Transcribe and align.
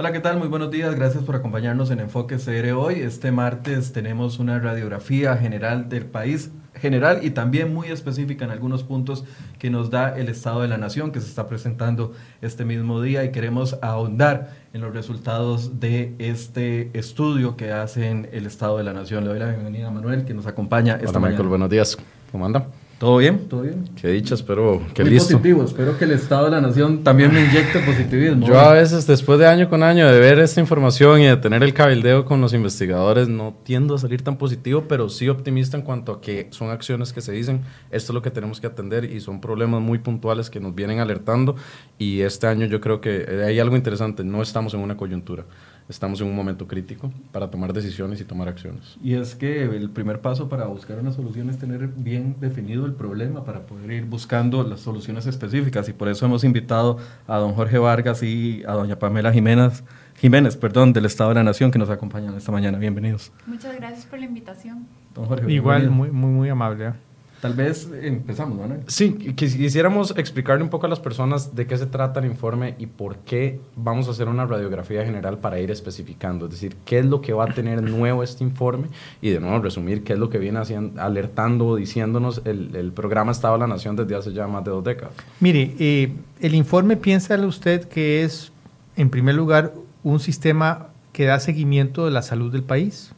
Hola, 0.00 0.12
¿qué 0.12 0.20
tal? 0.20 0.38
Muy 0.38 0.46
buenos 0.46 0.70
días. 0.70 0.94
Gracias 0.94 1.24
por 1.24 1.34
acompañarnos 1.34 1.90
en 1.90 1.98
Enfoque 1.98 2.36
CR 2.36 2.70
hoy. 2.70 3.00
Este 3.00 3.32
martes 3.32 3.92
tenemos 3.92 4.38
una 4.38 4.60
radiografía 4.60 5.36
general 5.36 5.88
del 5.88 6.06
país, 6.06 6.52
general 6.72 7.18
y 7.24 7.30
también 7.30 7.74
muy 7.74 7.88
específica 7.88 8.44
en 8.44 8.52
algunos 8.52 8.84
puntos 8.84 9.24
que 9.58 9.70
nos 9.70 9.90
da 9.90 10.16
el 10.16 10.28
Estado 10.28 10.62
de 10.62 10.68
la 10.68 10.78
Nación 10.78 11.10
que 11.10 11.20
se 11.20 11.26
está 11.26 11.48
presentando 11.48 12.12
este 12.42 12.64
mismo 12.64 13.02
día 13.02 13.24
y 13.24 13.32
queremos 13.32 13.76
ahondar 13.82 14.52
en 14.72 14.82
los 14.82 14.94
resultados 14.94 15.80
de 15.80 16.14
este 16.20 16.96
estudio 16.96 17.56
que 17.56 17.72
hacen 17.72 18.28
el 18.30 18.46
Estado 18.46 18.78
de 18.78 18.84
la 18.84 18.92
Nación. 18.92 19.24
Le 19.24 19.30
doy 19.30 19.40
la 19.40 19.48
bienvenida 19.48 19.88
a 19.88 19.90
Manuel 19.90 20.24
que 20.24 20.32
nos 20.32 20.46
acompaña 20.46 20.94
esta 20.94 21.08
Hola, 21.08 21.18
mañana. 21.18 21.30
Michael, 21.32 21.48
buenos 21.48 21.70
días. 21.70 21.98
¿Cómo 22.30 22.46
anda? 22.46 22.68
¿Todo 22.98 23.18
bien? 23.18 23.48
¿Todo 23.48 23.62
bien? 23.62 23.84
Qué 23.94 24.08
dicha, 24.08 24.34
espero 24.34 24.82
que 24.92 25.02
Muy 25.02 25.12
listo. 25.12 25.34
positivo. 25.34 25.62
Espero 25.62 25.96
que 25.96 26.04
el 26.04 26.10
Estado 26.10 26.46
de 26.46 26.50
la 26.50 26.60
Nación 26.60 27.04
también 27.04 27.32
me 27.32 27.44
inyecte 27.44 27.78
positivismo. 27.78 28.44
Yo 28.44 28.58
a 28.58 28.72
veces, 28.72 29.06
después 29.06 29.38
de 29.38 29.46
año 29.46 29.68
con 29.68 29.84
año 29.84 30.10
de 30.10 30.18
ver 30.18 30.40
esta 30.40 30.60
información 30.60 31.20
y 31.20 31.26
de 31.26 31.36
tener 31.36 31.62
el 31.62 31.72
cabildeo 31.72 32.24
con 32.24 32.40
los 32.40 32.54
investigadores, 32.54 33.28
no 33.28 33.54
tiendo 33.62 33.94
a 33.94 33.98
salir 33.98 34.22
tan 34.22 34.36
positivo, 34.36 34.86
pero 34.88 35.08
sí 35.08 35.28
optimista 35.28 35.76
en 35.76 35.84
cuanto 35.84 36.10
a 36.10 36.20
que 36.20 36.48
son 36.50 36.70
acciones 36.70 37.12
que 37.12 37.20
se 37.20 37.30
dicen, 37.30 37.60
esto 37.92 38.10
es 38.10 38.14
lo 38.14 38.20
que 38.22 38.32
tenemos 38.32 38.60
que 38.60 38.66
atender 38.66 39.04
y 39.04 39.20
son 39.20 39.40
problemas 39.40 39.80
muy 39.80 39.98
puntuales 40.00 40.50
que 40.50 40.58
nos 40.58 40.74
vienen 40.74 40.98
alertando 40.98 41.54
y 41.98 42.22
este 42.22 42.48
año 42.48 42.66
yo 42.66 42.80
creo 42.80 43.00
que 43.00 43.44
hay 43.46 43.60
algo 43.60 43.76
interesante, 43.76 44.24
no 44.24 44.42
estamos 44.42 44.74
en 44.74 44.80
una 44.80 44.96
coyuntura, 44.96 45.44
estamos 45.88 46.20
en 46.20 46.26
un 46.26 46.36
momento 46.36 46.66
crítico 46.66 47.10
para 47.32 47.50
tomar 47.50 47.72
decisiones 47.72 48.20
y 48.20 48.24
tomar 48.24 48.48
acciones. 48.48 48.96
Y 49.02 49.14
es 49.14 49.34
que 49.34 49.64
el 49.64 49.90
primer 49.90 50.20
paso 50.20 50.48
para 50.48 50.66
buscar 50.66 50.98
una 50.98 51.12
solución 51.12 51.48
es 51.50 51.58
tener 51.58 51.88
bien 51.88 52.36
definido 52.40 52.84
el 52.86 52.92
problema 52.92 53.44
para 53.44 53.66
poder 53.66 53.90
ir 53.90 54.04
buscando 54.04 54.62
las 54.62 54.80
soluciones 54.80 55.26
específicas 55.26 55.88
y 55.88 55.92
por 55.92 56.08
eso 56.08 56.26
hemos 56.26 56.44
invitado 56.44 56.98
a 57.26 57.38
don 57.38 57.54
Jorge 57.54 57.78
Vargas 57.78 58.22
y 58.22 58.62
a 58.66 58.72
doña 58.72 58.98
Pamela 58.98 59.32
Jiménez, 59.32 59.82
Jiménez, 60.16 60.56
perdón, 60.56 60.92
del 60.92 61.06
Estado 61.06 61.30
de 61.30 61.36
la 61.36 61.44
Nación 61.44 61.70
que 61.70 61.78
nos 61.78 61.90
acompañan 61.90 62.34
esta 62.34 62.50
mañana. 62.50 62.76
Bienvenidos. 62.78 63.32
Muchas 63.46 63.76
gracias 63.76 64.04
por 64.04 64.18
la 64.18 64.24
invitación. 64.26 64.86
Don 65.14 65.26
Jorge, 65.26 65.50
Igual, 65.52 65.82
bienvenido. 65.82 66.12
muy, 66.12 66.20
muy, 66.28 66.30
muy 66.38 66.48
amable. 66.48 66.88
¿eh? 66.88 66.92
Tal 67.40 67.54
vez 67.54 67.88
empezamos, 68.02 68.58
Manuel. 68.58 68.80
Sí, 68.88 69.14
quis- 69.36 69.56
quisiéramos 69.56 70.12
explicarle 70.16 70.64
un 70.64 70.70
poco 70.70 70.86
a 70.86 70.88
las 70.88 70.98
personas 70.98 71.54
de 71.54 71.66
qué 71.68 71.76
se 71.78 71.86
trata 71.86 72.18
el 72.18 72.26
informe 72.26 72.74
y 72.78 72.86
por 72.86 73.18
qué 73.18 73.60
vamos 73.76 74.08
a 74.08 74.10
hacer 74.10 74.26
una 74.28 74.44
radiografía 74.44 75.04
general 75.04 75.38
para 75.38 75.60
ir 75.60 75.70
especificando, 75.70 76.46
es 76.46 76.52
decir, 76.52 76.76
qué 76.84 76.98
es 76.98 77.06
lo 77.06 77.20
que 77.20 77.32
va 77.32 77.44
a 77.44 77.54
tener 77.54 77.80
nuevo 77.82 78.24
este 78.24 78.42
informe 78.42 78.88
y 79.22 79.30
de 79.30 79.38
nuevo 79.38 79.60
resumir 79.60 80.02
qué 80.02 80.14
es 80.14 80.18
lo 80.18 80.30
que 80.30 80.38
viene 80.38 80.58
haciendo, 80.58 81.00
alertando 81.00 81.66
o 81.68 81.76
diciéndonos 81.76 82.42
el, 82.44 82.74
el 82.74 82.92
programa 82.92 83.30
Estado 83.30 83.54
de 83.54 83.60
la 83.60 83.66
Nación 83.68 83.94
desde 83.94 84.16
hace 84.16 84.32
ya 84.32 84.48
más 84.48 84.64
de 84.64 84.70
dos 84.72 84.82
décadas. 84.82 85.12
Mire, 85.38 85.76
eh, 85.78 86.12
el 86.40 86.54
informe 86.56 86.96
piensa 86.96 87.36
usted 87.46 87.84
que 87.88 88.24
es, 88.24 88.50
en 88.96 89.10
primer 89.10 89.36
lugar, 89.36 89.72
un 90.02 90.18
sistema 90.18 90.88
que 91.12 91.24
da 91.26 91.38
seguimiento 91.38 92.04
de 92.04 92.10
la 92.10 92.22
salud 92.22 92.50
del 92.52 92.62
país, 92.64 93.12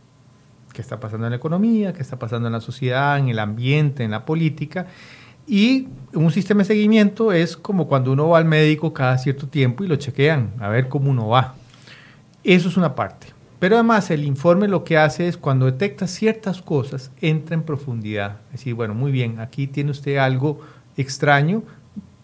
qué 0.73 0.83
está 0.83 1.01
pasando 1.01 1.27
en 1.27 1.31
la 1.31 1.37
economía, 1.37 1.93
qué 1.93 2.03
está 2.03 2.19
pasando 2.19 2.49
en 2.49 2.53
la 2.53 2.61
sociedad, 2.61 3.19
en 3.19 3.29
el 3.29 3.39
ambiente, 3.39 4.05
en 4.05 4.11
la 4.11 4.25
política. 4.25 4.87
Y 5.47 5.89
un 6.15 6.31
sistema 6.31 6.61
de 6.61 6.67
seguimiento 6.67 7.33
es 7.33 7.57
como 7.57 7.89
cuando 7.89 8.13
uno 8.13 8.29
va 8.29 8.39
al 8.39 8.45
médico 8.45 8.93
cada 8.93 9.19
cierto 9.19 9.49
tiempo 9.49 9.83
y 9.83 9.89
lo 9.89 9.97
chequean, 9.97 10.53
a 10.61 10.69
ver 10.69 10.89
cómo 10.89 11.11
uno 11.11 11.29
va. 11.29 11.55
Eso 12.45 12.69
es 12.69 12.77
una 12.77 12.95
parte. 12.95 13.29
Pero 13.59 13.75
además 13.75 14.11
el 14.11 14.25
informe 14.25 14.69
lo 14.69 14.85
que 14.85 14.97
hace 14.97 15.29
es 15.29 15.37
cuando 15.37 15.67
detecta 15.67 16.07
ciertas 16.07 16.63
cosas, 16.63 17.13
entra 17.21 17.55
en 17.55 17.63
profundidad. 17.63 18.39
Es 18.47 18.61
decir, 18.61 18.75
bueno, 18.75 18.95
muy 18.95 19.13
bien, 19.13 19.39
aquí 19.39 19.67
tiene 19.67 19.91
usted 19.91 20.17
algo 20.17 20.61
extraño, 20.97 21.63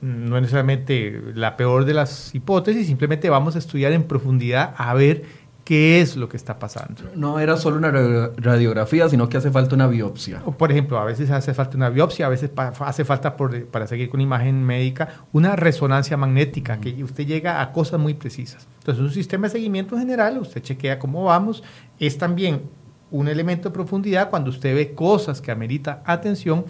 no 0.01 0.37
es 0.37 0.43
necesariamente 0.43 1.21
la 1.35 1.57
peor 1.57 1.85
de 1.85 1.95
las 1.95 2.35
hipótesis, 2.35 2.87
simplemente 2.87 3.29
vamos 3.29 3.55
a 3.55 3.59
estudiar 3.59 3.93
en 3.93 4.05
profundidad 4.05 4.75
a 4.79 4.95
ver 4.95 5.25
qué 5.67 6.01
es 6.01 6.17
lo 6.17 6.29
que 6.29 6.37
está 6.37 6.61
pasando. 6.61 7.03
No 7.17 7.41
era 7.41 7.57
solo 7.57 7.77
una 7.79 7.91
ra- 7.91 8.31
radiografía, 8.37 9.09
sino 9.09 9.29
que 9.29 9.37
hace 9.37 9.51
falta 9.51 9.75
una 9.75 9.89
biopsia. 9.89 10.41
Por 10.41 10.71
ejemplo, 10.71 10.97
a 10.97 11.05
veces 11.05 11.29
hace 11.33 11.53
falta 11.55 11.77
una 11.77 11.91
biopsia, 11.91 12.27
a 12.27 12.29
veces 12.29 12.51
hace 12.57 13.05
falta, 13.05 13.37
por- 13.37 13.67
para 13.67 13.89
seguir 13.89 14.09
con 14.09 14.21
imagen 14.21 14.63
médica, 14.63 15.09
una 15.33 15.57
resonancia 15.57 16.17
magnética, 16.17 16.79
que 16.79 17.03
usted 17.03 17.27
llega 17.27 17.61
a 17.61 17.73
cosas 17.73 17.99
muy 17.99 18.15
precisas. 18.15 18.69
Entonces, 18.79 19.03
un 19.03 19.11
sistema 19.11 19.49
de 19.49 19.55
seguimiento 19.55 19.99
general, 19.99 20.39
usted 20.39 20.63
chequea 20.63 21.01
cómo 21.01 21.25
vamos, 21.25 21.65
es 21.99 22.17
también 22.17 22.61
un 23.11 23.27
elemento 23.27 23.69
de 23.69 23.75
profundidad 23.75 24.31
cuando 24.31 24.51
usted 24.51 24.73
ve 24.73 24.95
cosas 24.95 25.41
que 25.41 25.51
amerita 25.51 26.01
atención, 26.07 26.65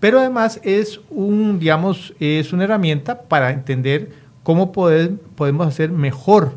pero 0.00 0.20
además 0.20 0.58
es 0.62 1.00
un, 1.10 1.58
digamos, 1.58 2.14
es 2.18 2.54
una 2.54 2.64
herramienta 2.64 3.20
para 3.24 3.50
entender 3.50 4.10
cómo 4.42 4.72
poder- 4.72 5.18
podemos 5.36 5.66
hacer 5.66 5.90
mejor 5.92 6.52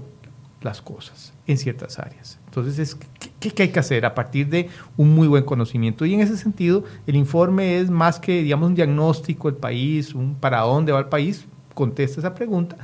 las 0.61 0.81
cosas 0.81 1.30
en 1.47 1.57
ciertas 1.57 1.99
áreas. 1.99 2.39
Entonces, 2.45 2.79
es, 2.79 2.97
¿qué, 3.39 3.51
qué 3.51 3.63
hay 3.63 3.69
que 3.69 3.79
hacer 3.79 4.05
a 4.05 4.13
partir 4.13 4.47
de 4.49 4.69
un 4.97 5.13
muy 5.15 5.27
buen 5.27 5.43
conocimiento? 5.43 6.05
Y 6.05 6.13
en 6.13 6.21
ese 6.21 6.37
sentido, 6.37 6.83
el 7.07 7.15
informe 7.15 7.79
es 7.79 7.89
más 7.89 8.19
que, 8.19 8.43
digamos, 8.43 8.69
un 8.69 8.75
diagnóstico 8.75 9.49
del 9.49 9.59
país, 9.59 10.13
un 10.13 10.35
para 10.35 10.61
dónde 10.61 10.91
va 10.91 10.99
el 10.99 11.07
país, 11.07 11.45
contesta 11.73 12.19
esa 12.19 12.35
pregunta, 12.35 12.77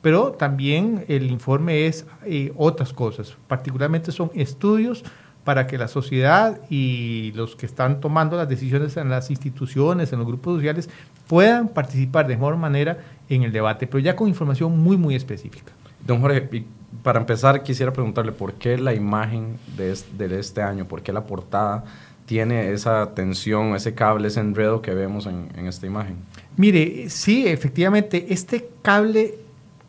pero 0.00 0.32
también 0.32 1.04
el 1.08 1.30
informe 1.30 1.86
es 1.86 2.06
eh, 2.26 2.52
otras 2.56 2.92
cosas, 2.92 3.36
particularmente 3.46 4.12
son 4.12 4.30
estudios 4.34 5.04
para 5.44 5.66
que 5.66 5.78
la 5.78 5.88
sociedad 5.88 6.60
y 6.70 7.32
los 7.34 7.56
que 7.56 7.66
están 7.66 8.00
tomando 8.00 8.36
las 8.36 8.48
decisiones 8.48 8.96
en 8.96 9.08
las 9.08 9.30
instituciones, 9.30 10.12
en 10.12 10.18
los 10.18 10.28
grupos 10.28 10.56
sociales, 10.56 10.88
puedan 11.26 11.68
participar 11.68 12.26
de 12.26 12.36
mejor 12.36 12.56
manera 12.56 12.98
en 13.28 13.42
el 13.42 13.52
debate, 13.52 13.86
pero 13.86 13.98
ya 13.98 14.14
con 14.14 14.28
información 14.28 14.78
muy, 14.78 14.96
muy 14.96 15.14
específica. 15.14 15.72
Don 16.06 16.20
Jorge, 16.20 16.64
para 17.02 17.18
empezar 17.18 17.62
quisiera 17.62 17.92
preguntarle 17.92 18.32
por 18.32 18.54
qué 18.54 18.78
la 18.78 18.94
imagen 18.94 19.58
de 19.76 19.92
este, 20.38 20.62
año, 20.62 20.86
por 20.86 21.02
qué 21.02 21.12
la 21.12 21.24
portada 21.24 21.84
tiene 22.26 22.72
esa 22.72 23.14
tensión, 23.14 23.74
ese 23.74 23.94
cable, 23.94 24.28
ese 24.28 24.40
enredo 24.40 24.80
que 24.80 24.94
vemos 24.94 25.26
en, 25.26 25.66
esta 25.66 25.86
imagen. 25.86 26.16
Mire, 26.56 27.10
sí, 27.10 27.46
efectivamente, 27.46 28.26
este 28.30 28.68
cable 28.82 29.34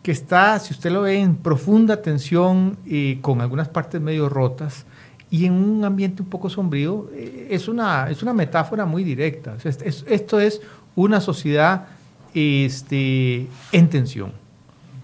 que 0.01 0.11
está, 0.11 0.59
si 0.59 0.73
usted 0.73 0.91
lo 0.91 1.03
ve, 1.03 1.19
en 1.19 1.35
profunda 1.35 2.01
tensión 2.01 2.77
y 2.85 3.17
con 3.17 3.41
algunas 3.41 3.69
partes 3.69 4.01
medio 4.01 4.27
rotas 4.27 4.85
y 5.29 5.45
en 5.45 5.53
un 5.53 5.85
ambiente 5.85 6.21
un 6.21 6.29
poco 6.29 6.49
sombrío, 6.49 7.09
eh, 7.13 7.47
es, 7.51 7.67
una, 7.67 8.09
es 8.09 8.21
una 8.23 8.33
metáfora 8.33 8.85
muy 8.85 9.03
directa. 9.03 9.55
Esto 9.63 10.39
es 10.39 10.61
una 10.95 11.21
sociedad 11.21 11.87
este, 12.33 13.47
en 13.71 13.89
tensión. 13.89 14.42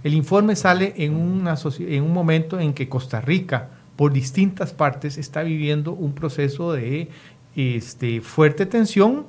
El 0.03 0.13
informe 0.13 0.55
sale 0.55 0.93
en, 0.97 1.15
una 1.15 1.55
soci- 1.55 1.87
en 1.91 2.03
un 2.03 2.13
momento 2.13 2.59
en 2.59 2.73
que 2.73 2.87
Costa 2.87 3.19
Rica, 3.21 3.69
por 3.95 4.13
distintas 4.13 4.71
partes, 4.73 5.17
está 5.17 5.43
viviendo 5.43 5.91
un 5.91 6.13
proceso 6.13 6.71
de 6.73 7.09
este, 7.55 8.21
fuerte 8.21 8.65
tensión. 8.65 9.25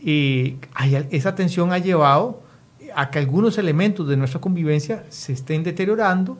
y 0.00 0.56
hay- 0.74 1.06
esa 1.10 1.34
tensión 1.34 1.72
ha 1.72 1.78
llevado 1.78 2.40
a 2.94 3.10
que 3.10 3.18
algunos 3.18 3.58
elementos 3.58 4.06
de 4.08 4.16
nuestra 4.16 4.40
convivencia 4.40 5.04
se 5.08 5.32
estén 5.32 5.62
deteriorando, 5.64 6.38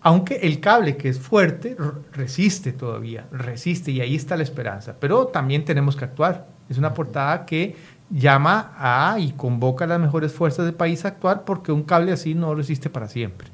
aunque 0.00 0.36
el 0.42 0.60
cable 0.60 0.96
que 0.96 1.08
es 1.08 1.18
fuerte 1.18 1.76
resiste 2.12 2.72
todavía, 2.72 3.26
resiste 3.32 3.90
y 3.90 4.00
ahí 4.00 4.14
está 4.14 4.36
la 4.36 4.42
esperanza. 4.44 4.94
Pero 5.00 5.26
también 5.26 5.64
tenemos 5.64 5.96
que 5.96 6.04
actuar. 6.04 6.46
Es 6.68 6.78
una 6.78 6.94
portada 6.94 7.44
que 7.46 7.74
llama 8.10 8.72
a 8.78 9.18
y 9.18 9.32
convoca 9.32 9.84
a 9.84 9.88
las 9.88 10.00
mejores 10.00 10.32
fuerzas 10.32 10.64
del 10.66 10.74
país 10.74 11.04
a 11.04 11.08
actuar 11.08 11.44
porque 11.44 11.72
un 11.72 11.82
cable 11.82 12.12
así 12.12 12.34
no 12.34 12.54
resiste 12.54 12.90
para 12.90 13.08
siempre. 13.08 13.48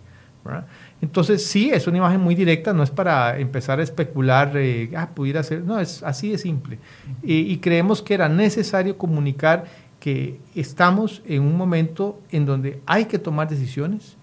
¿verdad? 0.44 0.66
Entonces 1.02 1.46
sí, 1.46 1.70
es 1.70 1.86
una 1.86 1.98
imagen 1.98 2.20
muy 2.20 2.34
directa, 2.34 2.72
no 2.72 2.82
es 2.82 2.90
para 2.90 3.38
empezar 3.38 3.80
a 3.80 3.82
especular, 3.82 4.52
eh, 4.56 4.90
ah, 4.96 5.10
pudiera 5.14 5.42
ser, 5.42 5.62
no, 5.62 5.78
es 5.78 6.02
así 6.02 6.30
de 6.30 6.38
simple. 6.38 6.78
Y, 7.22 7.40
y 7.40 7.58
creemos 7.58 8.02
que 8.02 8.14
era 8.14 8.28
necesario 8.28 8.96
comunicar 8.98 9.66
que 9.98 10.40
estamos 10.54 11.22
en 11.26 11.42
un 11.42 11.56
momento 11.56 12.20
en 12.30 12.46
donde 12.46 12.80
hay 12.86 13.04
que 13.04 13.18
tomar 13.18 13.48
decisiones, 13.48 14.16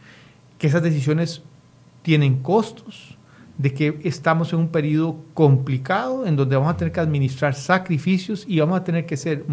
que 0.57 0.67
esas 0.67 0.81
decisiones 0.81 1.43
tienen 2.01 2.41
costos, 2.41 3.16
de 3.57 3.73
que 3.73 3.99
estamos 4.03 4.53
en 4.53 4.59
un 4.59 4.67
periodo 4.67 5.17
complicado 5.33 6.25
en 6.27 6.35
donde 6.35 6.55
vamos 6.55 6.73
a 6.73 6.77
tener 6.77 6.91
que 6.91 6.99
administrar 6.99 7.55
sacrificios 7.55 8.45
y 8.47 8.59
vamos 8.59 8.79
a 8.79 8.83
tener 8.83 9.05
que 9.05 9.17
ser 9.17 9.43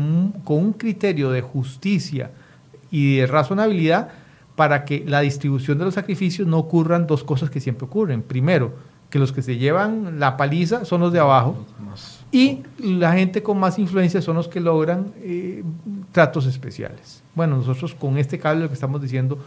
con 0.44 0.58
un 0.58 0.72
criterio 0.74 1.30
de 1.30 1.40
justicia 1.40 2.30
y 2.90 3.16
de 3.16 3.26
razonabilidad 3.26 4.10
para 4.56 4.84
que 4.84 5.04
la 5.06 5.20
distribución 5.20 5.78
de 5.78 5.86
los 5.86 5.94
sacrificios 5.94 6.46
no 6.46 6.58
ocurran 6.58 7.06
dos 7.06 7.24
cosas 7.24 7.50
que 7.50 7.60
siempre 7.60 7.86
ocurren. 7.86 8.22
Primero, 8.22 8.74
que 9.10 9.18
los 9.18 9.32
que 9.32 9.42
se 9.42 9.56
llevan 9.56 10.18
la 10.18 10.36
paliza 10.36 10.84
son 10.84 11.00
los 11.00 11.12
de 11.12 11.20
abajo 11.20 11.64
y 12.30 12.62
la 12.78 13.12
gente 13.12 13.42
con 13.42 13.58
más 13.58 13.78
influencia 13.78 14.20
son 14.20 14.36
los 14.36 14.48
que 14.48 14.60
logran 14.60 15.12
eh, 15.18 15.62
tratos 16.12 16.46
especiales. 16.46 17.22
Bueno, 17.34 17.56
nosotros 17.56 17.94
con 17.94 18.18
este 18.18 18.38
cable 18.38 18.62
lo 18.62 18.68
que 18.68 18.74
estamos 18.74 19.00
diciendo, 19.00 19.38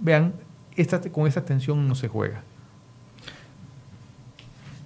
vean, 0.00 0.32
esta, 0.74 1.00
con 1.00 1.26
esta 1.26 1.44
tensión 1.44 1.86
no 1.86 1.94
se 1.94 2.08
juega. 2.08 2.42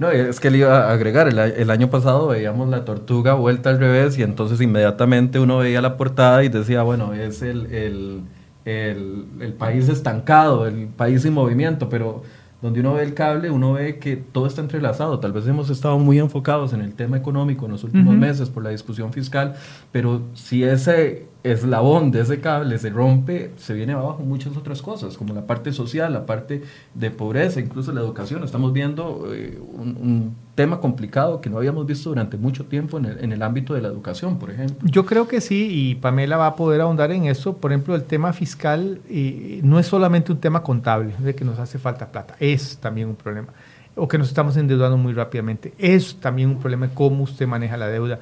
No, 0.01 0.11
es 0.11 0.41
que 0.41 0.51
le 0.51 0.59
iba 0.59 0.89
a 0.89 0.93
agregar, 0.93 1.29
el, 1.29 1.39
el 1.39 1.71
año 1.71 1.91
pasado 1.91 2.29
veíamos 2.29 2.71
la 2.71 2.87
tortuga 2.87 3.35
vuelta 3.35 3.69
al 3.69 3.79
revés 3.79 4.17
y 4.17 4.23
entonces 4.23 4.59
inmediatamente 4.63 5.39
uno 5.39 5.59
veía 5.59 5.83
la 5.83 5.99
portada 5.99 6.43
y 6.43 6.49
decía, 6.49 6.83
bueno, 6.83 7.13
es 7.13 7.43
el, 7.43 7.67
el, 7.67 8.23
el, 8.65 9.27
el 9.41 9.53
país 9.53 9.91
estancado, 9.91 10.67
el 10.67 10.87
país 10.87 11.21
sin 11.21 11.35
movimiento, 11.35 11.91
pero 11.91 12.23
donde 12.63 12.81
uno 12.81 12.95
ve 12.95 13.03
el 13.03 13.13
cable, 13.13 13.51
uno 13.51 13.75
ve 13.75 13.99
que 13.99 14.17
todo 14.17 14.47
está 14.47 14.63
entrelazado. 14.63 15.19
Tal 15.21 15.33
vez 15.33 15.47
hemos 15.47 15.69
estado 15.69 15.99
muy 15.99 16.19
enfocados 16.19 16.73
en 16.73 16.81
el 16.81 16.95
tema 16.95 17.19
económico 17.19 17.67
en 17.67 17.73
los 17.73 17.85
últimos 17.85 18.17
meses 18.17 18.49
por 18.49 18.63
la 18.63 18.71
discusión 18.71 19.13
fiscal, 19.13 19.57
pero 19.93 20.23
si 20.33 20.65
ese 20.65 21.27
eslabón 21.43 22.11
de 22.11 22.21
ese 22.21 22.41
cable 22.41 22.79
se 22.79 22.91
rompe, 22.91 23.53
se 23.57 23.73
viene 23.73 23.95
abajo 23.95 24.23
muchas 24.23 24.57
otras 24.57 24.83
cosas, 24.83 25.17
como 25.17 25.33
la 25.33 25.47
parte 25.47 25.73
social, 25.73 26.13
la 26.13 26.27
parte 26.27 26.63
de 26.95 27.11
pobreza, 27.11 27.61
incluso 27.61 27.93
la 27.93 28.01
educación. 28.01 28.45
Estamos 28.45 28.73
viendo 28.73 29.29
eh, 29.33 29.59
un, 29.59 30.35
tema 30.55 30.79
complicado 30.79 31.41
que 31.41 31.49
no 31.49 31.57
habíamos 31.57 31.87
visto 31.87 32.11
durante 32.11 32.37
mucho 32.37 32.67
tiempo 32.67 32.99
en 32.99 33.33
el, 33.33 33.43
ámbito 33.43 33.73
de 33.73 33.81
la 33.81 33.89
educación, 33.89 34.39
por 34.39 34.51
ejemplo. 34.51 34.77
Yo 34.91 35.07
creo 35.07 35.27
que 35.27 35.41
sí, 35.41 35.69
y 35.71 35.95
Pamela 35.95 36.37
va 36.37 36.49
a 36.49 36.57
poder 36.57 36.83
ahondar 36.83 37.13
en 37.13 37.25
eso. 37.25 37.57
Por 37.57 37.73
ejemplo, 37.73 37.95
el 37.95 38.05
tema 38.05 38.35
fiscal 38.35 39.01
eh, 39.09 39.61
no 39.63 39.79
es 39.79 39.87
solamente 39.87 40.33
un 40.33 40.39
tema 40.39 40.63
contable, 40.63 41.15
de 41.19 41.35
que 41.35 41.47
nos 41.47 41.59
hace 41.59 41.79
falta 41.79 42.13
plata, 42.13 42.37
es 42.41 42.77
también 42.77 43.09
un 43.09 43.17
problema. 43.17 43.49
O 43.97 44.07
que 44.07 44.19
nos 44.19 44.29
estamos 44.29 44.55
endeudando 44.59 44.99
muy 44.99 45.15
rápidamente, 45.15 45.73
es 45.79 46.17
también 46.17 46.51
un 46.51 46.59
problema 46.59 46.89
de 46.89 46.95
cómo 46.95 47.25
usted 47.25 47.47
maneja 47.47 47.79
la 47.79 47.89
deuda. 47.89 48.19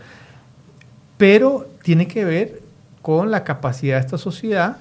Pero 1.16 1.66
tiene 1.82 2.06
que 2.06 2.24
ver 2.24 2.67
con 3.02 3.30
la 3.30 3.44
capacidad 3.44 3.96
de 3.96 4.00
esta 4.00 4.18
sociedad, 4.18 4.78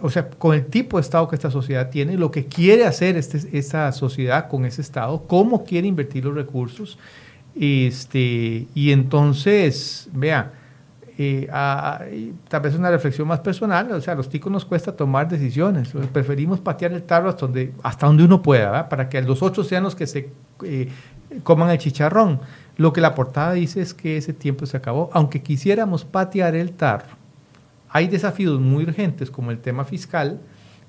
o 0.00 0.10
sea, 0.10 0.30
con 0.30 0.54
el 0.54 0.66
tipo 0.66 0.96
de 0.96 1.02
Estado 1.02 1.28
que 1.28 1.36
esta 1.36 1.50
sociedad 1.50 1.90
tiene, 1.90 2.16
lo 2.16 2.30
que 2.30 2.46
quiere 2.46 2.86
hacer 2.86 3.16
este, 3.16 3.58
esta 3.58 3.92
sociedad 3.92 4.48
con 4.48 4.64
ese 4.64 4.80
Estado, 4.80 5.22
cómo 5.26 5.64
quiere 5.64 5.86
invertir 5.86 6.24
los 6.24 6.34
recursos. 6.34 6.98
Este, 7.54 8.66
y 8.74 8.92
entonces, 8.92 10.08
vea, 10.12 10.52
eh, 11.18 11.46
tal 12.48 12.62
vez 12.62 12.74
una 12.74 12.90
reflexión 12.90 13.28
más 13.28 13.40
personal, 13.40 13.92
o 13.92 14.00
sea, 14.00 14.14
a 14.14 14.16
los 14.16 14.30
ticos 14.30 14.50
nos 14.50 14.64
cuesta 14.64 14.96
tomar 14.96 15.28
decisiones, 15.28 15.92
preferimos 16.12 16.60
patear 16.60 16.92
el 16.92 17.02
tarro 17.02 17.28
hasta 17.28 17.46
donde, 17.46 17.74
hasta 17.82 18.06
donde 18.06 18.24
uno 18.24 18.40
pueda, 18.40 18.88
para 18.88 19.08
que 19.08 19.20
los 19.20 19.42
otros 19.42 19.68
sean 19.68 19.82
los 19.82 19.94
que 19.94 20.06
se 20.06 20.30
eh, 20.64 20.88
coman 21.42 21.68
el 21.70 21.78
chicharrón. 21.78 22.40
Lo 22.78 22.94
que 22.94 23.02
la 23.02 23.14
portada 23.14 23.52
dice 23.52 23.82
es 23.82 23.92
que 23.92 24.16
ese 24.16 24.32
tiempo 24.32 24.64
se 24.64 24.78
acabó, 24.78 25.10
aunque 25.12 25.42
quisiéramos 25.42 26.06
patear 26.06 26.54
el 26.54 26.72
tarro 26.72 27.19
hay 27.90 28.08
desafíos 28.08 28.60
muy 28.60 28.84
urgentes 28.84 29.30
como 29.30 29.50
el 29.50 29.58
tema 29.58 29.84
fiscal 29.84 30.40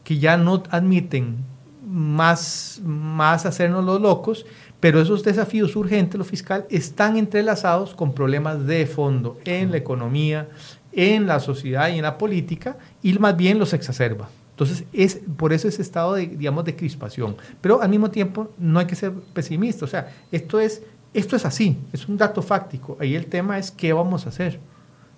que 0.03 0.17
ya 0.17 0.37
no 0.37 0.63
admiten 0.69 1.37
más, 1.85 2.79
más 2.83 3.45
hacernos 3.45 3.83
los 3.83 3.99
locos, 3.99 4.45
pero 4.79 5.01
esos 5.01 5.23
desafíos 5.23 5.75
urgentes, 5.75 6.17
lo 6.17 6.23
fiscal, 6.23 6.65
están 6.69 7.17
entrelazados 7.17 7.93
con 7.93 8.13
problemas 8.13 8.65
de 8.65 8.85
fondo 8.85 9.37
en 9.45 9.71
la 9.71 9.77
economía, 9.77 10.47
en 10.91 11.27
la 11.27 11.39
sociedad 11.39 11.89
y 11.89 11.97
en 11.97 12.03
la 12.03 12.17
política, 12.17 12.77
y 13.03 13.13
más 13.19 13.35
bien 13.35 13.59
los 13.59 13.73
exacerba. 13.73 14.29
Entonces, 14.51 14.83
es, 14.93 15.21
por 15.37 15.53
eso 15.53 15.67
ese 15.67 15.81
estado 15.81 16.13
de, 16.13 16.27
digamos, 16.27 16.65
de 16.65 16.75
crispación. 16.75 17.35
Pero 17.61 17.81
al 17.81 17.89
mismo 17.89 18.11
tiempo, 18.11 18.51
no 18.57 18.79
hay 18.79 18.85
que 18.85 18.95
ser 18.95 19.11
pesimista. 19.11 19.85
O 19.85 19.87
sea, 19.87 20.11
esto 20.31 20.59
es, 20.59 20.83
esto 21.13 21.35
es 21.35 21.45
así, 21.45 21.77
es 21.91 22.07
un 22.07 22.17
dato 22.17 22.41
fáctico. 22.41 22.97
Ahí 22.99 23.15
el 23.15 23.25
tema 23.25 23.57
es 23.57 23.71
qué 23.71 23.91
vamos 23.91 24.25
a 24.25 24.29
hacer. 24.29 24.59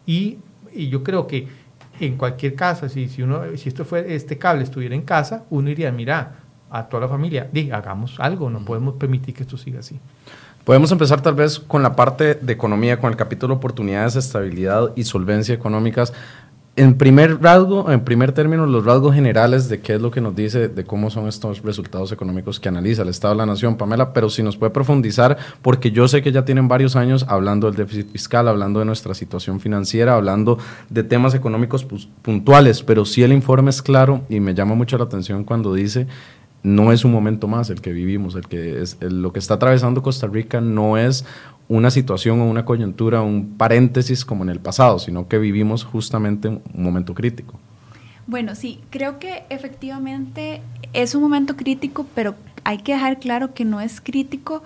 Y, 0.05 0.37
y 0.73 0.89
yo 0.89 1.03
creo 1.03 1.27
que 1.27 1.47
en 1.99 2.17
cualquier 2.17 2.55
casa, 2.55 2.89
si, 2.89 3.07
si, 3.09 3.21
uno, 3.21 3.41
si 3.55 3.69
esto 3.69 3.85
fue, 3.85 4.15
este 4.15 4.37
cable 4.37 4.63
estuviera 4.63 4.95
en 4.95 5.03
casa, 5.03 5.43
uno 5.49 5.69
iría, 5.69 5.91
mira, 5.91 6.35
a 6.69 6.87
toda 6.87 7.01
la 7.01 7.07
familia, 7.07 7.47
diga, 7.51 7.77
hagamos 7.77 8.19
algo, 8.19 8.49
no 8.49 8.65
podemos 8.65 8.95
permitir 8.95 9.35
que 9.35 9.43
esto 9.43 9.57
siga 9.57 9.79
así. 9.79 9.99
Podemos 10.63 10.91
empezar 10.93 11.21
tal 11.21 11.35
vez 11.35 11.59
con 11.59 11.83
la 11.83 11.95
parte 11.95 12.35
de 12.35 12.53
economía, 12.53 12.97
con 12.97 13.11
el 13.11 13.17
capítulo 13.17 13.55
oportunidades, 13.55 14.15
estabilidad 14.15 14.91
y 14.95 15.03
solvencia 15.03 15.53
económicas. 15.53 16.13
En 16.75 16.95
primer 16.95 17.39
rasgo, 17.39 17.91
en 17.91 18.03
primer 18.03 18.31
término, 18.31 18.65
los 18.65 18.83
rasgos 18.83 19.13
generales 19.13 19.69
de 19.69 19.79
qué 19.79 19.93
es 19.93 20.01
lo 20.01 20.09
que 20.09 20.21
nos 20.21 20.35
dice 20.35 20.69
de 20.69 20.83
cómo 20.83 21.11
son 21.11 21.27
estos 21.27 21.61
resultados 21.61 22.11
económicos 22.11 22.59
que 22.59 22.67
analiza 22.67 23.03
el 23.03 23.09
Estado 23.09 23.35
de 23.35 23.37
la 23.37 23.45
Nación, 23.45 23.77
Pamela, 23.77 24.11
pero 24.11 24.27
si 24.27 24.41
nos 24.41 24.57
puede 24.57 24.71
profundizar, 24.71 25.37
porque 25.61 25.91
yo 25.91 26.07
sé 26.07 26.23
que 26.23 26.31
ya 26.31 26.45
tienen 26.45 26.67
varios 26.67 26.95
años 26.95 27.27
hablando 27.29 27.67
del 27.67 27.75
déficit 27.75 28.11
fiscal, 28.11 28.47
hablando 28.47 28.79
de 28.79 28.85
nuestra 28.85 29.13
situación 29.13 29.59
financiera, 29.59 30.15
hablando 30.15 30.57
de 30.89 31.03
temas 31.03 31.35
económicos 31.35 31.85
puntuales, 32.23 32.81
pero 32.81 33.05
si 33.05 33.21
el 33.21 33.33
informe 33.33 33.69
es 33.69 33.83
claro 33.83 34.23
y 34.27 34.39
me 34.39 34.55
llama 34.55 34.73
mucho 34.73 34.97
la 34.97 35.03
atención 35.03 35.43
cuando 35.43 35.75
dice 35.75 36.07
no 36.63 36.93
es 36.93 37.03
un 37.03 37.11
momento 37.11 37.47
más 37.47 37.69
el 37.69 37.81
que 37.81 37.91
vivimos, 37.91 38.35
el 38.35 38.47
que 38.47 38.81
es 38.81 38.97
lo 39.01 39.33
que 39.33 39.39
está 39.39 39.55
atravesando 39.55 40.01
Costa 40.01 40.27
Rica 40.27 40.61
no 40.61 40.97
es 40.97 41.25
una 41.67 41.91
situación 41.91 42.41
o 42.41 42.45
una 42.45 42.65
coyuntura, 42.65 43.21
un 43.21 43.57
paréntesis 43.57 44.25
como 44.25 44.43
en 44.43 44.49
el 44.49 44.59
pasado, 44.59 44.99
sino 44.99 45.27
que 45.27 45.37
vivimos 45.37 45.83
justamente 45.83 46.47
un 46.49 46.61
momento 46.75 47.13
crítico. 47.13 47.59
Bueno, 48.27 48.55
sí, 48.55 48.79
creo 48.89 49.19
que 49.19 49.43
efectivamente 49.49 50.61
es 50.93 51.15
un 51.15 51.21
momento 51.21 51.55
crítico, 51.55 52.05
pero 52.15 52.35
hay 52.63 52.77
que 52.77 52.93
dejar 52.93 53.19
claro 53.19 53.53
que 53.53 53.65
no 53.65 53.81
es 53.81 53.99
crítico 53.99 54.63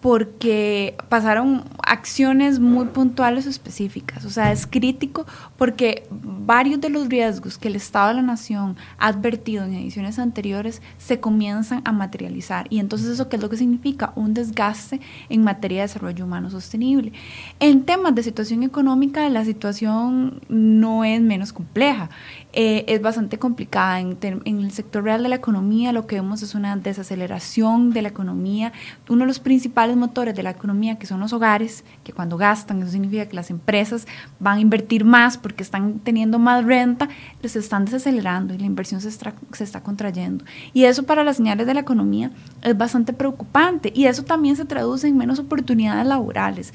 porque 0.00 0.96
pasaron 1.08 1.64
acciones 1.82 2.60
muy 2.60 2.86
puntuales 2.86 3.46
o 3.46 3.50
específicas. 3.50 4.24
O 4.24 4.30
sea, 4.30 4.52
es 4.52 4.66
crítico 4.66 5.26
porque 5.56 6.06
varios 6.10 6.80
de 6.80 6.88
los 6.88 7.08
riesgos 7.08 7.58
que 7.58 7.68
el 7.68 7.76
Estado 7.76 8.08
de 8.08 8.14
la 8.14 8.22
Nación 8.22 8.76
ha 8.98 9.08
advertido 9.08 9.64
en 9.64 9.74
ediciones 9.74 10.18
anteriores 10.18 10.82
se 10.98 11.18
comienzan 11.18 11.82
a 11.84 11.92
materializar. 11.92 12.66
Y 12.70 12.78
entonces 12.78 13.08
eso 13.08 13.28
qué 13.28 13.36
es 13.36 13.42
lo 13.42 13.50
que 13.50 13.56
significa? 13.56 14.12
Un 14.14 14.34
desgaste 14.34 15.00
en 15.28 15.42
materia 15.42 15.78
de 15.78 15.88
desarrollo 15.88 16.24
humano 16.24 16.48
sostenible. 16.50 17.12
En 17.58 17.82
temas 17.82 18.14
de 18.14 18.22
situación 18.22 18.62
económica, 18.62 19.28
la 19.28 19.44
situación 19.44 20.40
no 20.48 21.04
es 21.04 21.20
menos 21.20 21.52
compleja. 21.52 22.08
Eh, 22.52 22.84
es 22.88 23.02
bastante 23.02 23.38
complicada. 23.38 24.00
En, 24.00 24.16
en, 24.22 24.58
el 24.60 24.70
sector 24.70 25.04
real 25.04 25.22
de 25.22 25.28
la 25.28 25.36
economía 25.36 25.92
lo 25.92 26.06
que 26.06 26.16
vemos 26.16 26.42
es 26.42 26.54
una 26.54 26.76
desaceleración 26.76 27.90
de 27.90 28.02
la 28.02 28.08
economía. 28.08 28.72
Uno 29.08 29.20
de 29.20 29.26
los 29.26 29.38
principales 29.38 29.87
motores 29.96 30.34
de 30.34 30.42
la 30.42 30.50
economía, 30.50 30.98
que 30.98 31.06
son 31.06 31.20
los 31.20 31.32
hogares, 31.32 31.84
que 32.04 32.12
cuando 32.12 32.36
gastan, 32.36 32.82
eso 32.82 32.90
significa 32.90 33.26
que 33.26 33.36
las 33.36 33.50
empresas 33.50 34.06
van 34.40 34.58
a 34.58 34.60
invertir 34.60 35.04
más 35.04 35.38
porque 35.38 35.62
están 35.62 36.00
teniendo 36.00 36.38
más 36.38 36.64
renta, 36.64 37.08
les 37.42 37.56
están 37.56 37.84
desacelerando 37.84 38.54
y 38.54 38.58
la 38.58 38.66
inversión 38.66 39.00
se 39.00 39.08
está, 39.08 39.34
se 39.52 39.64
está 39.64 39.82
contrayendo. 39.82 40.44
Y 40.72 40.84
eso 40.84 41.04
para 41.04 41.24
las 41.24 41.36
señales 41.36 41.66
de 41.66 41.74
la 41.74 41.80
economía 41.80 42.30
es 42.62 42.76
bastante 42.76 43.12
preocupante 43.12 43.92
y 43.94 44.06
eso 44.06 44.24
también 44.24 44.56
se 44.56 44.64
traduce 44.64 45.08
en 45.08 45.16
menos 45.16 45.38
oportunidades 45.38 46.06
laborales 46.06 46.72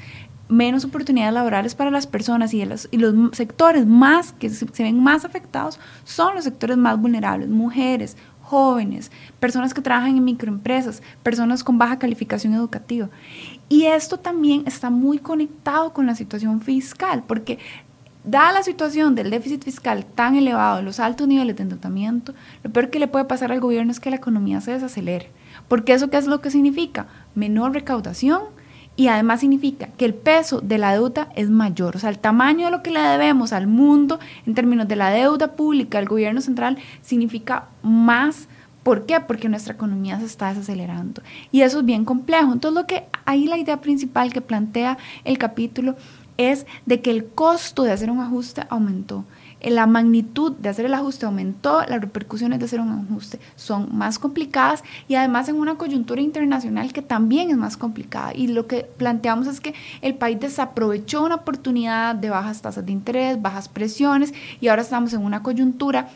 menos 0.50 0.86
oportunidades 0.86 1.33
laborales 1.33 1.74
para 1.75 1.89
las 1.89 2.06
personas 2.06 2.54
y, 2.54 2.63
los, 2.65 2.88
y 2.92 2.98
los 2.98 3.36
sectores 3.36 3.86
más 3.86 4.33
que 4.33 4.50
se, 4.50 4.65
ven 4.83 5.01
más 5.01 5.25
afectados 5.25 5.80
son 6.04 6.36
los 6.36 6.44
sectores 6.44 6.77
más 6.77 7.00
vulnerables, 7.00 7.50
mujeres, 7.50 8.18
jóvenes, 8.44 9.12
personas 9.40 9.74
que 9.74 9.81
trabajan 9.81 10.18
en 10.18 10.24
microempresas, 10.24 11.01
personas 11.24 11.63
con 11.63 11.78
baja 11.78 11.98
calificación 11.98 12.54
educativa. 12.54 13.10
Y 13.70 13.86
esto 13.86 14.20
también 14.20 14.63
está 14.67 14.91
muy 14.91 15.17
conectado 15.17 15.94
con 15.94 16.06
la 16.06 16.13
situación 16.13 16.62
fiscal, 16.62 17.24
porque 17.25 17.58
dada 18.24 18.51
la 18.51 18.63
situación 18.63 19.15
del 19.15 19.32
déficit 19.32 19.63
fiscal 19.63 20.06
tan 20.06 20.36
elevado, 20.36 20.82
los 20.82 21.00
altos 21.00 21.27
niveles 21.27 21.56
de 21.56 21.63
endeudamiento, 21.63 22.34
lo 22.63 22.72
peor 22.72 22.89
que 22.89 23.00
le 23.00 23.08
puede 23.08 23.25
pasar 23.25 23.51
al 23.51 23.60
gobierno 23.60 23.91
es 23.91 24.00
que 24.00 24.10
la 24.10 24.17
economía 24.17 24.62
se 24.62 24.72
desacelere. 24.72 25.32
Porque 25.67 25.94
eso 25.94 26.10
qué 26.10 26.17
es 26.17 26.27
lo 26.27 26.41
que 26.41 26.51
significa? 26.51 27.08
Menor 27.36 27.74
recaudación, 27.74 28.41
y 28.95 29.07
además 29.07 29.39
significa 29.39 29.88
que 29.97 30.05
el 30.05 30.13
peso 30.13 30.62
de 30.62 30.77
la 30.77 30.93
deuda 30.93 31.29
es 31.35 31.50
mayor, 31.50 31.95
o 31.95 32.00
sea, 32.00 32.09
el 32.09 32.19
tamaño 32.19 32.65
de 32.65 32.71
lo 32.71 32.83
que 32.83 32.91
le 32.91 33.00
debemos 33.00 33.53
al 33.53 33.67
mundo 33.67 34.19
en 34.45 34.53
términos 34.53 34.88
de 34.88 34.95
la 34.95 35.09
deuda 35.09 35.53
pública 35.53 35.97
al 35.97 36.07
gobierno 36.07 36.41
central 36.41 36.77
significa 37.01 37.65
más. 37.81 38.47
¿Por 38.83 39.05
qué? 39.05 39.19
Porque 39.21 39.47
nuestra 39.47 39.73
economía 39.73 40.19
se 40.19 40.25
está 40.25 40.50
desacelerando. 40.50 41.21
Y 41.53 41.62
eso 41.62 41.79
es 41.79 41.85
bien 41.85 42.03
complejo. 42.03 42.51
Entonces, 42.51 42.81
lo 42.81 42.85
que 42.85 43.05
ahí 43.23 43.47
la 43.47 43.57
idea 43.57 43.79
principal 43.79 44.33
que 44.33 44.41
plantea 44.41 44.97
el 45.23 45.38
capítulo 45.38 45.95
es 46.38 46.65
de 46.85 47.00
que 47.00 47.09
el 47.09 47.25
costo 47.25 47.83
de 47.83 47.93
hacer 47.93 48.12
un 48.12 48.19
ajuste 48.19 48.63
aumentó 48.69 49.23
la 49.63 49.88
magnitud 49.88 50.51
de 50.53 50.70
hacer 50.70 50.86
el 50.86 50.93
ajuste 50.93 51.25
aumentó, 51.25 51.82
las 51.88 52.01
repercusiones 52.01 52.60
de 52.60 52.65
hacer 52.65 52.82
un 52.82 53.08
ajuste 53.10 53.39
son 53.55 53.96
más 53.96 54.20
complicadas 54.20 54.84
y 55.08 55.15
además 55.15 55.48
en 55.50 55.55
una 55.55 55.75
coyuntura 55.75 56.22
internacional 56.22 56.91
que 56.91 57.01
también 57.01 57.50
es 57.50 57.58
más 57.58 57.77
complicada. 57.77 58.34
Y 58.36 58.48
lo 58.48 58.67
que 58.67 58.84
planteamos 58.84 59.48
es 59.48 59.62
que 59.62 59.74
el 60.01 60.15
país 60.15 60.39
desaprovechó 60.39 61.24
una 61.24 61.36
oportunidad 61.36 62.15
de 62.15 62.29
bajas 62.29 62.62
tasas 62.62 62.86
de 62.86 62.91
interés, 62.91 63.41
bajas 63.41 63.70
presiones 63.70 64.34
y 64.60 64.67
ahora 64.67 64.82
estamos 64.82 65.13
en 65.13 65.22
una 65.22 65.43
coyuntura 65.43 66.10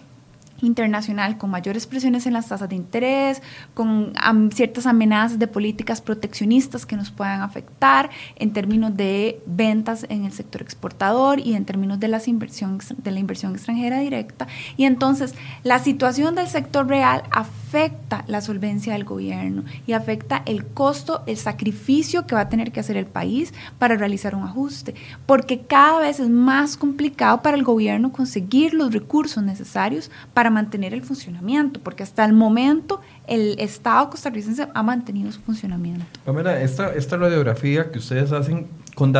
internacional 0.61 1.37
con 1.37 1.49
mayores 1.49 1.85
presiones 1.85 2.25
en 2.25 2.33
las 2.33 2.47
tasas 2.47 2.69
de 2.69 2.75
interés, 2.75 3.41
con 3.73 4.13
ciertas 4.53 4.85
amenazas 4.85 5.39
de 5.39 5.47
políticas 5.47 6.01
proteccionistas 6.01 6.85
que 6.85 6.95
nos 6.95 7.11
puedan 7.11 7.41
afectar 7.41 8.09
en 8.35 8.53
términos 8.53 8.95
de 8.95 9.41
ventas 9.45 10.05
en 10.09 10.25
el 10.25 10.31
sector 10.31 10.61
exportador 10.61 11.39
y 11.39 11.53
en 11.53 11.65
términos 11.65 11.99
de, 11.99 12.07
las 12.07 12.27
inversiones, 12.27 12.93
de 12.97 13.11
la 13.11 13.19
inversión 13.19 13.53
extranjera 13.53 13.99
directa. 13.99 14.47
Y 14.75 14.85
entonces 14.85 15.35
la 15.63 15.79
situación 15.79 16.35
del 16.35 16.47
sector 16.47 16.87
real 16.87 17.23
afecta 17.31 18.23
la 18.27 18.41
solvencia 18.41 18.93
del 18.93 19.03
gobierno 19.03 19.63
y 19.85 19.93
afecta 19.93 20.41
el 20.45 20.65
costo, 20.65 21.23
el 21.27 21.37
sacrificio 21.37 22.25
que 22.25 22.35
va 22.35 22.41
a 22.41 22.49
tener 22.49 22.71
que 22.71 22.79
hacer 22.79 22.97
el 22.97 23.05
país 23.05 23.53
para 23.79 23.95
realizar 23.95 24.35
un 24.35 24.43
ajuste, 24.43 24.95
porque 25.25 25.61
cada 25.61 25.99
vez 25.99 26.19
es 26.19 26.29
más 26.29 26.77
complicado 26.77 27.41
para 27.41 27.57
el 27.57 27.63
gobierno 27.63 28.11
conseguir 28.11 28.73
los 28.73 28.93
recursos 28.93 29.43
necesarios 29.43 30.09
para 30.33 30.46
para 30.47 30.53
mantener 30.53 30.93
el 30.93 31.01
funcionamiento, 31.01 31.81
porque 31.81 32.03
hasta 32.03 32.23
el 32.23 32.31
momento 32.31 33.01
el 33.27 33.59
Estado 33.59 34.09
costarricense 34.09 34.69
ha 34.73 34.81
mantenido 34.81 35.29
su 35.33 35.41
funcionamiento. 35.41 36.05
Pamela, 36.23 36.61
esta, 36.61 36.93
esta 36.93 37.17
radiografía 37.17 37.91
que 37.91 37.99
ustedes 37.99 38.31
hacen 38.31 38.67
con 38.97 39.13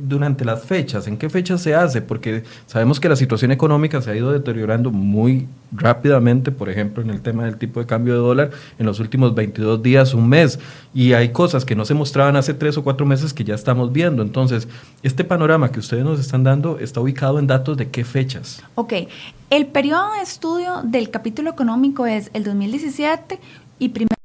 durante 0.00 0.44
las 0.44 0.64
fechas, 0.64 1.06
¿en 1.06 1.16
qué 1.16 1.30
fecha 1.30 1.56
se 1.56 1.72
hace? 1.72 2.02
Porque 2.02 2.42
sabemos 2.66 2.98
que 2.98 3.08
la 3.08 3.14
situación 3.14 3.52
económica 3.52 4.02
se 4.02 4.10
ha 4.10 4.16
ido 4.16 4.32
deteriorando 4.32 4.90
muy 4.90 5.46
rápidamente, 5.70 6.50
por 6.50 6.68
ejemplo, 6.68 7.00
en 7.00 7.10
el 7.10 7.20
tema 7.20 7.44
del 7.44 7.56
tipo 7.56 7.78
de 7.78 7.86
cambio 7.86 8.14
de 8.14 8.18
dólar 8.18 8.50
en 8.76 8.86
los 8.86 8.98
últimos 8.98 9.32
22 9.36 9.84
días, 9.84 10.14
un 10.14 10.28
mes, 10.28 10.58
y 10.92 11.12
hay 11.12 11.28
cosas 11.28 11.64
que 11.64 11.76
no 11.76 11.84
se 11.84 11.94
mostraban 11.94 12.34
hace 12.34 12.54
tres 12.54 12.76
o 12.76 12.82
cuatro 12.82 13.06
meses 13.06 13.32
que 13.32 13.44
ya 13.44 13.54
estamos 13.54 13.92
viendo. 13.92 14.24
Entonces, 14.24 14.66
este 15.04 15.22
panorama 15.22 15.70
que 15.70 15.78
ustedes 15.78 16.02
nos 16.02 16.18
están 16.18 16.42
dando 16.42 16.80
está 16.80 17.00
ubicado 17.00 17.38
en 17.38 17.46
datos 17.46 17.76
de 17.76 17.88
qué 17.88 18.02
fechas. 18.02 18.64
Ok, 18.74 18.94
el 19.50 19.68
periodo 19.68 20.12
de 20.14 20.22
estudio 20.22 20.82
del 20.82 21.08
capítulo 21.10 21.50
económico 21.50 22.04
es 22.04 22.32
el 22.34 22.42
2017 22.42 23.38
y 23.78 23.90
primero 23.90 24.19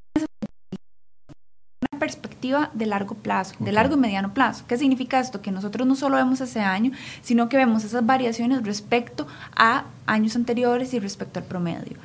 perspectiva 2.05 2.69
de 2.75 2.85
largo 2.85 3.15
plazo, 3.15 3.55
de 3.57 3.71
largo 3.71 3.95
y 3.95 3.97
mediano 3.97 4.31
plazo. 4.31 4.63
¿Qué 4.67 4.77
significa 4.77 5.19
esto? 5.19 5.41
Que 5.41 5.51
nosotros 5.51 5.87
no 5.87 5.95
solo 5.95 6.17
vemos 6.17 6.39
ese 6.39 6.59
año, 6.59 6.91
sino 7.23 7.49
que 7.49 7.57
vemos 7.57 7.83
esas 7.83 8.05
variaciones 8.05 8.63
respecto 8.63 9.25
a 9.55 9.85
años 10.05 10.35
anteriores 10.35 10.93
y 10.93 10.99
respecto 10.99 11.39
al 11.39 11.45
promedio. 11.45 11.97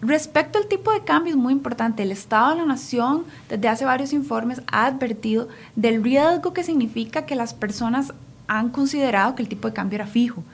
Respecto 0.00 0.56
al 0.60 0.68
tipo 0.68 0.92
de 0.92 1.00
cambio 1.00 1.32
es 1.32 1.36
muy 1.36 1.52
importante. 1.52 2.04
El 2.04 2.12
Estado 2.12 2.50
de 2.50 2.56
la 2.58 2.64
Nación 2.64 3.24
desde 3.48 3.66
hace 3.66 3.84
varios 3.84 4.12
informes 4.12 4.62
ha 4.70 4.86
advertido 4.86 5.48
del 5.74 6.04
riesgo 6.04 6.52
que 6.52 6.62
significa 6.62 7.26
que 7.26 7.34
las 7.34 7.52
personas 7.52 8.14
han 8.46 8.68
considerado 8.68 9.34
que 9.34 9.42
el 9.42 9.48
tipo 9.48 9.66
de 9.66 9.74
cambio 9.74 9.96
era 9.96 10.06
fijo 10.06 10.44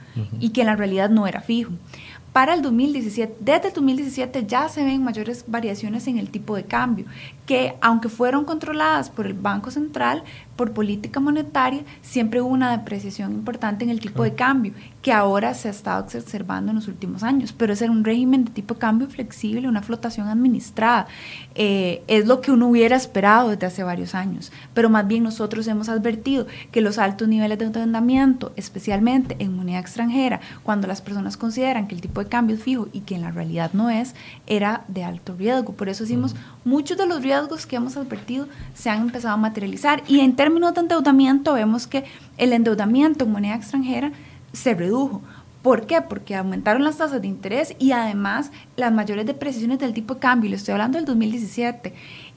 y 0.41 0.51
que 0.51 0.63
en 0.63 0.69
la 0.69 0.77
realidad 0.77 1.11
no 1.11 1.27
era 1.27 1.43
fijo 1.43 1.73
para 2.37 2.53
el 2.53 2.61
2017, 2.61 3.35
desde 3.41 3.69
el 3.69 3.73
2017 3.73 4.45
ya 4.47 4.69
se 4.69 4.85
ven 4.85 5.03
mayores 5.03 5.45
variaciones 5.47 6.07
en 6.07 6.19
el 6.19 6.29
tipo 6.29 6.55
de 6.55 6.65
cambio, 6.65 7.07
que 7.47 7.77
aunque 7.81 8.11
fueron 8.11 8.45
controladas 8.45 9.09
por 9.09 9.25
el 9.25 9.33
Banco 9.33 9.71
Central, 9.71 10.23
por 10.57 10.73
política 10.73 11.21
monetaria, 11.21 11.83
siempre 12.03 12.41
hubo 12.41 12.51
una 12.51 12.77
depreciación 12.77 13.33
importante 13.33 13.85
en 13.85 13.91
el 13.91 14.01
tipo 14.01 14.23
de 14.23 14.35
cambio, 14.35 14.73
que 15.03 15.13
ahora 15.13 15.55
se 15.55 15.69
ha 15.69 15.71
estado 15.71 16.05
observando 16.05 16.71
en 16.71 16.77
los 16.77 16.89
últimos 16.89 17.23
años, 17.23 17.53
pero 17.53 17.73
es 17.73 17.83
un 17.83 18.05
régimen 18.05 18.45
de 18.45 18.51
tipo 18.51 18.75
de 18.75 18.81
cambio 18.81 19.07
flexible, 19.09 19.69
una 19.69 19.83
flotación 19.83 20.29
administrada. 20.29 21.07
Eh, 21.55 22.03
es 22.09 22.27
lo 22.27 22.41
que 22.41 22.51
uno 22.51 22.69
hubiera 22.69 22.97
esperado 22.97 23.51
desde 23.51 23.67
hace 23.67 23.83
varios 23.83 24.15
años, 24.15 24.51
pero 24.75 24.91
más 24.91 25.07
bien 25.07 25.23
nosotros 25.23 25.67
hemos 25.69 25.89
advertido 25.89 26.47
que 26.73 26.81
los 26.81 26.99
altos 26.99 27.29
niveles 27.29 27.59
de 27.59 27.67
endeudamiento, 27.67 28.53
especialmente 28.57 29.37
en 29.39 29.55
moneda 29.55 29.79
extranjera, 29.79 30.41
cuando 30.63 30.89
las 30.89 31.03
personas 31.03 31.37
consideran 31.37 31.87
que 31.87 31.95
el 31.95 32.01
tipo 32.01 32.23
de 32.23 32.29
cambio 32.29 32.57
es 32.57 32.63
fijo 32.63 32.89
y 32.93 33.01
que 33.01 33.15
en 33.15 33.23
la 33.23 33.31
realidad 33.31 33.71
no 33.75 33.91
es, 33.91 34.15
era 34.47 34.85
de 34.89 35.05
alto 35.05 35.35
riesgo. 35.37 35.75
Por 35.75 35.89
eso 35.89 36.05
decimos, 36.05 36.35
muchos 36.65 36.97
de 36.97 37.07
los 37.07 37.23
riesgos 37.23 37.67
que 37.67 37.77
hemos 37.77 37.97
advertido 37.97 38.49
se 38.75 38.91
han 38.91 39.03
empezado 39.03 39.35
a 39.35 39.39
materializar 39.39 40.03
y 40.09 40.21
en 40.21 40.35
términos 40.47 40.75
de 40.75 40.83
endeudamiento 40.83 41.55
vemos 41.55 41.89
que 41.89 42.05
el 42.39 42.53
endeudamiento 42.53 43.25
en 43.25 43.33
moneda 43.33 43.57
extranjera 43.57 44.13
se 44.53 44.75
redujo. 44.75 45.21
¿Por 45.61 45.89
qué? 45.89 46.03
Porque 46.03 46.37
aumentaron 46.37 46.85
las 46.85 46.99
tasas 46.99 47.21
de 47.21 47.27
interés 47.27 47.75
y 47.81 47.91
además 47.91 48.53
las 48.77 48.93
mayores 48.93 49.27
depreciaciones 49.27 49.81
del 49.81 49.93
tipo 49.93 50.15
de 50.15 50.21
cambio, 50.21 50.51
le 50.51 50.55
estoy 50.55 50.71
hablando 50.71 50.99
del 50.99 51.05
2017, 51.05 51.93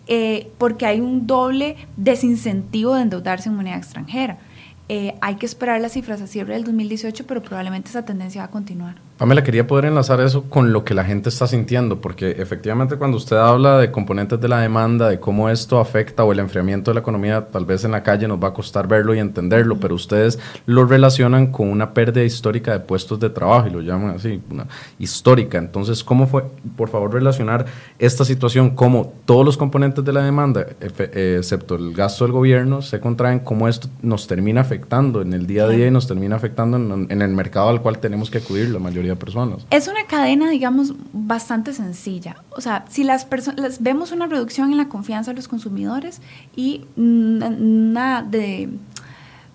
eh, 0.08 0.52
porque 0.58 0.88
hay 0.88 1.02
un 1.02 1.28
doble 1.28 1.76
desincentivo 1.98 2.96
de 2.96 3.04
endeudarse 3.04 3.50
en 3.50 3.56
moneda 3.56 3.78
extranjera. 3.78 4.40
Eh, 4.88 5.14
hay 5.22 5.36
que 5.36 5.46
esperar 5.46 5.80
las 5.80 5.92
cifras 5.92 6.20
a 6.20 6.26
cierre 6.26 6.56
del 6.56 6.64
2018, 6.64 7.28
pero 7.28 7.44
probablemente 7.44 7.92
esa 7.92 8.06
tendencia 8.06 8.42
va 8.42 8.48
a 8.48 8.52
continuar. 8.52 8.96
Pamela, 9.20 9.44
quería 9.44 9.68
poder 9.68 9.84
enlazar 9.84 10.22
eso 10.22 10.44
con 10.44 10.72
lo 10.72 10.86
que 10.86 10.94
la 10.94 11.04
gente 11.04 11.28
está 11.28 11.46
sintiendo, 11.46 12.00
porque 12.00 12.38
efectivamente 12.40 12.96
cuando 12.96 13.18
usted 13.18 13.36
habla 13.36 13.78
de 13.78 13.92
componentes 13.92 14.40
de 14.40 14.48
la 14.48 14.62
demanda, 14.62 15.10
de 15.10 15.20
cómo 15.20 15.50
esto 15.50 15.82
afecta 15.82 16.24
o 16.24 16.32
el 16.32 16.40
enfriamiento 16.40 16.90
de 16.90 16.96
la 16.96 17.02
economía, 17.02 17.48
tal 17.52 17.66
vez 17.66 17.84
en 17.84 17.92
la 17.92 18.02
calle 18.02 18.30
nos 18.30 18.42
va 18.42 18.48
a 18.48 18.54
costar 18.54 18.88
verlo 18.88 19.14
y 19.14 19.20
entenderlo, 19.20 19.78
pero 19.78 19.94
ustedes 19.94 20.40
lo 20.66 20.86
relacionan 20.86 21.48
con 21.48 21.68
una 21.68 21.94
pérdida 21.94 22.24
histórica 22.24 22.72
de 22.72 22.80
puestos 22.80 23.20
de 23.20 23.30
trabajo 23.30 23.68
y 23.68 23.72
lo 23.72 23.82
llaman 23.82 24.16
así, 24.16 24.42
una 24.50 24.68
histórica. 25.00 25.58
Entonces, 25.58 26.02
¿cómo 26.02 26.26
fue, 26.26 26.46
por 26.78 26.88
favor, 26.88 27.14
relacionar 27.14 27.66
esta 28.00 28.24
situación, 28.24 28.70
cómo 28.70 29.12
todos 29.26 29.46
los 29.46 29.58
componentes 29.58 30.06
de 30.06 30.14
la 30.14 30.24
demanda, 30.24 30.66
excepto 30.80 31.76
el 31.76 31.94
gasto 31.94 32.24
del 32.24 32.32
gobierno, 32.32 32.82
se 32.82 33.02
contraen, 33.02 33.40
cómo 33.40 33.68
esto 33.68 33.90
nos 34.02 34.28
termina 34.28 34.62
afectando 34.62 35.22
en 35.22 35.34
el 35.34 35.46
día 35.46 35.66
a 35.66 35.68
día 35.68 35.88
y 35.88 35.92
nos 35.92 36.08
termina 36.08 36.38
afectando 36.38 36.78
en, 36.78 37.08
en 37.10 37.22
el 37.22 37.32
mercado 37.32 37.68
al 37.68 37.82
cual 37.82 38.00
tenemos 38.00 38.30
que 38.30 38.38
acudir 38.38 38.70
la 38.70 38.80
mayoría 38.80 39.09
personas. 39.16 39.66
Es 39.70 39.88
una 39.88 40.06
cadena, 40.06 40.50
digamos, 40.50 40.94
bastante 41.14 41.74
sencilla. 41.74 42.38
O 42.52 42.62
sea, 42.62 42.86
si 42.90 43.04
las 43.04 43.26
personas 43.26 43.82
vemos 43.82 44.12
una 44.12 44.28
reducción 44.28 44.72
en 44.72 44.78
la 44.78 44.90
confianza 44.90 45.32
de 45.32 45.38
los 45.38 45.48
consumidores 45.48 46.22
y 46.56 46.86
una 46.96 48.24
de 48.24 48.70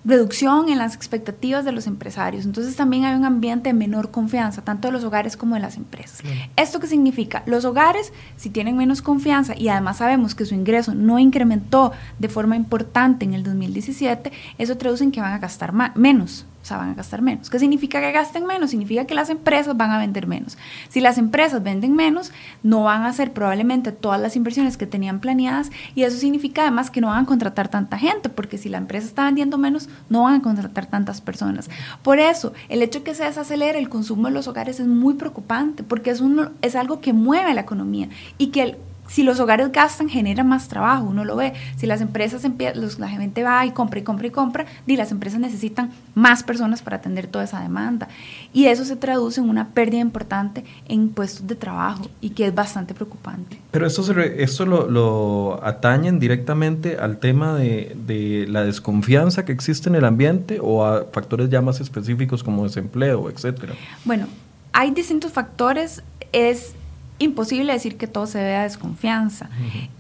reducción 0.05 0.69
en 0.69 0.79
las 0.79 0.95
expectativas 0.95 1.65
de 1.65 1.73
los 1.73 1.87
empresarios. 1.87 2.45
Entonces 2.45 2.77
también 2.77 3.05
hay 3.05 3.15
un 3.15 3.25
ambiente 3.25 3.71
de 3.71 3.73
menor 3.73 4.11
confianza, 4.11 4.63
tanto 4.63 4.89
de 4.89 4.93
los 4.93 5.05
hogares 5.05 5.37
como 5.37 5.55
de 5.55 5.63
las 5.63 5.77
empresas. 5.77 6.21
¿Esto 6.57 6.79
qué 6.79 6.87
significa? 6.87 7.43
Los 7.47 7.65
hogares, 7.65 8.13
si 8.37 8.51
tienen 8.51 8.77
menos 8.77 9.01
confianza 9.01 9.55
y 9.57 9.69
además 9.69 9.99
sabemos 9.99 10.35
que 10.35 10.45
su 10.45 10.55
ingreso 10.55 10.95
no 10.95 11.19
incrementó 11.19 11.93
de 12.19 12.29
forma 12.29 12.57
importante 12.57 13.25
en 13.25 13.35
el 13.35 13.43
2017, 13.45 14.31
eso 14.59 14.77
traduce 14.77 15.05
en 15.05 15.11
que 15.11 15.21
van 15.21 15.33
a 15.33 15.39
gastar 15.39 15.73
menos 15.95 16.45
o 16.65 16.67
sea, 16.67 16.79
van 16.79 16.89
a 16.89 16.95
gastar 16.95 17.21
menos. 17.21 17.51
¿Qué 17.51 17.59
significa 17.59 18.01
que 18.01 18.11
gasten 18.11 18.47
menos? 18.47 18.71
Significa 18.71 19.05
que 19.05 19.15
las 19.15 19.29
empresas 19.29 19.77
van 19.77 19.91
a 19.91 19.99
vender 19.99 20.27
menos. 20.27 20.57
Si 20.89 21.03
las 21.03 21.19
empresas 21.19 21.63
venden 21.63 21.95
menos, 21.95 22.33
no 22.63 22.85
van 22.85 23.03
a 23.03 23.09
hacer 23.09 23.35
probablemente 23.35 23.93
todas 23.93 24.19
las 24.19 24.35
inversiones 24.35 24.79
que 24.79 24.87
tenían 24.87 25.21
planeadas 25.21 25.71
y 25.95 26.05
eso 26.05 26.17
significa 26.17 26.63
además 26.63 26.91
que 26.91 27.03
no 27.03 27.09
van 27.09 27.25
a 27.25 27.27
contratar 27.27 27.69
tanta 27.69 27.99
gente, 27.99 28.31
porque 28.31 28.57
si 28.57 28.71
la 28.71 28.79
empresa 28.79 29.07
está 29.07 29.27
vendiendo 29.27 29.59
menos, 29.59 29.91
no 30.09 30.23
van 30.23 30.37
a 30.37 30.43
contratar 30.43 30.87
tantas 30.87 31.21
personas. 31.21 31.69
Por 32.03 32.19
eso, 32.19 32.55
el 32.71 32.81
hecho 32.81 33.01
de 33.01 33.05
que 33.05 33.15
se 33.15 33.25
desacelere 33.25 33.79
el 33.79 33.91
consumo 33.91 34.29
de 34.29 34.33
los 34.33 34.49
hogares 34.49 34.81
es 34.81 34.87
muy 34.87 35.15
preocupante, 35.15 35.83
porque 35.83 36.13
es, 36.13 36.23
es 36.63 36.77
algo 36.77 37.03
que 37.03 37.13
mueve 37.13 37.53
la 37.53 37.61
economía 37.61 38.09
y 38.39 38.47
que 38.47 38.63
el 38.63 38.77
si 39.07 39.23
los 39.23 39.39
hogares 39.39 39.71
gastan, 39.71 40.09
genera 40.09 40.45
más 40.45 40.69
trabajo, 40.69 41.05
uno 41.05 41.25
lo 41.25 41.37
ve. 41.37 41.53
Si 41.77 41.87
las 41.87 42.01
empresas 42.01 42.45
empiezan, 42.45 42.89
la 42.99 43.09
gente 43.09 43.43
va 43.43 43.65
y 43.67 43.73
compra 43.73 44.01
y 44.01 44.03
compra 44.03 44.27
y 44.27 44.31
compra, 44.31 44.67
y 44.87 44.97
las 44.97 45.11
empresas 45.13 45.41
necesitan 45.41 45.91
más 46.15 46.43
personas 46.43 46.83
para 46.83 46.97
atender 46.97 47.27
toda 47.27 47.45
esa 47.45 47.61
demanda. 47.61 48.09
Y 48.53 48.67
eso 48.67 48.85
se 48.85 48.97
traduce 48.97 49.41
en 49.41 49.49
una 49.49 49.69
pérdida 49.69 50.01
importante 50.01 50.65
en 50.89 51.11
puestos 51.11 51.47
de 51.47 51.55
trabajo 51.55 52.09
y 52.21 52.31
que 52.31 52.47
es 52.47 52.55
bastante 52.55 52.95
preocupante. 52.95 53.61
Pero 53.71 53.87
esto, 53.87 54.21
esto 54.21 54.67
lo, 54.67 55.61
atañen 55.63 56.19
directamente 56.19 56.97
al 56.99 57.19
tema 57.19 57.55
de, 57.55 57.97
de, 58.07 58.47
la 58.49 58.65
desconfianza 58.65 59.45
que 59.45 59.53
existe 59.53 59.89
en 59.89 59.97
el 59.97 60.05
ambiente 60.05 60.59
o 60.61 60.85
a 60.85 61.05
factores 61.13 61.51
ya 61.51 61.61
más 61.61 61.81
específicos 61.81 62.43
como 62.43 62.65
desempleo, 62.65 63.29
etcétera. 63.29 63.75
Bueno, 64.05 64.27
hay 64.73 64.91
distintos 64.91 65.33
factores. 65.33 66.03
Es 66.33 66.75
imposible 67.19 67.73
decir 67.73 67.97
que 67.97 68.07
todo 68.07 68.27
se 68.27 68.39
debe 68.39 68.57
a 68.57 68.63
desconfianza. 68.65 69.49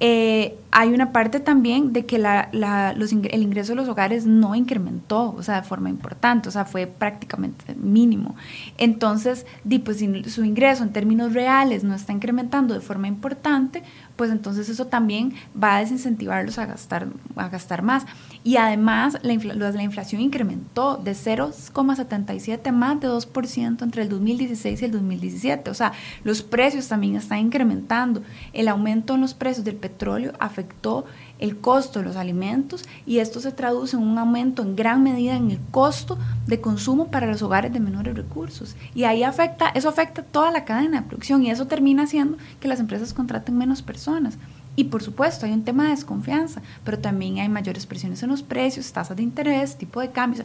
Eh, 0.00 0.56
hay 0.72 0.88
una 0.92 1.12
parte 1.12 1.38
también 1.38 1.92
de 1.92 2.04
que 2.06 2.18
la, 2.18 2.48
los 2.96 3.12
el 3.12 3.42
ingreso 3.42 3.72
de 3.72 3.76
los 3.76 3.88
hogares 3.88 4.26
no 4.26 4.56
incrementó, 4.56 5.32
o 5.36 5.42
sea, 5.42 5.60
de 5.60 5.62
forma 5.62 5.88
importante, 5.88 6.48
o 6.48 6.52
sea, 6.52 6.64
fue 6.64 6.86
prácticamente 6.88 7.74
mínimo. 7.76 8.34
Entonces, 8.78 9.46
pues, 9.84 9.98
si 9.98 10.24
su 10.24 10.44
ingreso 10.44 10.82
en 10.82 10.92
términos 10.92 11.32
reales 11.32 11.84
no 11.84 11.94
está 11.94 12.12
incrementando 12.12 12.74
de 12.74 12.80
forma 12.80 13.06
importante, 13.06 13.84
pues 14.16 14.30
entonces 14.30 14.68
eso 14.68 14.86
también 14.86 15.34
va 15.60 15.76
a 15.76 15.80
desincentivarlos 15.80 16.58
a 16.58 16.66
gastar, 16.66 17.08
a 17.36 17.48
gastar 17.48 17.82
más. 17.82 18.06
Y 18.42 18.56
además 18.56 19.18
la, 19.22 19.70
la 19.72 19.82
inflación 19.82 20.20
incrementó 20.20 20.96
de 20.96 21.12
0,77 21.12 22.72
más 22.72 23.00
de 23.00 23.08
2% 23.08 23.82
entre 23.82 24.02
el 24.02 24.08
2016 24.08 24.82
y 24.82 24.84
el 24.84 24.92
2017. 24.92 25.70
O 25.70 25.74
sea, 25.74 25.92
los 26.22 26.42
precios 26.42 26.88
también 26.88 27.16
están 27.16 27.38
incrementando. 27.38 28.22
El 28.52 28.68
aumento 28.68 29.14
en 29.14 29.20
los 29.20 29.34
precios 29.34 29.64
del 29.64 29.76
petróleo 29.76 30.32
afectó 30.38 31.04
el 31.38 31.58
costo 31.58 31.98
de 31.98 32.04
los 32.06 32.16
alimentos 32.16 32.84
y 33.06 33.18
esto 33.18 33.40
se 33.40 33.52
traduce 33.52 33.96
en 33.96 34.02
un 34.02 34.18
aumento 34.18 34.62
en 34.62 34.76
gran 34.76 35.02
medida 35.02 35.36
en 35.36 35.50
el 35.50 35.60
costo 35.70 36.18
de 36.46 36.60
consumo 36.60 37.08
para 37.08 37.26
los 37.26 37.42
hogares 37.42 37.72
de 37.72 37.80
menores 37.80 38.14
recursos. 38.14 38.76
Y 38.94 39.04
ahí 39.04 39.22
afecta, 39.22 39.68
eso 39.68 39.88
afecta 39.88 40.22
toda 40.22 40.50
la 40.50 40.64
cadena 40.64 41.00
de 41.00 41.06
producción 41.06 41.44
y 41.44 41.50
eso 41.50 41.66
termina 41.66 42.04
haciendo 42.04 42.38
que 42.60 42.68
las 42.68 42.80
empresas 42.80 43.12
contraten 43.12 43.56
menos 43.56 43.82
personas. 43.82 44.38
Y 44.76 44.84
por 44.84 45.02
supuesto 45.02 45.46
hay 45.46 45.52
un 45.52 45.64
tema 45.64 45.84
de 45.84 45.90
desconfianza, 45.90 46.60
pero 46.84 46.98
también 46.98 47.38
hay 47.38 47.48
mayores 47.48 47.86
presiones 47.86 48.22
en 48.22 48.30
los 48.30 48.42
precios, 48.42 48.92
tasas 48.92 49.16
de 49.16 49.22
interés, 49.22 49.76
tipo 49.76 50.00
de 50.00 50.10
cambios. 50.10 50.44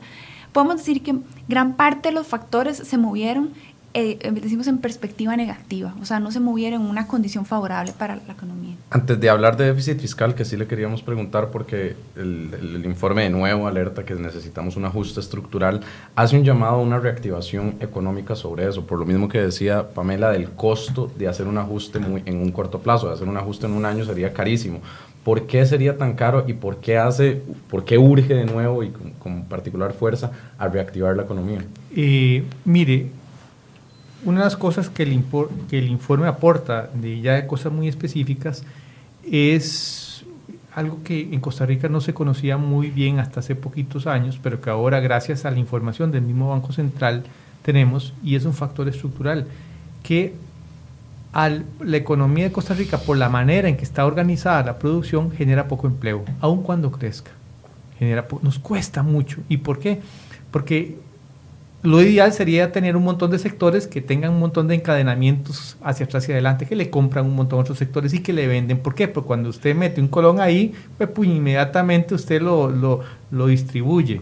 Podemos 0.52 0.78
decir 0.78 1.04
que 1.04 1.16
gran 1.48 1.76
parte 1.76 2.10
de 2.10 2.16
los 2.16 2.28
factores 2.28 2.78
se 2.78 2.98
movieron 2.98 3.54
eh, 4.00 4.32
decimos 4.32 4.68
en 4.68 4.78
perspectiva 4.78 5.36
negativa, 5.36 5.94
o 6.02 6.06
sea, 6.06 6.20
no 6.20 6.32
se 6.32 6.40
moviera 6.40 6.76
en 6.76 6.82
una 6.82 7.08
condición 7.08 7.46
favorable 7.46 7.94
para 7.98 8.16
la 8.16 8.34
economía. 8.34 8.76
Antes 8.90 9.20
de 9.20 9.30
hablar 9.30 9.58
de 9.58 9.66
déficit 9.66 10.00
fiscal, 10.00 10.36
que 10.36 10.46
sí 10.46 10.58
le 10.58 10.68
queríamos 10.68 11.02
preguntar, 11.02 11.50
porque 11.50 11.96
el, 12.16 12.50
el, 12.62 12.86
informe 12.86 13.24
de 13.24 13.30
nuevo 13.30 13.68
alerta 13.68 14.06
que 14.06 14.16
necesitamos 14.16 14.76
un 14.76 14.86
ajuste 14.86 15.20
estructural, 15.20 15.82
hace 16.16 16.38
un 16.38 16.44
llamado 16.44 16.76
a 16.76 16.82
una 16.82 17.00
reactivación 17.00 17.76
económica 17.80 18.36
sobre 18.36 18.68
eso, 18.68 18.86
por 18.86 19.00
lo 19.00 19.06
mismo 19.06 19.28
que 19.28 19.42
decía 19.42 19.90
Pamela 19.90 20.32
del 20.32 20.50
costo 20.52 21.12
de 21.18 21.28
hacer 21.28 21.48
un 21.48 21.58
ajuste 21.58 22.00
muy, 22.00 22.24
en 22.26 22.38
un 22.38 22.52
corto 22.52 22.80
plazo, 22.80 23.08
de 23.08 23.14
hacer 23.14 23.28
un 23.28 23.38
ajuste 23.38 23.66
en 23.66 23.74
un 23.74 23.86
año 23.86 24.06
sería 24.06 24.34
carísimo. 24.34 24.82
¿Por 25.24 25.48
qué 25.48 25.66
sería 25.66 25.98
tan 25.98 26.14
caro 26.14 26.46
y 26.48 26.54
por 26.54 26.78
qué 26.78 26.98
hace, 26.98 27.42
por 27.70 27.84
qué 27.84 27.98
urge 27.98 28.34
de 28.34 28.46
nuevo 28.46 28.84
y 28.84 28.90
con, 28.90 29.12
con 29.12 29.44
particular 29.46 29.94
fuerza 29.94 30.32
a 30.58 30.68
reactivar 30.70 31.16
la 31.16 31.24
economía? 31.24 31.64
Eh, 31.96 32.44
mire, 32.66 33.12
una 34.26 34.40
de 34.40 34.46
las 34.46 34.58
cosas 34.58 34.90
que 34.90 35.04
el, 35.04 35.88
informe 35.88 36.28
aporta, 36.28 36.90
de 36.94 37.22
ya 37.22 37.36
de 37.36 37.48
cosas 37.48 37.72
muy 37.72 37.88
específicas, 37.88 38.64
es 39.30 40.24
algo 40.76 41.00
que 41.04 41.22
en 41.22 41.40
Costa 41.40 41.66
Rica 41.66 41.90
no 41.90 42.02
se 42.02 42.14
conocía 42.14 42.58
muy 42.58 42.90
bien 42.90 43.20
hasta 43.20 43.40
hace 43.40 43.56
poquitos 43.56 44.08
años, 44.08 44.40
pero 44.42 44.62
que 44.62 44.70
ahora 44.70 45.00
gracias 45.00 45.46
a 45.46 45.52
la 45.52 45.60
información 45.60 46.12
del 46.12 46.22
mismo 46.22 46.50
Banco 46.50 46.72
Central 46.74 47.24
tenemos, 47.64 48.14
y 48.24 48.36
es 48.36 48.46
un 48.46 48.54
factor 48.54 48.88
estructural, 48.88 49.48
que 50.04 50.34
la 51.34 51.98
economía 51.98 52.46
de 52.46 52.52
Costa 52.52 52.74
Rica, 52.74 52.98
por 52.98 53.18
la 53.18 53.30
manera 53.30 53.70
en 53.70 53.78
que 53.78 53.84
está 53.84 54.06
organizada 54.06 54.64
la 54.64 54.80
producción, 54.80 55.32
genera 55.32 55.68
poco 55.68 55.88
empleo, 55.88 56.24
aun 56.42 56.64
cuando 56.64 56.92
crezca. 56.92 57.32
Genera 58.00 58.26
nos 58.42 58.60
cuesta 58.60 59.04
mucho. 59.04 59.42
¿Y 59.50 59.58
por 59.58 59.80
qué? 59.80 60.02
Porque 60.52 60.98
lo 61.82 62.02
ideal 62.02 62.34
sería 62.34 62.72
tener 62.72 62.98
un 62.98 63.04
montón 63.04 63.32
de 63.32 63.40
sectores 63.40 63.88
que 63.88 64.02
tengan 64.02 64.32
un 64.32 64.40
montón 64.40 64.68
de 64.68 64.76
encadenamientos 64.76 65.78
hacia 65.82 66.06
atrás 66.06 66.28
y 66.28 66.34
adelante, 66.34 66.66
que 66.66 66.76
le 66.76 66.90
compran 66.90 67.26
un 67.26 67.36
montón 67.36 67.60
de 67.60 67.62
otros 67.62 67.78
sectores 67.78 68.14
y 68.14 68.20
que 68.20 68.34
le 68.34 68.48
venden. 68.48 68.80
¿Por 68.80 68.96
qué? 68.96 69.08
Porque 69.08 69.28
cuando 69.28 69.50
usted 69.50 69.76
mete 69.76 70.02
un 70.02 70.10
colón 70.10 70.42
ahí, 70.42 70.74
pues, 70.98 71.10
pues 71.10 71.30
inmediatamente 71.30 72.16
usted 72.16 72.42
lo, 72.42 72.70
lo, 72.70 73.00
lo 73.32 73.48
distribuye. 73.48 74.22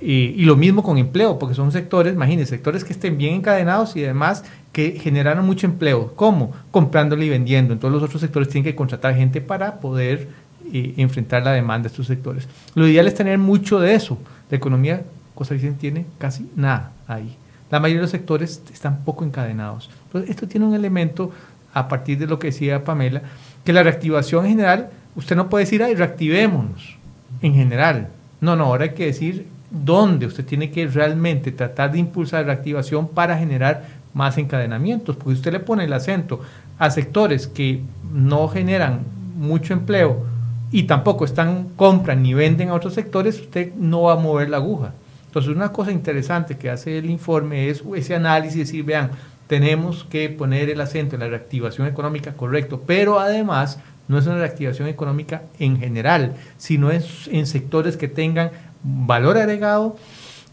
Y, 0.00 0.44
lo 0.44 0.56
mismo 0.56 0.82
con 0.82 0.96
empleo, 0.98 1.38
porque 1.38 1.54
son 1.56 1.72
sectores, 1.72 2.14
imagínense, 2.14 2.50
sectores 2.50 2.84
que 2.84 2.92
estén 2.92 3.18
bien 3.18 3.34
encadenados 3.34 3.96
y 3.96 4.04
además 4.04 4.44
que 4.72 4.92
generaron 4.92 5.44
mucho 5.44 5.66
empleo. 5.66 6.12
¿Cómo? 6.14 6.52
Comprándole 6.70 7.26
y 7.26 7.28
vendiendo. 7.28 7.72
Entonces 7.72 7.94
los 7.94 8.08
otros 8.08 8.20
sectores 8.20 8.48
tienen 8.48 8.64
que 8.64 8.76
contratar 8.76 9.16
gente 9.16 9.40
para 9.40 9.80
poder 9.80 10.28
eh, 10.72 10.94
enfrentar 10.98 11.42
la 11.42 11.52
demanda 11.52 11.84
de 11.84 11.88
estos 11.88 12.06
sectores. 12.06 12.46
Lo 12.74 12.86
ideal 12.86 13.08
es 13.08 13.14
tener 13.14 13.38
mucho 13.38 13.80
de 13.80 13.94
eso. 13.94 14.18
La 14.50 14.56
economía 14.56 15.02
costarricense 15.38 15.78
tiene 15.78 16.04
casi 16.18 16.50
nada 16.56 16.90
ahí. 17.06 17.36
La 17.70 17.78
mayoría 17.78 18.00
de 18.00 18.02
los 18.02 18.10
sectores 18.10 18.60
están 18.72 19.04
poco 19.04 19.24
encadenados. 19.24 19.88
Entonces, 20.06 20.30
esto 20.30 20.48
tiene 20.48 20.66
un 20.66 20.74
elemento, 20.74 21.30
a 21.72 21.86
partir 21.86 22.18
de 22.18 22.26
lo 22.26 22.40
que 22.40 22.48
decía 22.48 22.82
Pamela, 22.82 23.22
que 23.64 23.72
la 23.72 23.84
reactivación 23.84 24.46
en 24.46 24.50
general, 24.50 24.90
usted 25.14 25.36
no 25.36 25.48
puede 25.48 25.64
decir, 25.64 25.80
ay, 25.84 25.94
reactivémonos, 25.94 26.96
en 27.40 27.54
general. 27.54 28.08
No, 28.40 28.56
no, 28.56 28.64
ahora 28.64 28.84
hay 28.84 28.94
que 28.94 29.06
decir 29.06 29.46
dónde 29.70 30.26
usted 30.26 30.44
tiene 30.44 30.72
que 30.72 30.88
realmente 30.88 31.52
tratar 31.52 31.92
de 31.92 32.00
impulsar 32.00 32.40
la 32.40 32.54
reactivación 32.54 33.06
para 33.06 33.38
generar 33.38 33.84
más 34.14 34.38
encadenamientos, 34.38 35.14
porque 35.14 35.34
usted 35.34 35.52
le 35.52 35.60
pone 35.60 35.84
el 35.84 35.92
acento 35.92 36.40
a 36.80 36.90
sectores 36.90 37.46
que 37.46 37.82
no 38.12 38.48
generan 38.48 39.02
mucho 39.36 39.72
empleo 39.72 40.26
y 40.72 40.82
tampoco 40.82 41.24
están 41.24 41.68
compran 41.76 42.24
ni 42.24 42.34
venden 42.34 42.70
a 42.70 42.74
otros 42.74 42.94
sectores, 42.94 43.38
usted 43.38 43.72
no 43.74 44.02
va 44.02 44.14
a 44.14 44.16
mover 44.16 44.50
la 44.50 44.56
aguja. 44.56 44.94
Entonces, 45.28 45.54
una 45.54 45.72
cosa 45.72 45.92
interesante 45.92 46.56
que 46.56 46.70
hace 46.70 46.96
el 46.96 47.08
informe 47.08 47.68
es 47.68 47.84
ese 47.94 48.14
análisis, 48.14 48.58
decir, 48.58 48.82
vean, 48.82 49.10
tenemos 49.46 50.04
que 50.04 50.30
poner 50.30 50.70
el 50.70 50.80
acento 50.80 51.16
en 51.16 51.20
la 51.20 51.28
reactivación 51.28 51.86
económica, 51.86 52.32
correcto, 52.32 52.82
pero 52.86 53.20
además 53.20 53.78
no 54.08 54.18
es 54.18 54.26
una 54.26 54.36
reactivación 54.36 54.88
económica 54.88 55.42
en 55.58 55.78
general, 55.78 56.34
sino 56.56 56.90
es 56.90 57.28
en 57.30 57.46
sectores 57.46 57.98
que 57.98 58.08
tengan 58.08 58.50
valor 58.82 59.36
agregado, 59.36 59.96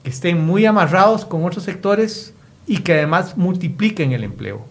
que 0.03 0.10
estén 0.10 0.46
muy 0.46 0.65
amarrados 0.65 1.24
con 1.24 1.46
otros 1.46 1.63
sectores 1.63 2.34
y 2.67 2.79
que 2.79 2.94
además 2.94 3.38
multipliquen 3.38 4.12
el 4.12 4.25
empleo. 4.25 4.65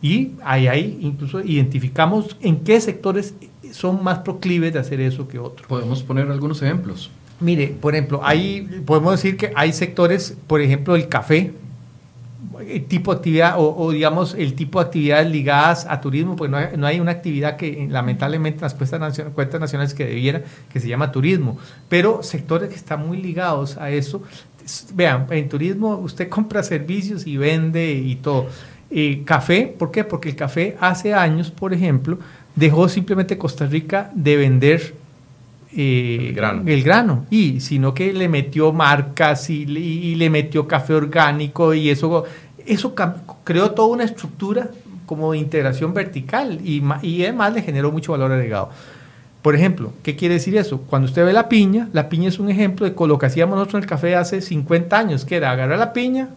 Y 0.00 0.32
ahí, 0.42 0.68
ahí 0.68 0.98
incluso 1.02 1.40
identificamos 1.40 2.36
en 2.40 2.60
qué 2.60 2.80
sectores 2.80 3.34
son 3.72 4.02
más 4.02 4.20
proclives 4.20 4.72
de 4.72 4.78
hacer 4.78 5.00
eso 5.00 5.28
que 5.28 5.38
otros. 5.38 5.68
Podemos 5.68 6.02
poner 6.02 6.30
algunos 6.30 6.62
ejemplos. 6.62 7.10
Mire, 7.40 7.68
por 7.68 7.94
ejemplo, 7.94 8.20
hay, 8.22 8.82
podemos 8.84 9.12
decir 9.12 9.36
que 9.36 9.52
hay 9.56 9.72
sectores, 9.72 10.36
por 10.46 10.60
ejemplo, 10.60 10.94
el 10.94 11.08
café, 11.08 11.52
el 12.68 12.84
tipo 12.84 13.12
de 13.12 13.16
actividad 13.18 13.54
o, 13.56 13.90
digamos 13.90 14.34
el 14.34 14.54
tipo 14.54 14.78
de 14.78 14.86
actividades 14.86 15.30
ligadas 15.30 15.86
a 15.88 16.00
turismo, 16.00 16.36
pues 16.36 16.50
no 16.50 16.58
hay, 16.58 16.68
no 16.76 16.86
hay 16.86 17.00
una 17.00 17.12
actividad 17.12 17.56
que 17.56 17.86
lamentablemente 17.88 18.58
en 18.58 18.62
las 18.62 18.74
cuentas 18.74 19.00
nacionales, 19.00 19.34
cuentas 19.34 19.60
nacionales 19.60 19.94
que 19.94 20.04
debiera, 20.04 20.42
que 20.70 20.80
se 20.80 20.88
llama 20.88 21.12
turismo, 21.12 21.58
pero 21.88 22.22
sectores 22.22 22.68
que 22.68 22.76
están 22.76 23.06
muy 23.06 23.16
ligados 23.18 23.76
a 23.78 23.90
eso. 23.90 24.22
Vean, 24.94 25.26
en 25.30 25.48
turismo 25.48 25.96
usted 25.96 26.28
compra 26.28 26.62
servicios 26.62 27.26
y 27.26 27.36
vende 27.36 27.92
y 27.92 28.16
todo. 28.16 28.48
Eh, 28.90 29.22
café, 29.24 29.72
¿por 29.78 29.90
qué? 29.90 30.04
Porque 30.04 30.28
el 30.28 30.36
café 30.36 30.76
hace 30.80 31.14
años, 31.14 31.50
por 31.50 31.72
ejemplo, 31.72 32.18
dejó 32.56 32.88
simplemente 32.88 33.38
Costa 33.38 33.66
Rica 33.66 34.10
de 34.14 34.36
vender 34.36 34.94
eh, 35.76 36.26
el, 36.28 36.34
grano. 36.34 36.62
el, 36.66 36.82
grano. 36.82 37.26
y 37.30 37.60
sino 37.60 37.94
que 37.94 38.12
le 38.12 38.28
metió 38.28 38.72
marcas 38.72 39.50
y, 39.50 39.62
y, 39.62 40.14
le 40.16 40.28
metió 40.28 40.66
café 40.66 40.94
orgánico 40.94 41.74
y 41.74 41.90
eso, 41.90 42.24
eso 42.66 42.94
creó 43.44 43.70
toda 43.70 43.88
una 43.88 44.04
estructura 44.04 44.70
como 45.06 45.32
de 45.32 45.38
integración 45.38 45.94
vertical 45.94 46.60
y, 46.64 46.82
y 47.02 47.22
además 47.22 47.54
le 47.54 47.62
generó 47.62 47.92
mucho 47.92 48.12
valor 48.12 48.32
agregado. 48.32 48.70
Por 49.42 49.54
ejemplo, 49.54 49.92
¿qué 50.02 50.16
quiere 50.16 50.34
decir 50.34 50.56
eso? 50.56 50.82
Cuando 50.82 51.06
usted 51.06 51.24
ve 51.24 51.32
la 51.32 51.48
piña, 51.48 51.88
la 51.92 52.08
piña 52.08 52.28
es 52.28 52.38
un 52.38 52.50
ejemplo 52.50 52.88
de 52.88 52.94
lo 53.06 53.18
que 53.18 53.26
hacíamos 53.26 53.56
nosotros 53.56 53.80
en 53.80 53.84
el 53.84 53.88
café 53.88 54.16
hace 54.16 54.40
50 54.40 54.98
años, 54.98 55.24
que 55.24 55.36
era 55.36 55.50
agarrar 55.50 55.78
la 55.78 55.92
piña 55.92 56.28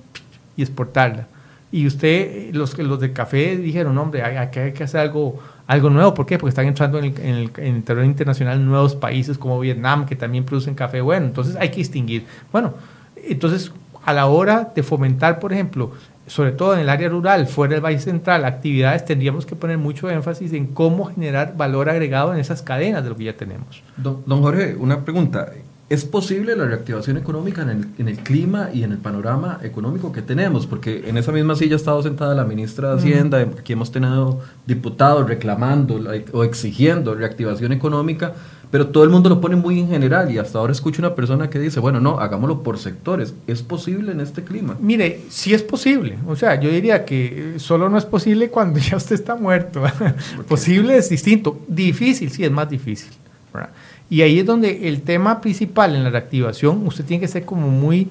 y 0.56 0.62
exportarla. 0.62 1.28
Y 1.72 1.88
usted, 1.88 2.54
los, 2.54 2.78
los 2.78 3.00
del 3.00 3.14
café 3.14 3.58
dijeron, 3.58 3.98
hombre, 3.98 4.22
hay, 4.22 4.38
hay 4.38 4.74
que 4.74 4.84
hacer 4.84 5.02
algo 5.02 5.40
algo 5.68 5.90
nuevo. 5.90 6.14
¿Por 6.14 6.26
qué? 6.26 6.38
Porque 6.38 6.50
están 6.50 6.66
entrando 6.66 7.00
en 7.00 7.06
el, 7.06 7.52
en 7.58 7.76
el, 7.76 7.84
terreno 7.84 8.06
internacional 8.06 8.66
nuevos 8.66 8.96
países 8.96 9.38
como 9.38 9.60
Vietnam 9.60 10.06
que 10.06 10.16
también 10.16 10.44
producen 10.44 10.76
café 10.76 11.02
bueno. 11.02 11.26
Entonces 11.26 11.56
hay 11.56 11.70
que 11.70 11.78
distinguir. 11.78 12.26
Bueno, 12.52 12.74
entonces 13.16 13.72
a 14.06 14.14
la 14.14 14.26
hora 14.26 14.72
de 14.76 14.84
fomentar, 14.84 15.40
por 15.40 15.54
ejemplo, 15.54 15.92
sobre 16.28 16.52
todo 16.52 16.74
en 16.74 16.82
el 16.82 16.90
área 16.90 17.10
rural, 17.10 17.48
fuera 17.48 17.74
del 17.74 17.84
Valle 17.84 18.00
Central, 18.00 18.46
actividades, 18.46 19.06
tendríamos 19.06 19.46
que 19.46 19.56
poner 19.56 19.78
mucho 19.78 20.10
énfasis 20.10 20.54
en 20.54 20.68
cómo 20.68 21.06
generar 21.06 21.56
valor 21.58 21.90
agregado 21.90 22.34
en 22.34 22.40
esas 22.40 22.62
cadenas 22.62 23.04
de 23.04 23.10
lo 23.10 23.16
que 23.16 23.26
ya 23.26 23.38
tenemos. 23.38 23.84
Don, 23.98 24.24
don 24.26 24.42
Jorge, 24.42 24.76
una 24.76 25.02
pregunta. 25.02 25.52
¿Es 25.94 26.06
posible 26.06 26.56
la 26.56 26.66
reactivación 26.66 27.18
económica 27.18 27.62
en 27.62 27.70
el, 27.70 27.86
en 28.00 28.08
el, 28.08 28.18
clima 28.18 28.72
y 28.74 28.82
en 28.82 28.94
el 28.94 28.98
panorama 28.98 29.60
económico 29.62 30.12
que 30.12 30.24
tenemos? 30.24 30.66
Porque 30.66 31.08
en 31.08 31.18
esa 31.18 31.32
misma 31.32 31.56
silla 31.56 31.76
ha 31.76 31.76
estado 31.76 32.02
sentada 32.02 32.34
la 32.34 32.46
ministra 32.46 32.90
de 32.90 32.96
Hacienda, 32.96 33.38
aquí 33.38 33.74
hemos 33.74 33.92
tenido 33.92 34.40
diputados 34.66 35.28
reclamando 35.28 36.02
o 36.32 36.44
exigiendo 36.44 37.14
reactivación 37.14 37.74
económica, 37.74 38.34
pero 38.72 38.88
todo 38.88 39.04
el 39.04 39.12
mundo 39.12 39.30
lo 39.30 39.40
pone 39.40 39.56
muy 39.56 39.82
en 39.82 39.88
general 39.88 40.32
y 40.32 40.40
hasta 40.40 40.58
ahora 40.58 40.72
escucho 40.72 41.00
una 41.00 41.14
persona 41.14 41.52
que 41.52 41.60
dice, 41.60 41.80
bueno, 41.80 42.00
no, 42.00 42.20
hagámoslo 42.20 42.64
por 42.64 42.80
sectores. 42.80 43.36
¿Es 43.46 43.62
posible 43.62 44.14
en 44.14 44.20
este 44.20 44.44
clima? 44.44 44.76
Mire, 44.80 45.22
sí 45.30 45.54
es 45.54 45.62
posible. 45.62 46.18
O 46.26 46.36
sea, 46.36 46.60
yo 46.60 46.72
diría 46.72 47.06
que 47.06 47.54
solo 47.58 47.88
no 47.88 48.00
es 48.00 48.06
posible 48.06 48.50
cuando 48.50 48.80
ya 48.80 48.98
usted 48.98 49.14
está 49.14 49.36
muerto. 49.36 49.84
posible 50.48 50.98
es 50.98 51.08
distinto. 51.10 51.60
Difícil, 51.68 52.32
sí, 52.32 52.44
es 52.44 52.52
más 52.52 52.68
difícil. 52.68 53.12
¿verdad? 53.54 53.70
Y 54.14 54.22
ahí 54.22 54.38
es 54.38 54.46
donde 54.46 54.88
el 54.88 55.02
tema 55.02 55.42
principal 55.42 55.96
en 55.96 56.04
la 56.04 56.12
reactivación, 56.12 56.86
usted 56.86 57.04
tiene 57.04 57.22
que 57.22 57.28
ser 57.28 57.46
como 57.46 57.70
muy, 57.70 58.10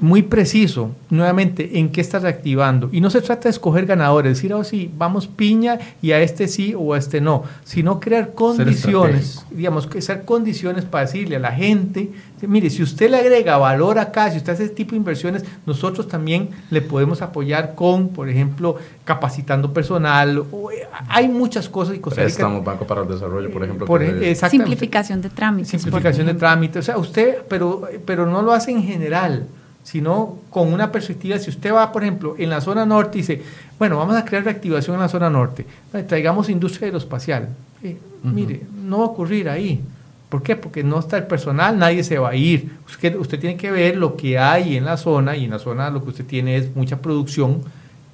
muy 0.00 0.22
preciso, 0.22 0.94
nuevamente, 1.10 1.78
en 1.78 1.90
qué 1.90 2.00
está 2.00 2.18
reactivando. 2.18 2.88
Y 2.92 3.00
no 3.00 3.10
se 3.10 3.20
trata 3.20 3.44
de 3.44 3.50
escoger 3.50 3.86
ganadores, 3.86 4.36
decir, 4.36 4.52
oh, 4.52 4.64
sí, 4.64 4.90
vamos 4.96 5.26
piña 5.26 5.78
y 6.02 6.12
a 6.12 6.20
este 6.20 6.48
sí 6.48 6.74
o 6.76 6.94
a 6.94 6.98
este 6.98 7.20
no, 7.20 7.44
sino 7.64 8.00
crear 8.00 8.34
condiciones, 8.34 9.44
digamos, 9.50 9.86
que 9.86 10.00
ser 10.02 10.24
condiciones 10.24 10.84
para 10.84 11.06
decirle 11.06 11.36
a 11.36 11.40
la 11.40 11.52
gente, 11.52 12.10
mire, 12.46 12.70
si 12.70 12.82
usted 12.82 13.10
le 13.10 13.18
agrega 13.18 13.56
valor 13.56 13.98
acá, 13.98 14.30
si 14.30 14.38
usted 14.38 14.52
hace 14.52 14.64
este 14.64 14.76
tipo 14.76 14.92
de 14.92 14.98
inversiones, 14.98 15.44
nosotros 15.66 16.08
también 16.08 16.50
le 16.70 16.82
podemos 16.82 17.22
apoyar 17.22 17.74
con, 17.74 18.08
por 18.10 18.28
ejemplo, 18.28 18.76
capacitando 19.04 19.72
personal. 19.72 20.38
Eh, 20.38 20.86
hay 21.08 21.28
muchas 21.28 21.68
cosas 21.68 21.96
y 21.96 21.98
cosas. 21.98 22.26
Estamos 22.26 22.64
Banco 22.64 22.86
para 22.86 23.02
el 23.02 23.08
Desarrollo, 23.08 23.50
por 23.50 23.64
ejemplo. 23.64 23.86
Por, 23.86 24.02
simplificación 24.50 25.20
de 25.20 25.30
trámites. 25.30 25.70
Simplificación 25.70 26.26
de 26.26 26.34
trámites. 26.34 26.76
O 26.78 26.82
sea, 26.82 26.98
usted, 26.98 27.38
pero, 27.48 27.88
pero 28.04 28.26
no 28.26 28.42
lo 28.42 28.52
hace 28.52 28.70
en 28.70 28.82
general 28.82 29.46
sino 29.88 30.36
con 30.50 30.70
una 30.70 30.92
perspectiva, 30.92 31.38
si 31.38 31.48
usted 31.48 31.72
va, 31.72 31.90
por 31.92 32.02
ejemplo, 32.02 32.34
en 32.36 32.50
la 32.50 32.60
zona 32.60 32.84
norte 32.84 33.16
y 33.16 33.20
dice, 33.22 33.42
bueno, 33.78 33.96
vamos 33.96 34.16
a 34.16 34.24
crear 34.26 34.44
reactivación 34.44 34.96
en 34.96 35.00
la 35.00 35.08
zona 35.08 35.30
norte, 35.30 35.64
traigamos 36.06 36.50
industria 36.50 36.88
aeroespacial. 36.88 37.48
Eh, 37.82 37.96
mire, 38.22 38.60
no 38.84 38.98
va 38.98 39.04
a 39.04 39.08
ocurrir 39.08 39.48
ahí. 39.48 39.80
¿Por 40.28 40.42
qué? 40.42 40.56
Porque 40.56 40.84
no 40.84 40.98
está 40.98 41.16
el 41.16 41.26
personal, 41.26 41.78
nadie 41.78 42.04
se 42.04 42.18
va 42.18 42.28
a 42.28 42.34
ir. 42.34 42.70
Usted, 42.86 43.16
usted 43.16 43.40
tiene 43.40 43.56
que 43.56 43.70
ver 43.70 43.96
lo 43.96 44.14
que 44.14 44.38
hay 44.38 44.76
en 44.76 44.84
la 44.84 44.98
zona 44.98 45.38
y 45.38 45.44
en 45.44 45.52
la 45.52 45.58
zona 45.58 45.88
lo 45.88 46.02
que 46.02 46.10
usted 46.10 46.26
tiene 46.26 46.58
es 46.58 46.76
mucha 46.76 46.98
producción 46.98 47.62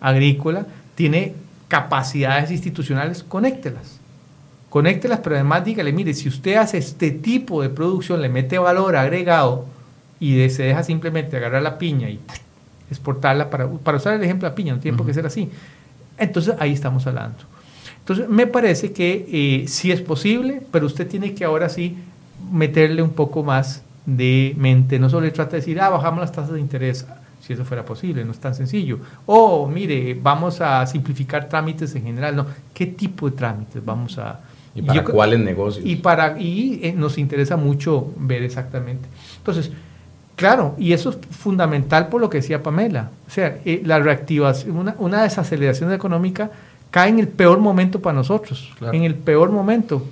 agrícola 0.01 0.67
tiene 0.95 1.35
capacidades 1.67 2.53
institucionales, 2.53 3.25
conéctelas. 3.25 3.99
Conéctelas, 4.71 5.19
pero 5.25 5.35
además 5.35 5.65
dígale, 5.65 5.93
mire, 5.93 6.15
si 6.15 6.29
usted 6.29 6.55
hace 6.55 6.79
este 6.79 7.11
tipo 7.11 7.63
de 7.63 7.69
producción, 7.69 8.23
le 8.23 8.29
mete 8.29 8.59
valor 8.59 8.95
agregado 8.95 9.74
y 10.21 10.49
se 10.51 10.63
deja 10.65 10.83
simplemente 10.83 11.37
agarrar 11.37 11.63
la 11.63 11.79
piña 11.79 12.09
y 12.09 12.21
exportarla, 12.91 13.51
para, 13.51 13.69
para 13.69 13.97
usar 13.99 14.15
el 14.15 14.23
ejemplo 14.23 14.49
de 14.49 14.53
la 14.53 14.55
piña, 14.55 14.75
no 14.75 14.81
tiene 14.81 14.97
por 14.97 15.07
qué 15.07 15.15
ser 15.15 15.27
así. 15.27 15.51
Entonces 16.19 16.55
ahí 16.59 16.73
estamos 16.73 17.07
hablando. 17.07 17.39
Entonces 18.01 18.29
me 18.29 18.47
parece 18.47 18.93
que 18.93 19.27
eh, 19.33 19.69
sí 19.69 19.91
es 19.91 20.01
posible, 20.01 20.63
pero 20.71 20.87
usted 20.87 21.09
tiene 21.09 21.35
que 21.35 21.45
ahora 21.45 21.69
sí 21.69 21.97
meterle 22.53 23.03
un 23.03 23.11
poco 23.11 23.43
más 23.43 23.83
de 24.05 24.55
mente. 24.59 24.99
No 24.99 25.09
solo 25.09 25.27
le 25.27 25.33
trata 25.33 25.53
de 25.53 25.59
decir, 25.59 25.81
ah, 25.81 25.89
bajamos 25.89 26.21
las 26.21 26.31
tasas 26.31 26.53
de 26.53 26.61
interés, 26.61 27.07
si 27.41 27.53
eso 27.55 27.65
fuera 27.65 27.85
posible, 27.85 28.25
no 28.25 28.33
es 28.33 28.39
tan 28.39 28.55
sencillo. 28.55 28.99
O, 29.27 29.67
mire, 29.67 30.19
vamos 30.21 30.61
a 30.61 30.87
simplificar 30.87 31.49
trámites 31.49 31.95
en 31.95 32.05
general, 32.05 32.37
no. 32.37 32.47
¿Qué 32.73 32.87
tipo 32.87 33.31
de 33.31 33.37
trámites 33.37 33.85
vamos 33.85 34.19
a...? 34.19 34.41
¿Y 34.75 34.83
para 34.83 35.05
cuáles 35.05 35.41
negocios? 35.41 35.87
Y, 35.87 35.97
para, 35.97 36.39
y 36.39 36.81
eh, 36.83 36.93
nos 36.93 37.17
interesa 37.17 37.57
mucho 37.57 38.13
ver 38.19 38.43
exactamente. 38.43 39.09
Entonces, 39.39 39.71
claro, 40.37 40.75
y 40.79 40.93
eso 40.93 41.11
es 41.11 41.19
fundamental 41.31 42.09
por 42.09 42.21
lo 42.21 42.31
que 42.31 42.39
decía 42.39 42.63
Pamela. 42.63 43.11
O 43.27 43.31
sea, 43.31 43.59
eh, 43.65 43.83
la 43.85 43.99
reactivación, 43.99 44.77
una, 44.77 44.95
una, 44.99 45.23
desaceleración 45.23 45.93
económica 45.93 46.51
cae 46.91 47.11
en 47.11 47.19
el 47.19 47.29
peor 47.29 47.59
momento 47.59 48.01
para 48.01 48.15
nosotros, 48.15 48.73
en 48.93 49.03
el 49.03 49.15
peor 49.15 49.51
momento. 49.51 50.05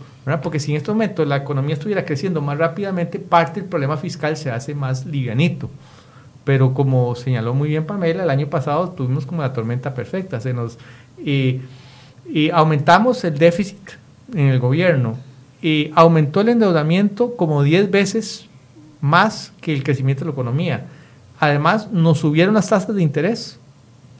Porque 0.42 0.60
si 0.60 0.70
en 0.70 0.76
estos 0.76 0.94
momentos 0.94 1.26
la 1.26 1.36
economía 1.36 1.74
estuviera 1.74 2.04
creciendo 2.04 2.40
más 2.40 2.56
rápidamente, 2.56 3.18
parte 3.18 3.60
del 3.60 3.68
problema 3.68 3.96
fiscal 3.96 4.36
se 4.36 4.50
hace 4.50 4.74
más 4.74 5.04
livianito. 5.04 5.68
Pero 6.44 6.74
como 6.74 7.14
señaló 7.16 7.54
muy 7.54 7.68
bien 7.68 7.86
Pamela, 7.86 8.22
el 8.22 8.30
año 8.30 8.46
pasado 8.46 8.90
tuvimos 8.90 9.26
como 9.26 9.42
la 9.42 9.52
tormenta 9.52 9.94
perfecta. 9.94 10.40
Se 10.40 10.52
nos, 10.52 10.78
y 11.18 11.60
aumentamos 12.52 13.24
el 13.24 13.36
déficit 13.36 13.78
en 14.32 14.46
el 14.46 14.60
gobierno. 14.60 15.16
Y 15.60 15.92
aumentó 15.94 16.40
el 16.40 16.50
endeudamiento 16.50 17.36
como 17.36 17.62
10 17.62 17.90
veces 17.90 18.48
más 19.02 19.52
que 19.60 19.74
el 19.74 19.82
crecimiento 19.82 20.20
de 20.20 20.30
la 20.30 20.32
economía. 20.32 20.86
Además, 21.38 21.90
nos 21.92 22.20
subieron 22.20 22.54
las 22.54 22.68
tasas 22.68 22.94
de 22.94 23.02
interés 23.02 23.58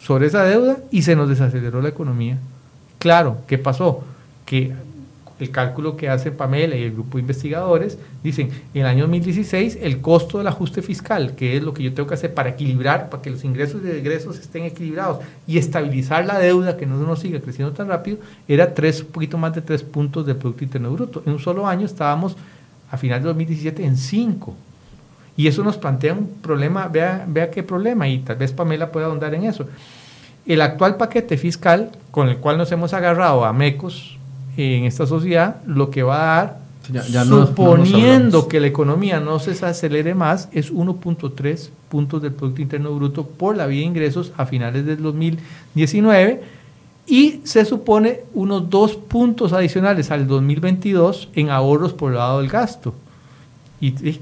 sobre 0.01 0.27
esa 0.27 0.43
deuda 0.43 0.79
y 0.91 1.03
se 1.03 1.17
nos 1.17 1.29
desaceleró 1.29 1.81
la 1.81 1.89
economía. 1.89 2.37
Claro, 2.99 3.39
¿qué 3.47 3.59
pasó? 3.59 4.03
Que 4.45 4.75
el 5.39 5.51
cálculo 5.51 5.97
que 5.97 6.09
hace 6.09 6.31
Pamela 6.31 6.77
y 6.77 6.83
el 6.83 6.93
grupo 6.93 7.17
de 7.17 7.23
investigadores, 7.23 7.97
dicen, 8.23 8.51
en 8.75 8.81
el 8.81 8.87
año 8.87 9.03
2016 9.03 9.79
el 9.83 10.01
costo 10.01 10.39
del 10.39 10.49
ajuste 10.49 10.83
fiscal, 10.83 11.35
que 11.37 11.57
es 11.57 11.63
lo 11.63 11.73
que 11.75 11.85
yo 11.85 11.95
tengo 11.95 12.09
que 12.09 12.15
hacer 12.15 12.35
para 12.35 12.51
equilibrar, 12.51 13.09
para 13.09 13.23
que 13.23 13.31
los 13.31 13.45
ingresos 13.45 13.83
y 13.85 13.91
egresos 13.91 14.39
estén 14.39 14.65
equilibrados 14.65 15.19
y 15.47 15.59
estabilizar 15.59 16.27
la 16.27 16.39
deuda, 16.39 16.77
que 16.77 16.87
no 16.87 16.97
nos 16.97 17.21
siga 17.21 17.41
creciendo 17.41 17.73
tan 17.73 17.89
rápido, 17.89 18.19
era 18.49 18.75
tres, 18.75 19.01
un 19.01 19.09
poquito 19.09 19.39
más 19.39 19.55
de 19.55 19.63
tres 19.63 19.83
puntos 19.83 20.27
del 20.27 20.37
Producto 20.37 20.65
Interno 20.65 20.91
Bruto. 20.91 21.23
En 21.25 21.33
un 21.33 21.39
solo 21.39 21.67
año 21.67 21.87
estábamos 21.87 22.37
a 22.91 22.97
final 22.97 23.21
de 23.21 23.29
2017 23.29 23.85
en 23.85 23.97
cinco. 23.97 24.57
Y 25.37 25.47
eso 25.47 25.65
nos 25.65 25.79
plantea 25.79 26.13
un 26.13 26.27
problema, 26.43 26.89
vea, 26.89 27.25
vea 27.27 27.51
qué 27.51 27.63
problema, 27.63 28.09
y 28.09 28.19
tal 28.19 28.37
vez 28.37 28.53
Pamela 28.53 28.93
pueda 28.93 29.07
ahondar 29.07 29.35
en 29.35 29.45
eso. 29.45 29.67
El 30.45 30.61
actual 30.61 30.97
paquete 30.97 31.39
fiscal 31.39 31.91
con 32.11 32.29
el 32.29 32.37
cual 32.39 32.59
nos 32.59 32.71
hemos 32.73 32.93
agarrado 32.93 33.45
a 33.45 33.53
MECOS, 33.53 34.19
en 34.57 34.85
esta 34.85 35.07
sociedad, 35.07 35.57
lo 35.67 35.91
que 35.91 36.03
va 36.03 36.41
a 36.41 36.45
dar, 36.45 36.63
suponiendo 37.25 38.49
que 38.49 38.61
la 38.61 38.67
economía 38.67 39.21
no 39.21 39.39
se 39.39 39.53
acelere 39.65 40.15
más, 40.15 40.49
es 40.53 40.73
1.3 40.73 41.71
puntos 41.89 42.21
del 42.21 42.33
Producto 42.33 42.61
Interno 42.61 42.95
Bruto 42.95 43.27
por 43.27 43.57
la 43.57 43.67
vía 43.67 43.81
de 43.81 43.87
ingresos 43.87 44.33
a 44.37 44.47
finales 44.47 44.85
del 44.85 45.03
2019 45.03 46.43
y 47.07 47.41
se 47.45 47.65
supone 47.65 48.21
unos 48.35 48.69
dos 48.71 48.95
puntos 48.95 49.53
adicionales 49.53 50.11
al 50.11 50.27
2022 50.27 51.29
en 51.35 51.51
ahorros 51.51 51.93
por 51.93 52.13
el 52.13 52.19
lado 52.19 52.41
del 52.41 52.51
gasto. 52.51 52.95
Y, 53.81 54.21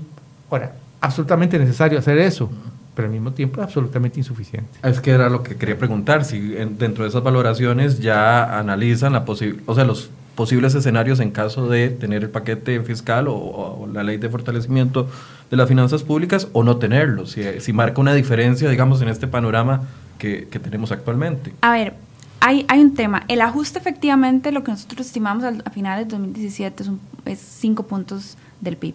ahora, 0.51 0.75
absolutamente 1.01 1.59
necesario 1.59 1.99
hacer 1.99 2.19
eso 2.19 2.51
pero 2.95 3.07
al 3.07 3.13
mismo 3.13 3.33
tiempo 3.33 3.63
absolutamente 3.63 4.19
insuficiente. 4.19 4.69
Es 4.83 5.01
que 5.01 5.13
era 5.13 5.29
lo 5.29 5.43
que 5.43 5.57
quería 5.57 5.79
preguntar, 5.79 6.25
si 6.25 6.39
dentro 6.39 7.05
de 7.05 7.09
esas 7.09 7.23
valoraciones 7.23 8.01
ya 8.01 8.59
analizan 8.59 9.13
la 9.13 9.25
o 9.27 9.75
sea, 9.75 9.85
los 9.85 10.11
posibles 10.35 10.75
escenarios 10.75 11.21
en 11.21 11.31
caso 11.31 11.69
de 11.69 11.91
tener 11.91 12.25
el 12.25 12.31
paquete 12.31 12.81
fiscal 12.83 13.27
o, 13.29 13.89
la 13.93 14.03
ley 14.03 14.17
de 14.17 14.29
fortalecimiento 14.29 15.09
de 15.51 15.57
las 15.57 15.69
finanzas 15.69 16.03
públicas 16.03 16.49
o 16.53 16.63
no 16.63 16.77
tenerlo, 16.77 17.27
si, 17.27 17.43
si 17.61 17.73
marca 17.73 18.01
una 18.01 18.15
diferencia, 18.15 18.69
digamos, 18.69 19.03
en 19.03 19.09
este 19.09 19.27
panorama 19.27 19.83
que, 20.19 20.49
que, 20.51 20.59
tenemos 20.59 20.93
actualmente. 20.93 21.53
A 21.63 21.73
ver, 21.73 21.95
hay, 22.41 22.65
hay 22.69 22.81
un 22.81 22.95
tema. 22.95 23.25
El 23.29 23.41
ajuste 23.41 23.79
efectivamente, 23.79 24.53
lo 24.53 24.63
que 24.63 24.71
nosotros 24.71 25.07
estimamos 25.07 25.45
a 25.45 25.71
finales 25.71 26.07
de 26.07 26.13
2017 26.13 26.85
es 27.25 27.39
5 27.39 27.87
puntos 27.87 28.37
del 28.61 28.77
PIB. 28.77 28.95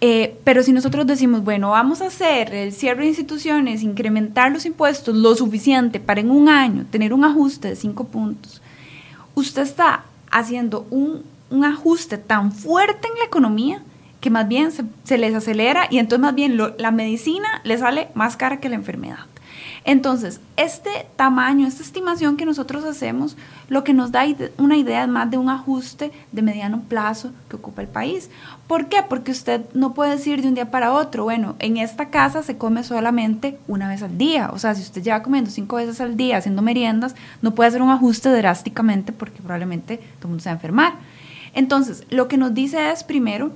Eh, 0.00 0.36
pero 0.44 0.62
si 0.62 0.72
nosotros 0.72 1.06
decimos, 1.06 1.42
bueno, 1.42 1.70
vamos 1.70 2.02
a 2.02 2.06
hacer 2.06 2.54
el 2.54 2.72
cierre 2.72 3.02
de 3.02 3.08
instituciones, 3.08 3.82
incrementar 3.82 4.52
los 4.52 4.66
impuestos 4.66 5.14
lo 5.14 5.34
suficiente 5.34 6.00
para 6.00 6.20
en 6.20 6.30
un 6.30 6.48
año 6.48 6.84
tener 6.90 7.14
un 7.14 7.24
ajuste 7.24 7.68
de 7.68 7.76
5 7.76 8.04
puntos, 8.04 8.60
usted 9.34 9.62
está 9.62 10.04
haciendo 10.30 10.86
un, 10.90 11.24
ajuste 11.64 12.18
tan 12.18 12.52
fuerte 12.52 13.08
en 13.08 13.18
la 13.18 13.24
economía 13.24 13.80
que 14.20 14.30
más 14.30 14.48
bien 14.48 14.70
se, 14.72 15.18
les 15.18 15.34
acelera 15.34 15.86
y 15.88 15.98
entonces 15.98 16.20
más 16.20 16.34
bien 16.34 16.58
la 16.76 16.90
medicina 16.90 17.60
le 17.62 17.78
sale 17.78 18.08
más 18.14 18.36
cara 18.36 18.58
que 18.58 18.68
la 18.68 18.74
enfermedad. 18.74 19.20
Entonces, 19.86 20.40
este 20.56 21.06
tamaño, 21.14 21.64
esta 21.64 21.84
estimación 21.84 22.36
que 22.36 22.44
nosotros 22.44 22.84
hacemos, 22.84 23.36
lo 23.68 23.84
que 23.84 23.94
nos 23.94 24.10
da 24.10 24.24
una 24.58 24.76
idea 24.76 25.06
más 25.06 25.30
de 25.30 25.38
un 25.38 25.48
ajuste 25.48 26.10
de 26.32 26.42
mediano 26.42 26.82
plazo 26.88 27.30
que 27.48 27.54
ocupa 27.54 27.82
el 27.82 27.88
país. 27.88 28.28
¿Por 28.66 28.88
qué? 28.88 29.04
Porque 29.08 29.30
usted 29.30 29.60
no 29.74 29.94
puede 29.94 30.10
decir 30.10 30.42
de 30.42 30.48
un 30.48 30.56
día 30.56 30.72
para 30.72 30.92
otro, 30.92 31.22
bueno, 31.22 31.54
en 31.60 31.76
esta 31.76 32.10
casa 32.10 32.42
se 32.42 32.58
come 32.58 32.82
solamente 32.82 33.60
una 33.68 33.88
vez 33.88 34.02
al 34.02 34.18
día. 34.18 34.50
O 34.52 34.58
sea, 34.58 34.74
si 34.74 34.82
usted 34.82 35.04
lleva 35.04 35.22
comiendo 35.22 35.52
cinco 35.52 35.76
veces 35.76 36.00
al 36.00 36.16
día 36.16 36.38
haciendo 36.38 36.62
meriendas, 36.62 37.14
no 37.40 37.54
puede 37.54 37.68
hacer 37.68 37.80
un 37.80 37.90
ajuste 37.90 38.30
drásticamente 38.30 39.12
porque 39.12 39.40
probablemente 39.40 39.98
todo 39.98 40.24
el 40.24 40.28
mundo 40.30 40.42
se 40.42 40.48
va 40.48 40.54
a 40.54 40.56
enfermar. 40.56 40.94
Entonces, 41.54 42.04
lo 42.10 42.26
que 42.26 42.38
nos 42.38 42.54
dice 42.54 42.90
es, 42.90 43.04
primero, 43.04 43.52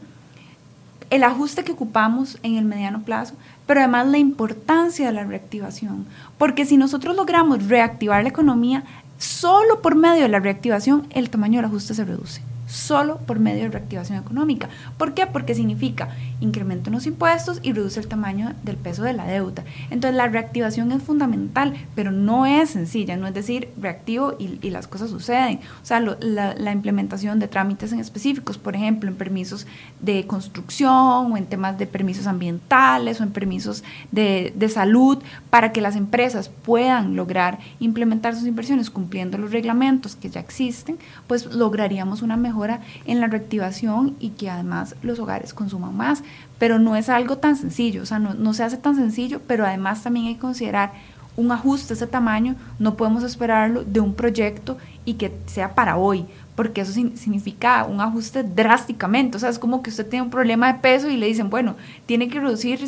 el 1.10 1.24
ajuste 1.24 1.64
que 1.64 1.72
ocupamos 1.72 2.38
en 2.44 2.56
el 2.56 2.64
mediano 2.64 3.02
plazo, 3.02 3.34
pero 3.70 3.82
además 3.82 4.08
la 4.08 4.18
importancia 4.18 5.06
de 5.06 5.12
la 5.12 5.22
reactivación. 5.22 6.04
Porque 6.38 6.64
si 6.64 6.76
nosotros 6.76 7.14
logramos 7.14 7.68
reactivar 7.68 8.20
la 8.24 8.28
economía, 8.28 8.82
solo 9.16 9.80
por 9.80 9.94
medio 9.94 10.22
de 10.22 10.28
la 10.28 10.40
reactivación 10.40 11.06
el 11.10 11.30
tamaño 11.30 11.58
del 11.58 11.66
ajuste 11.66 11.94
se 11.94 12.04
reduce 12.04 12.42
solo 12.66 13.18
por 13.18 13.38
medio 13.38 13.62
de 13.62 13.68
reactivación 13.68 14.18
económica. 14.18 14.68
¿Por 14.96 15.14
qué? 15.14 15.26
Porque 15.26 15.54
significa 15.54 16.08
incremento 16.40 16.90
en 16.90 16.94
los 16.94 17.06
impuestos 17.06 17.60
y 17.62 17.72
reduce 17.72 18.00
el 18.00 18.08
tamaño 18.08 18.54
del 18.62 18.76
peso 18.76 19.02
de 19.02 19.12
la 19.12 19.26
deuda. 19.26 19.64
Entonces 19.90 20.16
la 20.16 20.28
reactivación 20.28 20.92
es 20.92 21.02
fundamental, 21.02 21.74
pero 21.94 22.12
no 22.12 22.46
es 22.46 22.70
sencilla, 22.70 23.16
no 23.16 23.26
es 23.26 23.34
decir 23.34 23.68
reactivo 23.80 24.34
y, 24.38 24.70
las 24.70 24.86
cosas 24.86 25.10
suceden. 25.10 25.58
O 25.82 25.84
sea, 25.84 26.00
la, 26.00 26.72
implementación 26.72 27.40
de 27.40 27.48
trámites 27.48 27.92
en 27.92 27.98
específicos, 27.98 28.56
por 28.56 28.76
ejemplo, 28.76 29.10
en 29.10 29.16
permisos 29.16 29.66
de 30.00 30.26
construcción 30.28 31.32
o 31.32 31.36
en 31.36 31.46
temas 31.46 31.76
de 31.76 31.88
permisos 31.88 32.28
ambientales 32.28 33.20
o 33.20 33.24
en 33.24 33.32
permisos 33.32 33.82
de, 34.12 34.52
de 34.54 34.68
salud, 34.68 35.18
para 35.50 35.72
que 35.72 35.80
las 35.80 35.96
empresas 35.96 36.48
puedan 36.48 37.16
lograr 37.16 37.58
implementar 37.80 38.36
sus 38.36 38.46
inversiones 38.46 38.90
cumpliendo 38.90 39.38
los 39.38 39.50
reglamentos 39.50 40.14
que 40.14 40.30
ya 40.30 40.38
existen, 40.38 40.98
pues 41.26 41.46
lograríamos 41.46 42.22
una 42.22 42.36
mejor 42.36 42.60
en 43.06 43.20
la 43.20 43.26
reactivación 43.26 44.16
y 44.20 44.30
que 44.30 44.50
además 44.50 44.94
los 45.02 45.18
hogares 45.18 45.54
consuman 45.54 45.96
más. 45.96 46.22
Pero 46.58 46.78
no 46.78 46.96
es 46.96 47.08
algo 47.08 47.38
tan 47.38 47.56
sencillo, 47.56 48.02
o 48.02 48.06
sea, 48.06 48.18
no, 48.18 48.54
se 48.54 48.62
hace 48.62 48.76
tan 48.76 48.94
sencillo, 48.94 49.40
pero 49.46 49.64
además 49.64 50.02
también 50.02 50.26
hay 50.26 50.34
que 50.34 50.40
considerar 50.40 50.92
un 51.36 51.50
ajuste 51.52 51.88
de 51.88 51.94
ese 51.94 52.06
tamaño, 52.06 52.54
no 52.78 52.96
podemos 52.96 53.22
esperarlo 53.22 53.82
de 53.82 54.00
un 54.00 54.14
proyecto 54.14 54.76
y 55.06 55.14
que 55.14 55.32
sea 55.46 55.74
para 55.74 55.96
hoy, 55.96 56.26
porque 56.56 56.82
eso 56.82 56.92
significa 56.92 57.84
un 57.84 58.02
ajuste 58.02 58.42
drásticamente. 58.42 59.38
O 59.38 59.40
sea, 59.40 59.48
es 59.48 59.58
como 59.58 59.82
que 59.82 59.88
usted 59.88 60.06
tiene 60.06 60.24
un 60.24 60.30
problema 60.30 60.70
de 60.70 60.80
peso 60.80 61.08
y 61.08 61.16
le 61.16 61.26
dicen, 61.26 61.48
bueno, 61.48 61.76
tiene 62.04 62.28
que 62.28 62.40
reducir, 62.40 62.80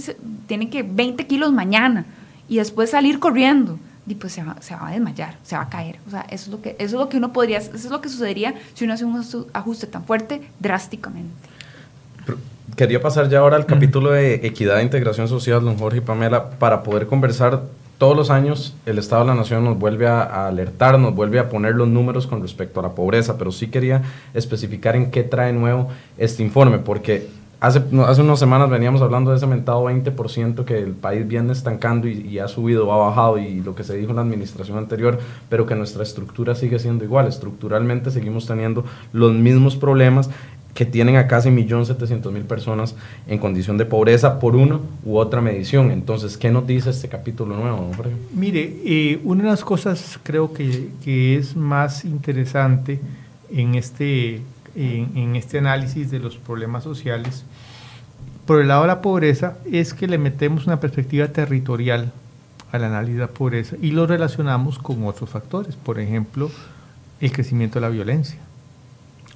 tiene 0.47 0.69
que 0.69 0.83
20 0.83 1.27
kilos 1.27 1.53
mañana 1.53 2.05
y 2.49 2.57
después 2.57 2.91
salir 2.91 3.19
corriendo 3.19 3.79
y 4.07 4.15
pues 4.17 4.33
se 4.33 4.43
va, 4.43 4.57
se 4.61 4.75
va, 4.75 4.89
a 4.89 4.93
desmayar, 4.93 5.37
se 5.43 5.57
va 5.57 5.63
a 5.63 5.69
caer. 5.69 5.99
O 6.07 6.11
sea, 6.11 6.23
eso 6.23 6.45
es 6.45 6.49
lo 6.49 6.61
que, 6.61 6.71
eso 6.79 6.97
es 6.97 7.01
lo 7.01 7.09
que 7.09 7.17
uno 7.17 7.33
podría, 7.33 7.59
eso 7.59 7.75
es 7.75 7.91
lo 7.91 8.01
que 8.01 8.09
sucedería 8.09 8.55
si 8.75 8.85
uno 8.85 8.95
hace 8.95 9.05
un 9.05 9.25
ajuste 9.53 9.87
tan 9.87 10.05
fuerte 10.05 10.43
drásticamente. 10.59 11.52
Quería 12.77 13.01
pasar 13.01 13.29
ya 13.29 13.41
ahora 13.41 13.57
al 13.57 13.67
capítulo 13.67 14.11
de 14.11 14.35
equidad 14.47 14.81
e 14.81 14.83
integración 14.83 15.29
social, 15.29 15.65
don 15.65 15.79
Jorge 15.79 15.99
y 15.99 16.01
Pamela, 16.01 16.51
para 16.51 16.83
poder 16.83 17.07
conversar. 17.07 17.63
Todos 17.99 18.17
los 18.17 18.31
años 18.31 18.75
el 18.85 18.99
Estado 18.99 19.23
de 19.23 19.29
la 19.29 19.35
Nación 19.37 19.63
nos 19.63 19.79
vuelve 19.79 20.09
a, 20.09 20.49
alertar, 20.49 20.99
nos 20.99 21.15
vuelve 21.15 21.39
a 21.39 21.49
poner 21.49 21.77
los 21.77 21.87
números 21.87 22.27
con 22.27 22.43
respecto 22.43 22.81
a 22.81 22.83
la 22.83 22.89
pobreza, 22.91 23.39
pero 23.39 23.53
sí 23.53 23.69
quería 23.69 24.03
especificar 24.35 24.97
en 24.97 25.13
qué 25.13 25.23
trae 25.23 25.53
nuevo 25.53 25.89
este 26.19 26.43
informe, 26.43 26.79
porque 26.79 27.29
Hace, 27.63 27.81
hace 28.05 28.23
unas 28.23 28.41
semanas 28.41 28.69
veníamos 28.69 29.03
hablando 29.03 29.31
de 29.31 29.37
ese 29.37 29.47
mentado 29.47 29.85
20% 29.85 30.65
que 30.65 30.79
el 30.79 30.95
país 30.95 31.29
viene 31.29 31.53
estancando 31.53 32.09
y, 32.09 32.41
ha 32.41 32.49
subido, 32.49 32.93
ha 32.93 32.97
bajado 32.97 33.39
y 33.39 33.61
lo 33.61 33.77
que 33.77 33.85
se 33.85 33.97
dijo 33.97 34.11
en 34.11 34.17
la 34.17 34.23
administración 34.23 34.79
anterior, 34.79 35.21
pero 35.49 35.65
que 35.65 35.77
nuestra 35.77 36.03
estructura 36.03 36.57
sigue 36.57 36.81
siendo 36.81 37.05
igual. 37.05 37.29
Estructuralmente 37.29 38.11
seguimos 38.11 38.49
teniendo 38.49 38.85
los 39.13 39.33
mismos 39.33 39.77
problemas 39.77 40.29
que 40.75 40.87
tienen 40.87 41.17
a 41.17 41.27
casi 41.27 41.51
1.700.000 41.51 42.45
personas 42.45 42.95
en 43.27 43.39
condición 43.39 43.77
de 43.77 43.85
pobreza 43.85 44.41
por 44.41 44.57
una 44.57 44.81
u 45.05 45.19
otra 45.19 45.41
medición. 45.41 45.91
Entonces, 45.91 46.39
¿qué 46.39 46.51
nos 46.51 46.67
dice 46.67 46.91
este 46.91 47.09
capítulo 47.09 47.57
nuevo? 47.57 47.91
Mire, 48.35 48.77
eh, 48.85 49.21
una 49.25 49.45
de 49.45 49.51
las 49.51 49.65
cosas 49.65 50.19
creo 50.23 50.53
que, 50.53 50.89
que 51.05 51.37
es 51.37 51.57
más 51.57 52.05
interesante 52.05 53.01
en 53.51 53.75
este, 53.75 54.41
en, 54.75 55.11
en 55.15 55.37
este 55.37 55.59
análisis 55.59 56.11
de 56.11 56.19
los 56.19 56.37
problemas 56.39 56.85
sociales 56.85 57.45
por 58.47 58.61
el 58.61 58.69
lado 58.69 58.83
de 58.83 58.89
la 58.89 59.03
pobreza 59.03 59.57
es 59.71 59.95
que 59.95 60.09
le 60.09 60.19
metemos 60.19 60.67
una 60.67 60.81
perspectiva 60.81 61.29
territorial 61.29 62.13
al 62.73 62.85
análisis 62.85 63.17
de 63.17 63.21
la 63.21 63.29
pobreza 63.29 63.77
y 63.81 63.93
lo 63.93 64.07
relacionamos 64.07 64.79
con 64.79 65.05
otros 65.07 65.31
factores, 65.31 65.77
por 65.77 66.01
ejemplo, 66.01 66.51
el 67.21 67.31
crecimiento 67.31 67.77
de 67.77 67.83
la 67.83 67.89
violencia 67.89 68.39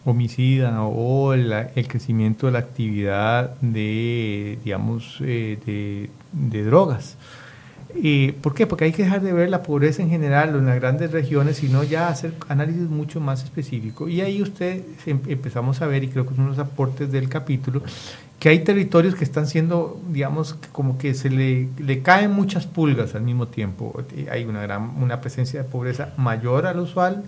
homicida 0.07 0.83
o 0.85 1.35
el 1.35 1.53
crecimiento 1.89 2.47
de 2.47 2.53
la 2.53 2.61
actividad 2.61 3.57
de, 3.61 4.59
digamos, 4.65 5.19
eh, 5.21 6.09
de, 6.33 6.65
drogas. 6.65 7.17
¿Y 7.95 8.33
¿Por 8.33 8.55
qué? 8.55 8.67
Porque 8.67 8.85
hay 8.85 8.93
que 8.93 9.03
dejar 9.03 9.21
de 9.23 9.33
ver 9.33 9.49
la 9.49 9.63
pobreza 9.63 10.03
en 10.03 10.11
general 10.11 10.51
en 10.51 10.67
las 10.67 10.77
grandes 10.77 11.11
regiones, 11.11 11.57
sino 11.57 11.83
ya 11.83 12.09
hacer 12.09 12.35
análisis 12.49 12.83
mucho 12.83 13.21
más 13.21 13.43
específico. 13.43 14.09
Y 14.09 14.21
ahí 14.21 14.43
usted 14.43 14.85
em, 15.07 15.21
empezamos 15.27 15.83
a 15.83 15.87
ver, 15.87 16.05
y 16.05 16.09
creo 16.09 16.27
que 16.27 16.37
son 16.37 16.47
los 16.47 16.59
aportes 16.59 17.11
del 17.11 17.29
capítulo, 17.29 17.83
que 18.39 18.51
hay 18.51 18.61
territorios 18.61 19.17
que 19.17 19.25
están 19.25 19.47
siendo, 19.49 20.01
digamos, 20.09 20.57
como 20.71 20.99
que 20.99 21.15
se 21.15 21.31
le, 21.31 21.69
le 21.79 22.03
caen 22.03 22.31
muchas 22.31 22.67
pulgas 22.67 23.17
al 23.17 23.23
mismo 23.23 23.49
tiempo. 23.49 24.05
Hay 24.31 24.45
una, 24.45 24.63
gran, 24.63 24.91
una 25.03 25.21
presencia 25.21 25.63
de 25.63 25.69
pobreza 25.69 26.13
mayor 26.17 26.67
al 26.67 26.79
usual, 26.79 27.25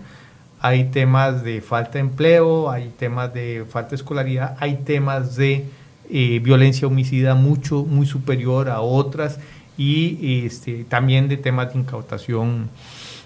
hay 0.60 0.84
temas 0.84 1.42
de 1.44 1.60
falta 1.60 1.92
de 1.92 2.00
empleo, 2.00 2.70
hay 2.70 2.92
temas 2.98 3.32
de 3.32 3.64
falta 3.68 3.90
de 3.90 3.96
escolaridad, 3.96 4.56
hay 4.60 4.76
temas 4.84 5.36
de 5.36 5.66
eh, 6.10 6.40
violencia 6.42 6.88
homicida 6.88 7.34
mucho, 7.34 7.84
muy 7.84 8.06
superior 8.06 8.68
a 8.68 8.80
otras 8.80 9.38
y 9.76 10.44
este, 10.44 10.84
también 10.84 11.28
de 11.28 11.36
temas 11.36 11.72
de 11.72 11.80
incautación 11.80 12.68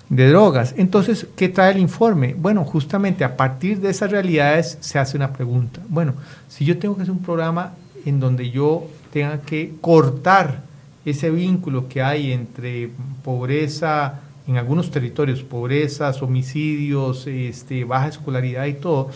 de 0.09 0.29
drogas. 0.29 0.75
Entonces, 0.77 1.27
¿qué 1.37 1.49
trae 1.49 1.73
el 1.73 1.79
informe? 1.79 2.35
Bueno, 2.35 2.65
justamente 2.65 3.25
a 3.25 3.37
partir 3.37 3.81
de 3.81 3.91
esas 3.91 4.11
realidades 4.11 4.77
se 4.81 4.99
hace 4.99 5.17
una 5.17 5.33
pregunta. 5.33 5.81
Bueno, 5.89 6.15
si 6.49 6.67
yo 6.67 6.79
tengo 6.79 6.97
que 6.97 7.03
hacer 7.03 7.13
un 7.13 7.23
programa 7.23 7.73
en 8.05 8.21
donde 8.21 8.51
yo 8.51 8.87
tenga 9.11 9.41
que 9.41 9.75
cortar 9.81 10.65
ese 11.05 11.31
vínculo 11.31 11.89
que 11.89 12.03
hay 12.03 12.33
entre 12.33 12.91
pobreza 13.25 14.21
en 14.47 14.57
algunos 14.57 14.91
territorios, 14.91 15.43
pobrezas, 15.43 16.23
homicidios, 16.23 17.27
este, 17.27 17.85
baja 17.85 18.09
escolaridad 18.09 18.67
y 18.67 18.75
todo, 18.75 19.11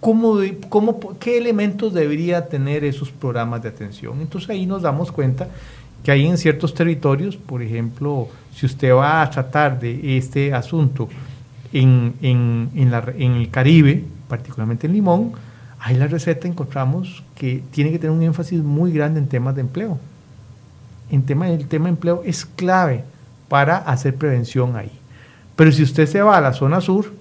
¿cómo, 0.00 0.36
cómo, 0.68 1.18
¿qué 1.18 1.38
elementos 1.38 1.92
debería 1.94 2.48
tener 2.48 2.84
esos 2.84 3.10
programas 3.10 3.62
de 3.62 3.70
atención? 3.70 4.20
Entonces 4.20 4.50
ahí 4.50 4.66
nos 4.66 4.82
damos 4.82 5.10
cuenta 5.10 5.48
que 6.04 6.12
hay 6.12 6.26
en 6.26 6.38
ciertos 6.38 6.74
territorios, 6.74 7.36
por 7.36 7.60
ejemplo, 7.60 8.28
si 8.54 8.66
usted 8.66 8.94
va 8.94 9.20
a 9.20 9.30
tratar 9.30 9.80
de 9.80 10.16
este 10.16 10.54
asunto 10.54 11.08
en, 11.72 12.14
en, 12.22 12.70
en, 12.74 13.32
el 13.32 13.50
Caribe, 13.50 14.04
particularmente 14.28 14.86
en 14.86 14.92
Limón, 14.92 15.32
ahí 15.80 15.96
la 15.96 16.06
receta 16.06 16.46
encontramos 16.46 17.24
que 17.34 17.62
tiene 17.72 17.90
que 17.90 17.98
tener 17.98 18.16
un 18.16 18.22
énfasis 18.22 18.62
muy 18.62 18.92
grande 18.92 19.18
en 19.18 19.28
temas 19.28 19.54
de 19.56 19.62
empleo. 19.62 19.98
En 21.10 21.22
tema, 21.22 21.48
el 21.48 21.66
tema 21.66 21.86
de 21.86 21.90
empleo 21.90 22.22
es 22.24 22.46
clave 22.46 23.04
para 23.48 23.78
hacer 23.78 24.14
prevención 24.14 24.76
ahí. 24.76 24.92
Pero 25.56 25.72
si 25.72 25.82
usted 25.82 26.06
se 26.06 26.22
va 26.22 26.36
a 26.36 26.40
la 26.40 26.52
zona 26.52 26.80
sur, 26.80 27.12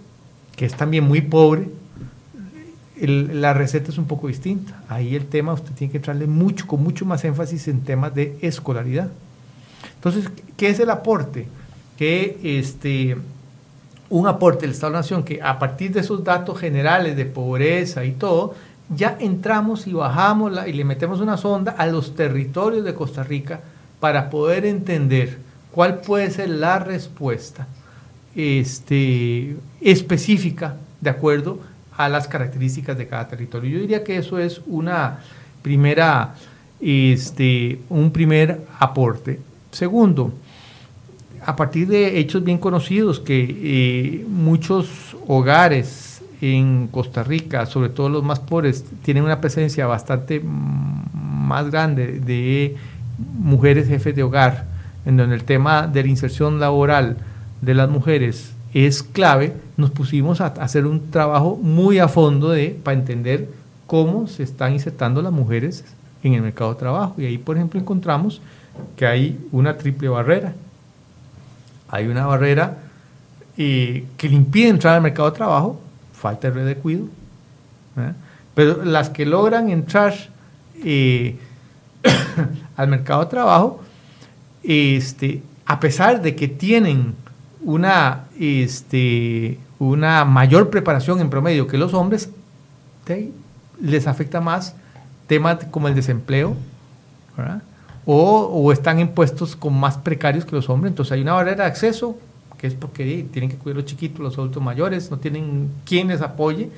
que 0.55 0.65
es 0.65 0.75
también 0.75 1.03
muy 1.03 1.21
pobre, 1.21 1.69
la 2.99 3.53
receta 3.53 3.91
es 3.91 3.97
un 3.97 4.05
poco 4.05 4.27
distinta. 4.27 4.81
Ahí 4.89 5.15
el 5.15 5.25
tema 5.25 5.53
usted 5.53 5.71
tiene 5.73 5.91
que 5.91 5.97
entrarle 5.97 6.27
mucho, 6.27 6.67
con 6.67 6.83
mucho 6.83 7.05
más 7.05 7.23
énfasis 7.25 7.67
en 7.67 7.81
temas 7.81 8.13
de 8.13 8.37
escolaridad. 8.41 9.09
Entonces, 9.95 10.29
¿qué 10.55 10.69
es 10.69 10.79
el 10.79 10.89
aporte? 10.89 11.47
Que 11.97 12.39
este, 12.43 13.17
un 14.09 14.27
aporte 14.27 14.61
del 14.61 14.71
Estado-Nación 14.71 15.23
que 15.23 15.41
a 15.41 15.59
partir 15.59 15.91
de 15.91 16.01
esos 16.01 16.23
datos 16.23 16.59
generales 16.59 17.15
de 17.15 17.25
pobreza 17.25 18.05
y 18.05 18.11
todo, 18.11 18.55
ya 18.95 19.17
entramos 19.19 19.85
y 19.85 19.93
bajamos 19.93 20.53
y 20.65 20.73
le 20.73 20.85
metemos 20.85 21.19
una 21.19 21.37
sonda 21.37 21.73
a 21.77 21.85
los 21.87 22.15
territorios 22.15 22.85
de 22.85 22.93
Costa 22.93 23.23
Rica 23.23 23.59
para 23.99 24.29
poder 24.29 24.65
entender 24.65 25.46
cuál 25.77 25.99
puede 25.99 26.31
ser 26.31 26.49
la 26.49 26.79
respuesta 26.79 27.67
este, 28.35 29.55
específica 29.79 30.75
de 31.01 31.11
acuerdo 31.11 31.59
a 31.95 32.09
las 32.09 32.27
características 32.27 32.97
de 32.97 33.07
cada 33.07 33.27
territorio. 33.27 33.69
Yo 33.69 33.81
diría 33.81 34.03
que 34.03 34.17
eso 34.17 34.39
es 34.39 34.59
una 34.65 35.19
primera, 35.61 36.33
este, 36.81 37.77
un 37.89 38.09
primer 38.09 38.61
aporte. 38.79 39.39
Segundo, 39.69 40.33
a 41.45 41.55
partir 41.55 41.87
de 41.87 42.17
hechos 42.17 42.43
bien 42.43 42.57
conocidos 42.57 43.19
que 43.19 43.45
eh, 43.47 44.25
muchos 44.27 45.15
hogares 45.27 46.23
en 46.41 46.87
Costa 46.87 47.21
Rica, 47.21 47.67
sobre 47.67 47.89
todo 47.89 48.09
los 48.09 48.23
más 48.23 48.39
pobres, 48.39 48.83
tienen 49.03 49.23
una 49.23 49.39
presencia 49.39 49.85
bastante 49.85 50.41
más 50.43 51.69
grande 51.69 52.19
de 52.19 52.75
mujeres 53.37 53.87
jefes 53.87 54.15
de 54.15 54.23
hogar, 54.23 54.76
en 55.07 55.15
donde 55.15 55.35
el 55.35 55.45
tema 55.45 55.87
de 55.87 56.03
la 56.03 56.09
inserción 56.09 56.59
laboral 56.59 57.15
de 57.61 57.73
las 57.73 57.89
mujeres 57.89 58.51
es 58.73 59.03
clave, 59.03 59.55
nos 59.77 59.89
pusimos 59.89 60.41
a 60.41 60.47
hacer 60.47 60.85
un 60.85 61.11
trabajo 61.11 61.55
muy 61.55 61.97
a 61.99 62.09
fondo 62.09 62.49
de, 62.49 62.77
para 62.83 62.97
entender 62.97 63.47
cómo 63.87 64.27
se 64.27 64.43
están 64.43 64.73
insertando 64.73 65.21
las 65.21 65.31
mujeres 65.31 65.85
en 66.23 66.33
el 66.33 66.41
mercado 66.41 66.73
de 66.73 66.79
trabajo. 66.79 67.15
Y 67.17 67.25
ahí, 67.25 67.37
por 67.37 67.55
ejemplo, 67.55 67.79
encontramos 67.79 68.41
que 68.97 69.07
hay 69.07 69.39
una 69.53 69.77
triple 69.77 70.09
barrera. 70.09 70.53
Hay 71.87 72.07
una 72.07 72.25
barrera 72.25 72.77
eh, 73.57 74.05
que 74.17 74.27
le 74.27 74.35
impide 74.35 74.67
entrar 74.67 74.95
al 74.95 75.01
mercado 75.01 75.31
de 75.31 75.37
trabajo, 75.37 75.79
falta 76.11 76.49
de 76.49 76.53
red 76.53 76.65
de 76.65 76.75
cuido. 76.75 77.05
Pero 78.53 78.83
las 78.83 79.09
que 79.09 79.25
logran 79.25 79.69
entrar 79.69 80.13
eh, 80.83 81.37
al 82.75 82.89
mercado 82.89 83.23
de 83.23 83.29
trabajo, 83.29 83.86
este, 84.63 85.41
a 85.65 85.79
pesar 85.79 86.21
de 86.21 86.35
que 86.35 86.47
tienen 86.47 87.15
una, 87.61 88.25
este, 88.39 89.59
una 89.79 90.25
mayor 90.25 90.69
preparación 90.69 91.19
en 91.19 91.29
promedio 91.29 91.67
que 91.67 91.77
los 91.77 91.93
hombres, 91.93 92.29
les 93.81 94.07
afecta 94.07 94.41
más 94.41 94.75
temas 95.27 95.65
como 95.71 95.87
el 95.87 95.95
desempleo, 95.95 96.55
o, 98.05 98.41
o, 98.41 98.71
están 98.71 98.99
en 98.99 99.13
con 99.59 99.77
más 99.77 99.97
precarios 99.97 100.45
que 100.45 100.55
los 100.55 100.69
hombres. 100.69 100.91
Entonces 100.91 101.11
hay 101.11 101.21
una 101.21 101.33
barrera 101.33 101.63
de 101.63 101.69
acceso, 101.69 102.17
que 102.57 102.67
es 102.67 102.73
porque 102.73 103.27
tienen 103.31 103.49
que 103.49 103.57
cuidar 103.57 103.77
los 103.77 103.85
chiquitos, 103.85 104.19
los 104.19 104.37
adultos 104.37 104.63
mayores, 104.63 105.11
no 105.11 105.17
tienen 105.17 105.69
quien 105.85 106.07
les 106.07 106.21
apoye, 106.21 106.69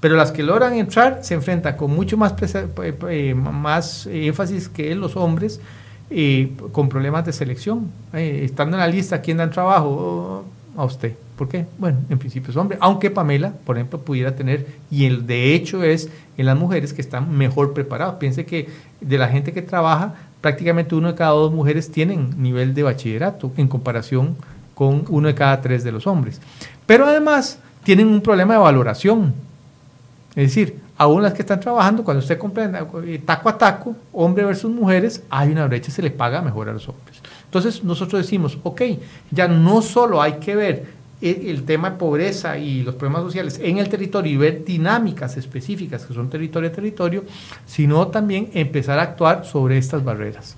pero 0.00 0.16
las 0.16 0.30
que 0.30 0.42
logran 0.42 0.74
entrar 0.74 1.20
se 1.22 1.34
enfrentan 1.34 1.76
con 1.76 1.90
mucho 1.90 2.16
más, 2.16 2.34
eh, 3.08 3.34
más 3.34 4.06
énfasis 4.06 4.68
que 4.68 4.94
los 4.94 5.16
hombres 5.16 5.60
con 6.72 6.88
problemas 6.88 7.24
de 7.24 7.32
selección. 7.32 7.90
Eh, 8.12 8.42
estando 8.44 8.76
en 8.76 8.80
la 8.80 8.86
lista, 8.86 9.20
¿quién 9.20 9.38
da 9.38 9.50
trabajo? 9.50 10.44
Oh, 10.76 10.80
a 10.80 10.84
usted. 10.84 11.14
¿Por 11.36 11.48
qué? 11.48 11.66
Bueno, 11.78 11.98
en 12.08 12.18
principio 12.18 12.50
es 12.50 12.56
hombre, 12.56 12.78
aunque 12.80 13.10
Pamela, 13.10 13.52
por 13.64 13.76
ejemplo, 13.76 14.00
pudiera 14.00 14.36
tener, 14.36 14.66
y 14.90 15.04
el 15.04 15.26
de 15.26 15.54
hecho 15.54 15.82
es 15.82 16.08
en 16.36 16.46
las 16.46 16.56
mujeres 16.56 16.92
que 16.92 17.00
están 17.00 17.36
mejor 17.36 17.74
preparadas. 17.74 18.16
Piense 18.16 18.46
que 18.46 18.68
de 19.00 19.18
la 19.18 19.28
gente 19.28 19.52
que 19.52 19.62
trabaja, 19.62 20.14
prácticamente 20.40 20.94
uno 20.94 21.08
de 21.08 21.14
cada 21.14 21.32
dos 21.32 21.52
mujeres 21.52 21.90
tienen 21.90 22.40
nivel 22.40 22.74
de 22.74 22.84
bachillerato 22.84 23.50
en 23.56 23.66
comparación 23.66 24.36
con 24.74 25.04
uno 25.08 25.28
de 25.28 25.34
cada 25.34 25.60
tres 25.60 25.82
de 25.82 25.90
los 25.90 26.06
hombres. 26.06 26.40
Pero 26.86 27.06
además 27.06 27.58
tienen 27.82 28.08
un 28.08 28.20
problema 28.20 28.54
de 28.54 28.60
valoración. 28.60 29.34
Es 30.36 30.54
decir, 30.54 30.83
aún 30.96 31.22
las 31.22 31.34
que 31.34 31.42
están 31.42 31.60
trabajando, 31.60 32.04
cuando 32.04 32.20
usted 32.20 32.38
comprende 32.38 32.78
eh, 33.06 33.22
taco 33.24 33.48
a 33.48 33.58
taco, 33.58 33.96
hombre 34.12 34.44
versus 34.44 34.70
mujeres, 34.70 35.22
hay 35.30 35.50
una 35.50 35.66
brecha, 35.66 35.90
se 35.90 36.02
le 36.02 36.10
paga 36.10 36.40
mejor 36.42 36.68
a 36.68 36.72
los 36.72 36.88
hombres. 36.88 37.20
Entonces 37.44 37.82
nosotros 37.84 38.22
decimos, 38.22 38.58
ok, 38.62 38.82
ya 39.30 39.48
no 39.48 39.82
solo 39.82 40.20
hay 40.20 40.34
que 40.34 40.56
ver 40.56 40.86
el, 41.20 41.64
tema 41.64 41.90
de 41.90 41.96
pobreza 41.96 42.58
y 42.58 42.82
los 42.82 42.96
problemas 42.96 43.22
sociales 43.22 43.60
en 43.62 43.78
el 43.78 43.88
territorio 43.88 44.32
y 44.32 44.36
ver 44.36 44.64
dinámicas 44.64 45.36
específicas 45.36 46.04
que 46.04 46.12
son 46.12 46.28
territorio 46.28 46.68
a 46.68 46.72
territorio, 46.72 47.24
sino 47.66 48.08
también 48.08 48.50
empezar 48.52 48.98
a 48.98 49.02
actuar 49.02 49.44
sobre 49.44 49.78
estas 49.78 50.04
barreras. 50.04 50.56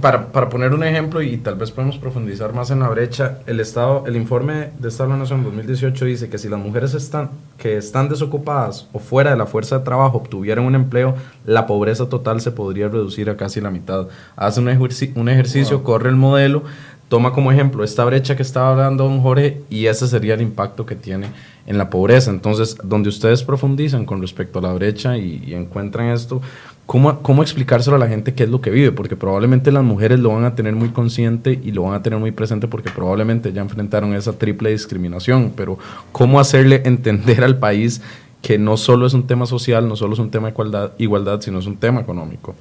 Para, 0.00 0.32
para, 0.32 0.48
poner 0.48 0.74
un 0.74 0.84
ejemplo 0.84 1.22
y 1.22 1.36
tal 1.38 1.56
vez 1.56 1.70
podemos 1.70 1.98
profundizar 1.98 2.52
más 2.52 2.70
en 2.70 2.80
la 2.80 2.88
brecha, 2.88 3.38
el 3.46 3.60
Estado, 3.60 4.04
el 4.06 4.16
informe 4.16 4.70
de 4.78 4.88
Estado 4.88 5.10
de 5.10 5.14
la 5.14 5.20
Nación 5.20 5.44
2018 5.44 6.04
dice 6.04 6.28
que 6.28 6.38
si 6.38 6.48
las 6.48 6.60
mujeres 6.60 6.94
están, 6.94 7.30
que 7.58 7.76
están 7.76 8.08
desocupadas 8.08 8.88
o 8.92 8.98
fuera 8.98 9.30
de 9.30 9.36
la 9.36 9.46
fuerza 9.46 9.78
de 9.78 9.84
trabajo 9.84 10.18
obtuvieran 10.18 10.64
un 10.64 10.74
empleo, 10.74 11.14
la 11.44 11.66
pobreza 11.66 12.08
total 12.08 12.40
se 12.40 12.52
podría 12.52 12.88
reducir 12.88 13.30
a 13.30 13.36
casi 13.36 13.60
la 13.60 13.70
mitad. 13.70 14.08
Hace 14.36 14.60
un, 14.60 14.68
un 14.68 15.28
ejercicio, 15.28 15.82
corre 15.82 16.10
el 16.10 16.16
modelo, 16.16 16.62
toma 17.08 17.32
como 17.32 17.52
ejemplo 17.52 17.84
esta 17.84 18.04
brecha 18.04 18.36
que 18.36 18.42
estaba 18.42 18.70
hablando 18.70 19.04
don 19.04 19.20
Jorge 19.20 19.62
y 19.70 19.86
ese 19.86 20.08
sería 20.08 20.34
el 20.34 20.42
impacto 20.42 20.86
que 20.86 20.96
tiene 20.96 21.28
en 21.66 21.78
la 21.78 21.90
pobreza. 21.90 22.30
Entonces, 22.30 22.76
donde 22.82 23.08
ustedes 23.08 23.42
profundizan 23.42 24.04
con 24.04 24.20
respecto 24.20 24.58
a 24.58 24.62
la 24.62 24.72
brecha 24.72 25.16
y 25.16 25.54
encuentran 25.54 26.08
esto, 26.08 26.40
¿Cómo, 26.86 27.20
¿Cómo 27.20 27.42
explicárselo 27.42 27.96
a 27.96 27.98
la 27.98 28.06
gente 28.06 28.32
qué 28.34 28.44
es 28.44 28.48
lo 28.48 28.60
que 28.60 28.70
vive? 28.70 28.92
Porque 28.92 29.16
probablemente 29.16 29.72
las 29.72 29.82
mujeres 29.82 30.20
lo 30.20 30.32
van 30.32 30.44
a 30.44 30.54
tener 30.54 30.76
muy 30.76 30.90
consciente 30.90 31.60
y 31.60 31.72
lo 31.72 31.82
van 31.82 31.94
a 31.94 32.02
tener 32.02 32.20
muy 32.20 32.30
presente 32.30 32.68
porque 32.68 32.90
probablemente 32.90 33.52
ya 33.52 33.60
enfrentaron 33.60 34.14
esa 34.14 34.38
triple 34.38 34.70
discriminación. 34.70 35.52
Pero 35.56 35.78
¿cómo 36.12 36.38
hacerle 36.38 36.82
entender 36.84 37.42
al 37.42 37.58
país 37.58 38.02
que 38.40 38.56
no 38.56 38.76
solo 38.76 39.04
es 39.04 39.14
un 39.14 39.26
tema 39.26 39.46
social, 39.46 39.88
no 39.88 39.96
solo 39.96 40.12
es 40.14 40.20
un 40.20 40.30
tema 40.30 40.46
de 40.46 40.52
igualdad, 40.52 40.92
igualdad 40.98 41.40
sino 41.40 41.58
es 41.58 41.66
un 41.66 41.76
tema 41.76 42.00
económico? 42.00 42.54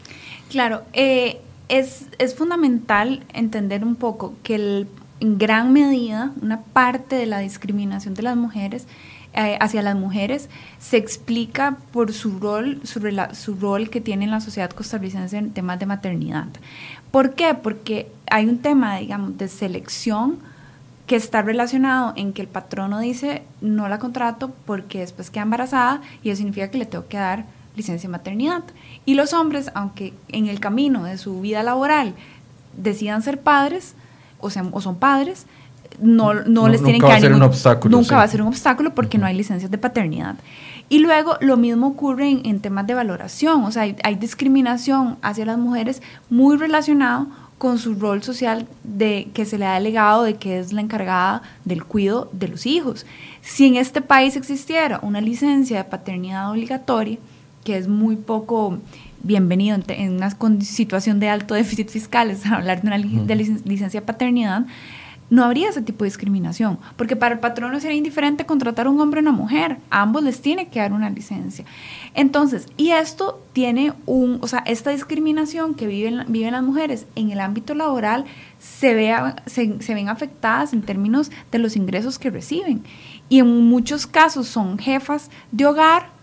Claro, 0.50 0.82
eh, 0.94 1.38
es, 1.70 2.08
fundamental 2.36 3.24
entender 3.34 3.84
un 3.84 3.96
poco 3.96 4.34
que 4.44 4.88
en 5.20 5.38
gran 5.38 5.74
medida 5.74 6.32
una 6.42 6.62
parte 6.62 7.16
de 7.16 7.26
la 7.26 7.40
discriminación 7.40 8.14
de 8.14 8.24
las 8.24 8.36
mujeres 8.36 8.88
eh, 9.34 9.58
hacia 9.60 9.82
las 9.82 9.96
mujeres 9.96 10.50
se 10.80 10.98
explica 10.98 11.78
por 11.92 12.14
su 12.14 12.40
rol, 12.40 12.80
su, 12.84 13.02
su 13.34 13.56
rol 13.56 13.90
que 13.90 14.00
tiene 14.00 14.26
en 14.26 14.32
la 14.32 14.40
sociedad 14.40 14.70
costarricense 14.70 15.38
en 15.38 15.52
temas 15.52 15.78
de 15.78 15.86
maternidad. 15.86 16.48
¿Por 17.12 17.34
qué? 17.34 17.54
Porque 17.54 18.10
hay 18.30 18.46
un 18.46 18.60
tema, 18.60 18.98
digamos, 18.98 19.38
de 19.38 19.48
selección 19.48 20.40
que 21.08 21.16
está 21.16 21.42
relacionado 21.42 22.14
en 22.16 22.34
que 22.34 22.42
el 22.42 22.48
patrono 22.48 23.00
dice 23.00 23.44
no 23.62 23.88
la 23.90 24.00
contrato 24.00 24.52
porque 24.66 25.00
después 25.00 25.30
queda 25.30 25.44
embarazada 25.44 26.02
y 26.24 26.30
eso 26.30 26.38
significa 26.38 26.72
que 26.72 26.78
le 26.78 26.86
tengo 26.86 27.08
que 27.08 27.18
dar 27.18 27.46
licencia 27.76 28.08
de 28.08 28.12
maternidad. 28.12 28.64
Y 29.06 29.14
los 29.14 29.34
hombres, 29.34 29.72
aunque 29.76 30.14
en 30.30 30.48
el 30.48 30.60
camino 30.60 31.04
de 31.04 31.18
su 31.18 31.42
vida 31.42 31.64
laboral 31.64 32.14
decidan 32.76 33.22
ser 33.22 33.40
padres 33.40 33.96
o, 34.40 34.50
sean, 34.50 34.70
o 34.72 34.82
son 34.82 34.96
padres, 34.98 35.46
no, 36.02 36.34
no, 36.34 36.68
les 36.68 36.84
tienen 36.84 37.02
que 37.02 37.08
dar 37.08 37.34
un 37.34 37.44
obstáculo. 37.44 37.98
Nunca 37.98 38.18
va 38.18 38.24
a 38.24 38.28
ser 38.28 38.42
un 38.42 38.48
obstáculo 38.48 38.94
porque 38.94 39.18
no 39.18 39.26
hay 39.26 39.36
licencias 39.36 39.72
de 39.72 39.78
paternidad. 39.78 40.36
Y 40.88 41.00
luego 41.00 41.38
lo 41.42 41.58
mismo 41.58 41.88
ocurre 41.88 42.30
en, 42.30 42.60
temas 42.60 42.86
de 42.86 42.94
valoración, 42.94 43.64
o 43.64 43.72
sea, 43.72 43.84
hay, 44.04 44.16
discriminación 44.16 45.18
hacia 45.24 45.46
las 45.46 45.58
mujeres 45.58 46.02
muy 46.30 46.58
relacionado 46.58 47.28
con 47.58 47.80
su 47.80 47.96
rol 47.96 48.22
social 48.22 48.68
de 48.84 49.30
que 49.34 49.46
se 49.46 49.58
le 49.58 49.66
ha 49.66 49.76
delegado 49.76 50.24
de 50.24 50.36
que 50.36 50.60
es 50.60 50.74
la 50.74 50.82
encargada 50.82 51.42
del 51.64 51.84
cuidado 51.86 52.30
de 52.34 52.50
los 52.50 52.68
hijos. 52.68 53.06
Si 53.42 53.66
en 53.66 53.78
este 53.78 54.02
país 54.02 54.36
existiera 54.36 55.00
una 55.02 55.22
licencia 55.22 55.78
de 55.78 55.84
paternidad 55.86 56.52
obligatoria, 56.52 57.18
que 57.66 57.78
es 57.78 57.90
muy 57.90 58.16
poco 58.16 58.78
bienvenido 59.24 59.78
en, 59.88 60.14
una 60.14 60.30
situación 60.62 61.20
de 61.20 61.28
alto 61.28 61.54
déficit 61.56 61.90
fiscal, 61.90 62.32
es 62.32 62.46
hablar 62.46 62.82
de 62.82 62.88
una 62.88 63.26
de 63.26 63.36
licencia 63.36 64.00
de 64.00 64.06
paternidad, 64.06 64.66
no 65.32 65.44
habría 65.44 65.70
ese 65.70 65.82
tipo 65.82 66.04
de 66.04 66.10
discriminación, 66.10 66.78
porque 66.96 67.16
para 67.16 67.34
el 67.34 67.40
patrono 67.40 67.80
sería 67.80 67.98
indiferente 67.98 68.46
contratar 68.46 68.86
a 68.86 68.92
un 68.92 69.02
hombre 69.02 69.20
o 69.20 69.24
una 69.24 69.32
mujer, 69.32 69.78
a 69.90 70.04
ambos 70.04 70.24
les 70.24 70.40
tiene 70.40 70.68
que 70.68 70.80
dar 70.80 70.94
una 70.94 71.10
licencia. 71.10 71.66
Entonces, 72.14 72.68
y 72.78 72.92
esto 72.92 73.42
tiene 73.52 73.94
un, 74.06 74.38
o 74.42 74.48
sea, 74.48 74.60
esta 74.68 74.92
discriminación 74.92 75.74
que 75.74 75.88
viven, 75.88 76.26
viven 76.28 76.52
las 76.52 76.62
mujeres 76.62 77.08
en 77.16 77.32
el 77.32 77.40
ámbito 77.40 77.74
laboral 77.74 78.26
se, 78.60 78.94
vea, 78.94 79.38
se, 79.48 79.82
se 79.82 79.96
ven 79.96 80.10
afectadas 80.10 80.74
en 80.74 80.84
términos 80.84 81.32
de 81.52 81.58
los 81.58 81.76
ingresos 81.76 82.20
que 82.20 82.30
reciben. 82.30 82.84
Y 83.28 83.40
en 83.40 83.68
muchos 83.68 84.06
casos 84.06 84.48
son 84.48 84.78
jefas 84.78 85.32
de 85.52 85.66
hogar 85.66 86.15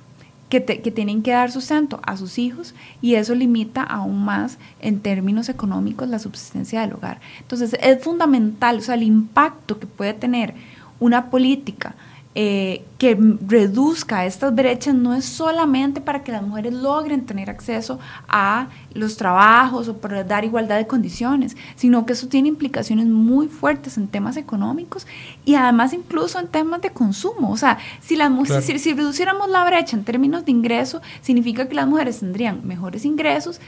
que, 0.61 0.91
tienen 0.91 1.23
que 1.23 1.31
dar 1.31 1.51
sustento 1.51 2.01
a 2.05 2.19
sus 2.19 2.39
hijos 2.39 2.75
y 3.01 3.15
eso 3.15 3.35
limita 3.35 3.83
aún 3.83 4.23
más 4.23 4.59
en 4.81 5.01
términos 5.01 5.49
económicos 5.49 6.09
la 6.09 6.19
subsistencia 6.19 6.83
del 6.83 6.93
hogar. 6.93 7.21
Entonces 7.41 7.75
es 7.81 8.03
fundamental, 8.03 8.79
o 8.79 8.81
sea, 8.83 8.97
el 8.97 9.03
impacto 9.03 9.81
que 9.81 9.87
puede 9.87 10.13
tener 10.13 10.55
una 11.01 11.31
política 11.31 11.95
eh, 12.35 12.83
que 12.97 13.15
reduzca 13.47 14.25
estas 14.25 14.55
brechas 14.55 14.95
no 14.95 15.13
es 15.13 15.27
solamente 15.27 16.01
para 16.01 16.23
que 16.23 16.33
las 16.33 16.43
mujeres 16.43 16.73
logren 16.73 17.27
tener 17.27 17.51
acceso 17.51 17.99
a 18.27 18.69
los 18.95 19.19
trabajos 19.19 19.89
o 19.89 19.99
para 19.99 20.25
dar 20.25 20.43
igualdad 20.45 20.79
de 20.79 20.87
condiciones, 20.87 21.57
sino 21.77 22.07
que 22.07 22.15
eso 22.15 22.29
tiene 22.29 22.49
implicaciones 22.49 23.07
muy 23.07 23.49
fuertes 23.49 23.99
en 23.99 24.09
temas 24.09 24.39
económicos 24.39 25.07
y 25.45 25.57
además 25.57 25.93
incluso 25.93 26.39
en 26.39 26.49
temas 26.49 26.81
de 26.81 26.91
consumo. 26.91 27.51
O 27.51 27.57
sea, 27.59 27.79
si, 28.01 28.17
las, 28.17 28.33
si, 28.65 28.79
si 28.79 28.95
reduciéramos 28.95 29.51
la 29.51 29.65
brecha 29.67 29.95
en 29.95 30.05
términos 30.05 30.47
de 30.47 30.53
ingreso, 30.53 31.03
significa 31.21 31.69
que 31.69 31.75
las 31.75 31.87
mujeres 31.87 32.21
tendrían 32.21 32.67
mejores 32.67 33.05
ingresos, 33.05 33.61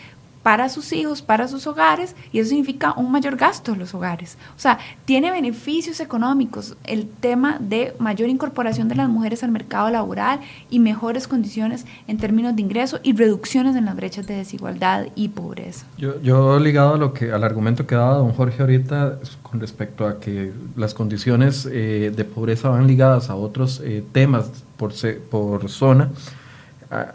para 0.45 0.69
sus 0.69 0.93
hijos, 0.93 1.23
para 1.23 1.49
sus 1.49 1.67
hogares, 1.67 2.15
y 2.31 2.39
eso 2.39 2.51
significa 2.51 2.93
un 2.99 3.11
mayor 3.11 3.35
gasto 3.35 3.73
en 3.73 3.79
los 3.79 3.95
hogares. 3.95 4.37
O 4.55 4.61
sea, 4.61 4.79
tiene 5.07 5.31
beneficios 5.31 6.01
económicos 6.01 6.77
el 6.85 7.09
tema 7.09 7.57
de 7.59 7.95
mayor 7.99 8.29
incorporación 8.29 8.89
de 8.89 8.95
las 8.95 9.09
mujeres 9.09 9.43
al 9.43 9.51
mercado 9.51 9.89
laboral 9.89 10.41
y 10.69 10.81
mejores 10.81 11.27
condiciones 11.27 11.87
en 12.07 12.19
términos 12.19 12.55
de 12.55 12.61
ingreso 12.61 13.01
y 13.03 13.17
reducciones 13.17 13.75
en 13.75 13.87
las 13.87 13.97
brechas 13.97 14.27
de 14.27 14.37
desigualdad 14.37 15.07
y 15.15 15.29
pobreza. 15.29 15.87
Yo, 15.97 16.21
yo 16.21 16.59
ligado 16.59 16.95
a 16.95 16.99
lo 16.99 17.15
que, 17.15 17.33
al 17.33 17.43
argumento 17.43 17.87
que 17.87 17.95
daba 17.95 18.19
don 18.19 18.35
Jorge 18.35 18.61
ahorita 18.61 19.21
con 19.43 19.61
respecto 19.61 20.07
a 20.07 20.21
que 20.21 20.53
las 20.77 20.93
condiciones 20.93 21.67
eh, 21.73 22.13
de 22.15 22.25
pobreza 22.25 22.69
van 22.69 22.87
ligadas 22.87 23.31
a 23.31 23.35
otros 23.35 23.81
eh, 23.83 24.05
temas 24.13 24.51
por, 24.77 24.93
por 25.31 25.71
zona, 25.71 26.11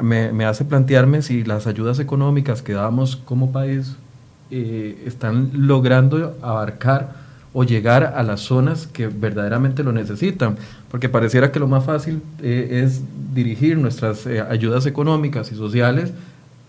me, 0.01 0.45
hace 0.45 0.65
plantearme 0.65 1.21
si 1.21 1.43
las 1.43 1.67
ayudas 1.67 1.99
económicas 1.99 2.61
que 2.61 2.73
damos 2.73 3.15
como 3.15 3.51
país 3.51 3.95
eh, 4.51 5.03
están 5.05 5.51
logrando 5.53 6.37
abarcar 6.41 7.13
o 7.53 7.63
llegar 7.63 8.13
a 8.15 8.23
las 8.23 8.41
zonas 8.41 8.87
que 8.87 9.07
verdaderamente 9.07 9.83
lo 9.83 9.91
necesitan, 9.91 10.55
porque 10.89 11.09
pareciera 11.09 11.51
que 11.51 11.59
lo 11.59 11.67
más 11.67 11.83
fácil 11.83 12.21
eh, 12.41 12.83
es 12.83 13.01
dirigir 13.33 13.77
nuestras 13.77 14.25
eh, 14.27 14.41
ayudas 14.41 14.85
económicas 14.85 15.51
y 15.51 15.55
sociales 15.55 16.13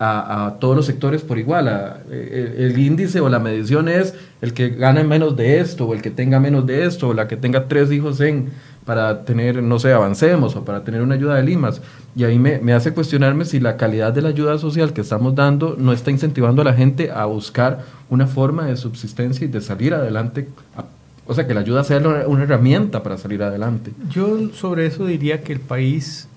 a, 0.03 0.55
todos 0.59 0.75
los 0.75 0.87
sectores 0.87 1.21
por 1.21 1.37
igual. 1.37 2.01
el, 2.09 2.75
índice 2.75 3.19
o 3.19 3.29
la 3.29 3.37
medición 3.37 3.87
es 3.87 4.15
el 4.41 4.51
que 4.51 4.69
gane 4.69 5.03
menos 5.03 5.37
de 5.37 5.59
esto, 5.59 5.85
o 5.85 5.93
el 5.93 6.01
que 6.01 6.09
tenga 6.09 6.39
menos 6.39 6.65
de 6.65 6.85
esto, 6.85 7.09
o 7.09 7.13
la 7.13 7.27
que 7.27 7.37
tenga 7.37 7.67
tres 7.67 7.91
hijos 7.91 8.19
en 8.19 8.49
para 8.91 9.23
tener, 9.23 9.63
no 9.63 9.79
sé, 9.79 9.93
avancemos 9.93 10.53
o 10.57 10.65
para 10.65 10.83
tener 10.83 11.01
una 11.01 11.15
ayuda 11.15 11.35
de 11.35 11.43
limas. 11.43 11.81
Y 12.13 12.25
ahí 12.25 12.37
me, 12.37 12.59
me, 12.59 12.73
hace 12.73 12.93
cuestionarme 12.93 13.45
si 13.45 13.61
la 13.61 13.77
calidad 13.77 14.11
de 14.11 14.21
la 14.21 14.27
ayuda 14.27 14.57
social 14.57 14.91
que 14.91 14.99
estamos 14.99 15.33
dando 15.33 15.77
no 15.79 15.93
está 15.93 16.11
incentivando 16.11 16.61
a 16.61 16.65
la 16.65 16.73
gente 16.73 17.09
a 17.09 17.23
buscar 17.23 17.85
una 18.09 18.27
forma 18.27 18.65
de 18.65 18.75
subsistencia 18.75 19.45
y 19.45 19.47
de 19.47 19.61
salir 19.61 19.93
adelante. 19.93 20.49
o 21.25 21.33
sea, 21.33 21.47
que 21.47 21.53
la 21.53 21.61
ayuda 21.61 21.85
sea 21.85 21.99
una 21.99 22.43
herramienta 22.43 23.01
para 23.01 23.17
salir 23.17 23.41
adelante. 23.43 23.93
Yo 24.09 24.49
sobre 24.49 24.87
eso 24.87 25.05
diría 25.05 25.41
que 25.41 25.53
el 25.53 25.61
país 25.61 26.27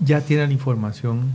ya 0.00 0.20
tiene 0.20 0.46
la 0.46 0.52
información 0.52 1.32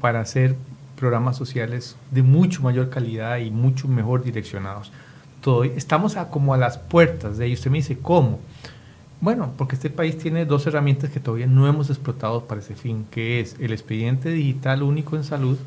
para 0.00 0.20
hacer 0.20 0.54
programas 0.94 1.36
sociales 1.36 1.96
de 2.12 2.22
mucho 2.22 2.62
mayor 2.62 2.88
calidad 2.88 3.38
y 3.38 3.50
mucho 3.50 3.88
mejor 3.88 4.22
direccionados. 4.22 4.92
Todo, 5.40 5.64
estamos 5.64 6.16
a, 6.16 6.28
como 6.28 6.54
a 6.54 6.56
las 6.56 6.78
puertas 6.78 7.36
de 7.36 7.46
ello. 7.46 7.54
Usted 7.54 7.72
me 7.72 7.78
dice, 7.78 7.98
¿cómo? 8.00 8.38
Bueno, 9.20 9.52
porque 9.58 9.74
este 9.74 9.90
país 9.90 10.16
tiene 10.16 10.46
dos 10.46 10.66
herramientas 10.66 11.10
que 11.10 11.20
todavía 11.20 11.46
no 11.46 11.68
hemos 11.68 11.90
explotado 11.90 12.46
para 12.46 12.62
ese 12.62 12.74
fin, 12.74 13.04
que 13.10 13.40
es 13.40 13.54
el 13.60 13.72
expediente 13.72 14.30
digital 14.30 14.82
único 14.82 15.14
en 15.14 15.24
salud, 15.24 15.58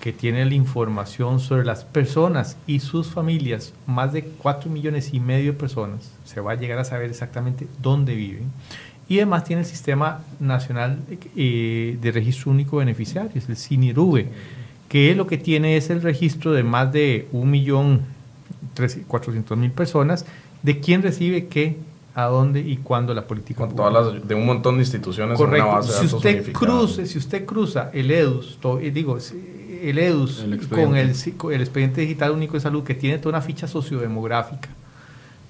que 0.00 0.14
tiene 0.14 0.46
la 0.46 0.54
información 0.54 1.38
sobre 1.38 1.66
las 1.66 1.84
personas 1.84 2.56
y 2.66 2.80
sus 2.80 3.08
familias, 3.08 3.74
más 3.86 4.14
de 4.14 4.24
4 4.24 4.70
millones 4.70 5.12
y 5.12 5.20
medio 5.20 5.52
de 5.52 5.58
personas, 5.58 6.12
se 6.24 6.40
va 6.40 6.52
a 6.52 6.54
llegar 6.54 6.78
a 6.78 6.84
saber 6.84 7.10
exactamente 7.10 7.66
dónde 7.82 8.14
viven. 8.14 8.50
Y 9.06 9.18
además 9.18 9.44
tiene 9.44 9.60
el 9.60 9.68
Sistema 9.68 10.22
Nacional 10.40 10.98
eh, 11.36 11.98
de 12.00 12.10
Registro 12.10 12.52
Único 12.52 12.78
de 12.78 12.86
Beneficiarios, 12.86 13.50
el 13.50 13.58
CINIRUBE, 13.58 14.30
que 14.88 15.14
lo 15.14 15.26
que 15.26 15.36
tiene 15.36 15.76
es 15.76 15.90
el 15.90 16.00
registro 16.00 16.52
de 16.52 16.62
más 16.62 16.90
de 16.90 17.28
1.400.000 17.32 19.72
personas 19.72 20.24
de 20.62 20.80
quién 20.80 21.02
recibe 21.02 21.48
qué 21.48 21.76
a 22.14 22.24
dónde 22.24 22.60
y 22.60 22.76
cuándo 22.76 23.14
la 23.14 23.26
política 23.26 23.66
Con 23.66 23.74
todas 23.74 23.92
las, 23.92 24.28
de 24.28 24.34
un 24.34 24.44
montón 24.44 24.76
de 24.76 24.82
instituciones 24.82 25.38
Correcto. 25.38 25.66
una 25.66 25.76
base 25.76 26.06
si 26.06 26.14
usted 26.14 26.52
cruce, 26.52 27.06
si 27.06 27.18
usted 27.18 27.44
cruza 27.46 27.90
el 27.92 28.10
EDUS, 28.10 28.58
eh, 28.80 28.90
digo, 28.90 29.16
el 29.82 29.98
EDUS 29.98 30.44
con 30.68 30.96
el, 30.96 31.10
el 31.10 31.60
expediente 31.60 32.02
digital 32.02 32.32
único 32.32 32.54
de 32.54 32.60
salud 32.60 32.84
que 32.84 32.94
tiene 32.94 33.18
toda 33.18 33.30
una 33.30 33.40
ficha 33.40 33.66
sociodemográfica, 33.66 34.68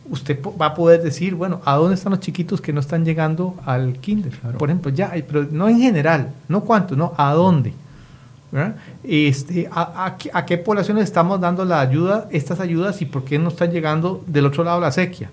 usted 0.08 0.38
va 0.60 0.66
a 0.66 0.74
poder 0.74 1.02
decir, 1.02 1.34
bueno, 1.34 1.60
¿a 1.64 1.76
dónde 1.76 1.94
están 1.94 2.10
los 2.10 2.20
chiquitos 2.20 2.60
que 2.60 2.72
no 2.72 2.80
están 2.80 3.04
llegando 3.04 3.56
al 3.66 3.94
kinder? 3.94 4.32
Por 4.58 4.68
ejemplo, 4.68 4.90
ya, 4.90 5.12
pero 5.26 5.46
no 5.50 5.68
en 5.68 5.80
general, 5.80 6.32
no 6.48 6.62
cuánto, 6.62 6.96
no, 6.96 7.12
¿a 7.16 7.32
dónde? 7.32 7.74
Este, 9.02 9.68
a, 9.72 10.14
a, 10.32 10.46
qué 10.46 10.58
poblaciones 10.58 11.04
estamos 11.04 11.40
dando 11.40 11.64
la 11.64 11.80
ayuda, 11.80 12.28
estas 12.30 12.60
ayudas 12.60 13.00
y 13.00 13.06
por 13.06 13.24
qué 13.24 13.38
no 13.38 13.48
están 13.48 13.70
llegando 13.70 14.22
del 14.26 14.46
otro 14.46 14.62
lado 14.62 14.78
la 14.78 14.92
sequía? 14.92 15.30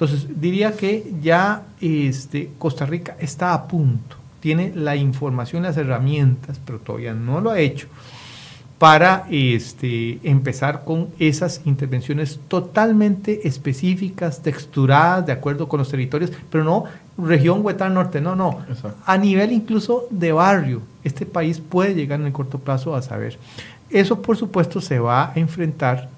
Entonces, 0.00 0.40
diría 0.40 0.72
que 0.72 1.12
ya 1.20 1.64
este, 1.78 2.52
Costa 2.58 2.86
Rica 2.86 3.16
está 3.20 3.52
a 3.52 3.68
punto, 3.68 4.16
tiene 4.40 4.72
la 4.74 4.96
información, 4.96 5.64
las 5.64 5.76
herramientas, 5.76 6.58
pero 6.64 6.78
todavía 6.78 7.12
no 7.12 7.42
lo 7.42 7.50
ha 7.50 7.58
hecho 7.58 7.86
para 8.78 9.26
este, 9.30 10.18
empezar 10.22 10.86
con 10.86 11.08
esas 11.18 11.60
intervenciones 11.66 12.40
totalmente 12.48 13.46
específicas, 13.46 14.42
texturadas, 14.42 15.26
de 15.26 15.32
acuerdo 15.32 15.68
con 15.68 15.76
los 15.76 15.90
territorios, 15.90 16.32
pero 16.50 16.64
no 16.64 16.84
región 17.18 17.62
Huetán 17.62 17.92
Norte, 17.92 18.22
no, 18.22 18.34
no, 18.34 18.64
a 19.04 19.18
nivel 19.18 19.52
incluso 19.52 20.06
de 20.08 20.32
barrio, 20.32 20.80
este 21.04 21.26
país 21.26 21.60
puede 21.60 21.94
llegar 21.94 22.20
en 22.20 22.26
el 22.28 22.32
corto 22.32 22.58
plazo 22.58 22.94
a 22.96 23.02
saber. 23.02 23.38
Eso, 23.90 24.22
por 24.22 24.38
supuesto, 24.38 24.80
se 24.80 24.98
va 24.98 25.30
a 25.30 25.32
enfrentar 25.34 26.08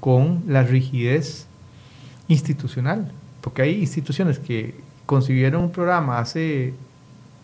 con 0.00 0.42
la 0.46 0.62
rigidez 0.64 1.46
institucional, 2.28 3.10
porque 3.40 3.62
hay 3.62 3.80
instituciones 3.80 4.38
que 4.38 4.74
concibieron 5.06 5.62
un 5.62 5.70
programa 5.70 6.18
hace 6.18 6.74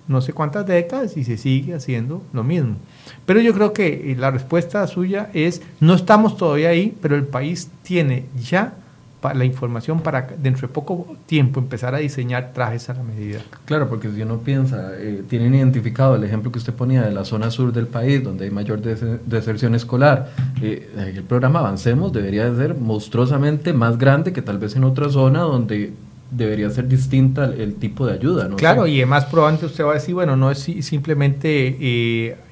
no 0.08 0.20
sé 0.20 0.32
cuántas 0.32 0.66
décadas 0.66 1.16
y 1.16 1.24
se 1.24 1.36
sigue 1.36 1.74
haciendo 1.74 2.22
lo 2.32 2.42
mismo. 2.42 2.76
Pero 3.24 3.40
yo 3.40 3.54
creo 3.54 3.72
que 3.72 4.14
la 4.18 4.30
respuesta 4.30 4.86
suya 4.86 5.30
es, 5.32 5.62
no 5.80 5.94
estamos 5.94 6.36
todavía 6.36 6.70
ahí, 6.70 6.96
pero 7.00 7.14
el 7.14 7.24
país 7.24 7.70
tiene 7.82 8.26
ya 8.40 8.74
la 9.34 9.44
información 9.44 10.00
para 10.00 10.26
dentro 10.36 10.66
de 10.66 10.74
poco 10.74 11.16
tiempo 11.26 11.60
empezar 11.60 11.94
a 11.94 11.98
diseñar 11.98 12.52
trajes 12.52 12.90
a 12.90 12.94
la 12.94 13.02
medida. 13.02 13.40
Claro, 13.64 13.88
porque 13.88 14.10
si 14.10 14.22
uno 14.22 14.38
piensa, 14.38 14.92
eh, 14.96 15.22
tienen 15.28 15.54
identificado 15.54 16.16
el 16.16 16.24
ejemplo 16.24 16.50
que 16.50 16.58
usted 16.58 16.74
ponía 16.74 17.02
de 17.02 17.12
la 17.12 17.24
zona 17.24 17.50
sur 17.50 17.72
del 17.72 17.86
país, 17.86 18.22
donde 18.22 18.44
hay 18.44 18.50
mayor 18.50 18.80
deserción 18.80 19.74
escolar, 19.74 20.30
eh, 20.60 20.90
el 21.14 21.22
programa 21.22 21.60
Avancemos 21.60 22.12
debería 22.12 22.50
de 22.50 22.56
ser 22.56 22.74
monstruosamente 22.74 23.72
más 23.72 23.96
grande 23.98 24.32
que 24.32 24.42
tal 24.42 24.58
vez 24.58 24.74
en 24.74 24.84
otra 24.84 25.08
zona 25.08 25.40
donde 25.40 25.92
debería 26.32 26.70
ser 26.70 26.88
distinta 26.88 27.44
el, 27.44 27.74
tipo 27.74 28.06
de 28.06 28.14
ayuda. 28.14 28.48
¿no? 28.48 28.56
Claro, 28.56 28.86
y 28.86 28.96
además 28.96 29.26
probablemente 29.26 29.66
usted 29.66 29.84
va 29.84 29.92
a 29.92 29.94
decir, 29.94 30.14
bueno, 30.14 30.34
no 30.36 30.50
es 30.50 30.58
simplemente 30.58 31.76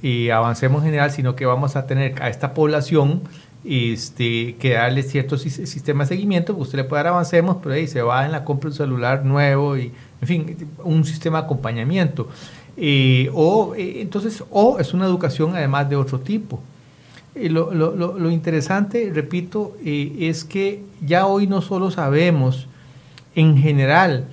eh, 0.03 0.33
avancemos 0.33 0.83
en 0.83 0.87
general, 0.87 1.11
sino 1.11 1.35
que 1.35 1.47
vamos 1.47 1.77
a 1.77 1.87
tener 1.87 2.23
a 2.23 2.29
esta 2.29 2.53
población 2.53 3.23
este, 3.65 4.57
que 4.57 4.71
darle 4.71 5.03
cierto 5.03 5.37
sistema 5.37 6.05
de 6.05 6.09
seguimiento, 6.09 6.55
usted 6.57 6.79
le 6.79 6.85
puede 6.85 7.03
dar 7.03 7.13
avancemos, 7.13 7.59
pero 7.63 7.75
ahí 7.75 7.87
se 7.87 8.03
va 8.03 8.25
en 8.25 8.33
la 8.33 8.45
compra 8.45 8.71
de 8.71 8.73
un 8.73 8.77
celular 8.77 9.25
nuevo 9.25 9.77
y, 9.77 9.93
en 10.21 10.29
fin, 10.29 10.57
un 10.83 11.05
sistema 11.05 11.41
de 11.41 11.45
acompañamiento. 11.45 12.29
Eh, 12.77 13.31
o, 13.35 13.75
eh, 13.77 14.01
entonces, 14.01 14.43
o 14.51 14.79
es 14.79 14.95
una 14.95 15.05
educación 15.05 15.55
además 15.55 15.91
de 15.91 15.97
otro 15.97 16.21
tipo. 16.21 16.63
lo, 17.35 17.75
lo, 17.75 17.95
lo, 17.95 18.31
interesante, 18.31 19.11
repito, 19.15 19.77
es 19.85 20.45
que 20.45 20.83
ya 21.05 21.27
hoy 21.27 21.47
no 21.47 21.61
solo 21.61 21.91
sabemos 21.91 22.67
en 23.35 23.57
general, 23.59 24.25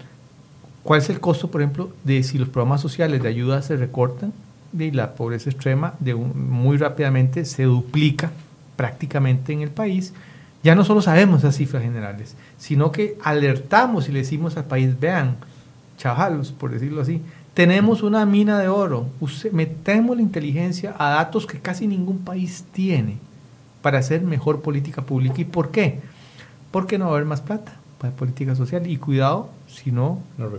¿cuál 0.83 1.01
es 1.01 1.09
el 1.09 1.19
costo, 1.19 1.51
por 1.51 1.61
ejemplo, 1.61 1.89
de 2.03 2.23
si 2.23 2.37
los 2.37 2.49
programas 2.49 2.81
sociales 2.81 3.21
de 3.21 3.29
ayuda 3.29 3.61
se 3.61 3.75
recortan? 3.75 4.33
De 4.71 4.91
la 4.91 5.15
pobreza 5.15 5.49
extrema 5.49 5.93
de 5.99 6.15
muy 6.15 6.77
rápidamente 6.77 7.45
se 7.45 7.63
duplica 7.63 8.31
prácticamente 8.77 9.51
en 9.51 9.61
el 9.61 9.71
país. 9.71 10.13
Ya 10.63 10.75
no 10.75 10.85
solo 10.85 11.01
sabemos 11.01 11.39
esas 11.39 11.57
cifras 11.57 11.83
generales, 11.83 12.35
sino 12.57 12.93
que 12.93 13.17
alertamos 13.23 14.07
y 14.07 14.13
le 14.13 14.19
decimos 14.19 14.55
al 14.55 14.65
país, 14.65 14.97
vean, 14.97 15.35
chavalos, 15.97 16.53
por 16.53 16.71
decirlo 16.71 17.01
así, 17.01 17.21
tenemos 17.53 18.03
una 18.03 18.25
mina 18.25 18.59
de 18.59 18.69
oro, 18.69 19.07
metemos 19.51 20.15
la 20.15 20.21
inteligencia 20.21 20.95
a 20.97 21.09
datos 21.09 21.45
que 21.45 21.59
casi 21.59 21.87
ningún 21.87 22.19
país 22.19 22.63
tiene 22.71 23.17
para 23.81 23.99
hacer 23.99 24.21
mejor 24.21 24.61
política 24.61 25.01
pública. 25.01 25.41
¿Y 25.41 25.45
por 25.45 25.71
qué? 25.71 25.99
Porque 26.71 26.97
no 26.97 27.05
va 27.05 27.11
a 27.11 27.13
haber 27.15 27.25
más 27.25 27.41
plata 27.41 27.73
para 27.97 28.13
política 28.13 28.55
social 28.55 28.85
y 28.85 28.97
cuidado, 28.97 29.49
si 29.67 29.91
no, 29.91 30.19
no 30.37 30.51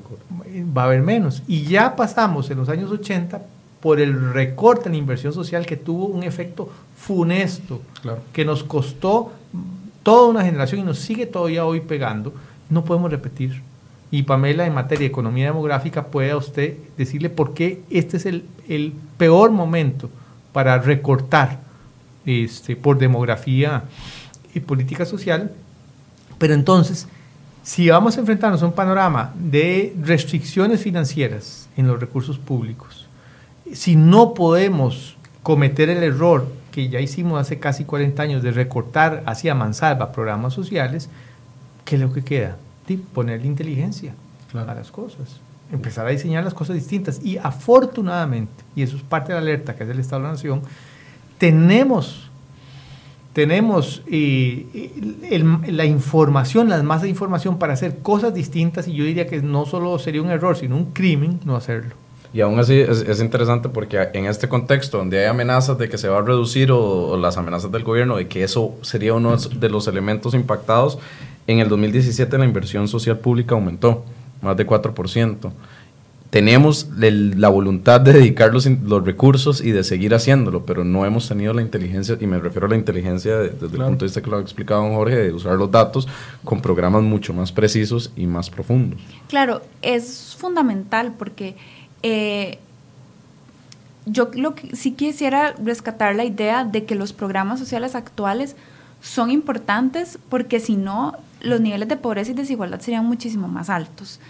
va 0.76 0.82
a 0.82 0.84
haber 0.86 1.02
menos. 1.02 1.42
Y 1.46 1.62
ya 1.64 1.94
pasamos 1.94 2.50
en 2.50 2.58
los 2.58 2.68
años 2.68 2.90
80 2.90 3.42
por 3.80 4.00
el 4.00 4.32
recorte 4.32 4.88
en 4.88 4.92
la 4.92 4.98
inversión 4.98 5.32
social 5.32 5.66
que 5.66 5.76
tuvo 5.76 6.06
un 6.06 6.22
efecto 6.22 6.70
funesto, 6.96 7.80
que 8.32 8.44
nos 8.44 8.64
costó 8.64 9.32
toda 10.02 10.28
una 10.28 10.44
generación 10.44 10.80
y 10.80 10.84
nos 10.84 10.98
sigue 10.98 11.26
todavía 11.26 11.64
hoy 11.64 11.80
pegando, 11.80 12.32
no 12.70 12.84
podemos 12.84 13.10
repetir. 13.10 13.62
Y 14.10 14.22
Pamela, 14.22 14.66
en 14.66 14.74
materia 14.74 15.00
de 15.00 15.06
economía 15.06 15.46
demográfica, 15.46 16.06
puede 16.06 16.30
a 16.30 16.36
usted 16.36 16.76
decirle 16.96 17.28
por 17.28 17.54
qué 17.54 17.82
este 17.90 18.16
es 18.16 18.26
el, 18.26 18.44
el 18.68 18.94
peor 19.18 19.50
momento 19.50 20.08
para 20.52 20.78
recortar 20.78 21.60
este, 22.24 22.74
por 22.74 22.98
demografía 22.98 23.84
y 24.54 24.60
política 24.60 25.04
social. 25.04 25.52
Pero 26.38 26.54
entonces, 26.54 27.06
si 27.62 27.90
vamos 27.90 28.16
a 28.16 28.20
enfrentarnos 28.20 28.62
a 28.62 28.66
un 28.66 28.72
panorama 28.72 29.34
de 29.34 29.94
restricciones 30.02 30.80
financieras 30.80 31.68
en 31.76 31.86
los 31.86 32.00
recursos 32.00 32.38
públicos, 32.38 33.07
si 33.74 33.96
no 33.96 34.34
podemos 34.34 35.16
cometer 35.42 35.88
el 35.90 36.02
error 36.02 36.46
que 36.72 36.88
ya 36.88 37.00
hicimos 37.00 37.40
hace 37.40 37.58
casi 37.58 37.84
40 37.84 38.22
años 38.22 38.42
de 38.42 38.52
recortar 38.52 39.22
hacia 39.26 39.54
mansalva 39.54 40.12
programas 40.12 40.54
sociales, 40.54 41.08
¿qué 41.84 41.96
es 41.96 42.00
lo 42.00 42.12
que 42.12 42.22
queda? 42.22 42.56
ponerle 43.12 43.46
inteligencia 43.46 44.14
a 44.54 44.74
las 44.74 44.90
cosas, 44.90 45.40
empezar 45.70 46.06
a 46.06 46.10
diseñar 46.10 46.42
las 46.42 46.54
cosas 46.54 46.74
distintas. 46.74 47.20
Y 47.22 47.36
afortunadamente, 47.36 48.64
y 48.74 48.82
eso 48.82 48.96
es 48.96 49.02
parte 49.02 49.28
de 49.28 49.34
la 49.34 49.42
alerta 49.42 49.76
que 49.76 49.84
es 49.84 49.90
el 49.90 49.98
Estado 49.98 50.22
de 50.22 50.28
la 50.28 50.32
Nación, 50.32 50.62
tenemos 51.36 52.24
tenemos 53.34 54.02
eh, 54.10 54.90
la 55.68 55.84
información, 55.84 56.68
las 56.68 56.82
masas 56.82 57.02
de 57.02 57.10
información 57.10 57.58
para 57.58 57.74
hacer 57.74 57.98
cosas 57.98 58.34
distintas 58.34 58.88
y 58.88 58.94
yo 58.94 59.04
diría 59.04 59.28
que 59.28 59.40
no 59.42 59.64
solo 59.64 59.96
sería 60.00 60.22
un 60.22 60.30
error, 60.30 60.56
sino 60.56 60.76
un 60.76 60.86
crimen 60.86 61.38
no 61.44 61.54
hacerlo. 61.54 61.94
Y 62.32 62.42
aún 62.42 62.58
así 62.58 62.78
es, 62.78 63.20
interesante 63.20 63.68
porque 63.68 64.08
en 64.12 64.26
este 64.26 64.48
contexto 64.48 64.98
donde 64.98 65.20
hay 65.20 65.26
amenazas 65.26 65.78
de 65.78 65.88
que 65.88 65.96
se 65.96 66.08
va 66.08 66.18
a 66.18 66.22
reducir 66.22 66.70
o, 66.70 67.16
las 67.16 67.38
amenazas 67.38 67.72
del 67.72 67.84
gobierno 67.84 68.16
de 68.16 68.28
que 68.28 68.44
eso 68.44 68.74
sería 68.82 69.14
uno 69.14 69.36
de 69.36 69.68
los 69.70 69.88
elementos 69.88 70.34
impactados, 70.34 70.98
en 71.46 71.60
el 71.60 71.68
2017 71.68 72.36
la 72.36 72.44
inversión 72.44 72.86
social 72.86 73.18
pública 73.18 73.54
aumentó 73.54 74.04
más 74.42 74.56
de 74.56 74.66
4% 74.66 75.52
tenemos 76.30 76.88
la 76.98 77.48
voluntad 77.48 78.00
de 78.00 78.12
dedicar 78.12 78.52
los, 78.52 78.66
los, 78.66 79.04
recursos 79.04 79.62
y 79.62 79.70
de 79.70 79.82
seguir 79.82 80.14
haciéndolo, 80.14 80.66
pero 80.66 80.84
no 80.84 81.06
hemos 81.06 81.26
tenido 81.26 81.54
la 81.54 81.62
inteligencia, 81.62 82.18
y 82.20 82.26
me 82.26 82.38
refiero 82.38 82.66
a 82.66 82.70
la 82.70 82.76
inteligencia 82.76 83.38
desde 83.38 83.66
el 83.66 83.72
punto 83.72 84.04
de 84.04 84.04
vista 84.04 84.20
que 84.20 84.28
lo 84.28 84.36
ha 84.36 84.40
explicado 84.40 84.82
don 84.82 84.94
Jorge, 84.94 85.16
de 85.16 85.32
usar 85.32 85.56
los 85.56 85.70
datos 85.70 86.06
con 86.44 86.60
programas 86.60 87.02
mucho 87.02 87.32
más 87.32 87.50
precisos 87.50 88.12
y 88.14 88.26
más 88.26 88.50
profundos. 88.50 89.00
Claro, 89.28 89.62
es 89.80 90.36
fundamental 90.38 91.14
porque 91.18 91.56
eh, 92.02 92.58
yo 94.06 94.30
lo 94.34 94.54
que 94.54 94.74
sí 94.74 94.92
quisiera 94.92 95.54
rescatar 95.62 96.14
la 96.14 96.24
idea 96.24 96.64
de 96.64 96.84
que 96.84 96.94
los 96.94 97.12
programas 97.12 97.58
sociales 97.58 97.94
actuales 97.94 98.56
son 99.00 99.30
importantes 99.30 100.18
porque 100.28 100.60
si 100.60 100.76
no, 100.76 101.16
los 101.40 101.60
niveles 101.60 101.88
de 101.88 101.96
pobreza 101.96 102.30
y 102.30 102.34
desigualdad 102.34 102.80
serían 102.80 103.04
muchísimo 103.04 103.48
más 103.48 103.70
altos. 103.70 104.20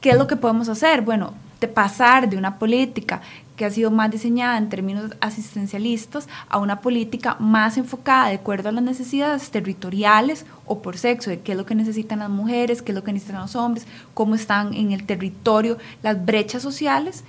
¿Qué 0.00 0.10
es 0.10 0.18
lo 0.18 0.26
que 0.26 0.36
podemos 0.36 0.68
hacer? 0.68 1.02
Bueno, 1.02 1.34
de 1.60 1.68
pasar 1.68 2.28
de 2.28 2.36
una 2.36 2.58
política 2.58 3.20
que 3.60 3.66
ha 3.66 3.70
sido 3.70 3.90
más 3.90 4.10
diseñada 4.10 4.56
en 4.56 4.70
términos 4.70 5.10
asistencialistas 5.20 6.30
a 6.48 6.56
una 6.56 6.80
política 6.80 7.36
más 7.40 7.76
enfocada 7.76 8.28
de 8.28 8.36
acuerdo 8.36 8.70
a 8.70 8.72
las 8.72 8.82
necesidades 8.82 9.50
territoriales 9.50 10.46
o 10.64 10.80
por 10.80 10.96
sexo, 10.96 11.28
de 11.28 11.40
qué 11.40 11.52
es 11.52 11.58
lo 11.58 11.66
que 11.66 11.74
necesitan 11.74 12.20
las 12.20 12.30
mujeres, 12.30 12.80
qué 12.80 12.92
es 12.92 12.96
lo 12.96 13.04
que 13.04 13.12
necesitan 13.12 13.42
los 13.42 13.56
hombres, 13.56 13.86
cómo 14.14 14.34
están 14.34 14.72
en 14.72 14.92
el 14.92 15.04
territorio 15.04 15.76
las 16.02 16.24
brechas 16.24 16.62
sociales 16.62 17.22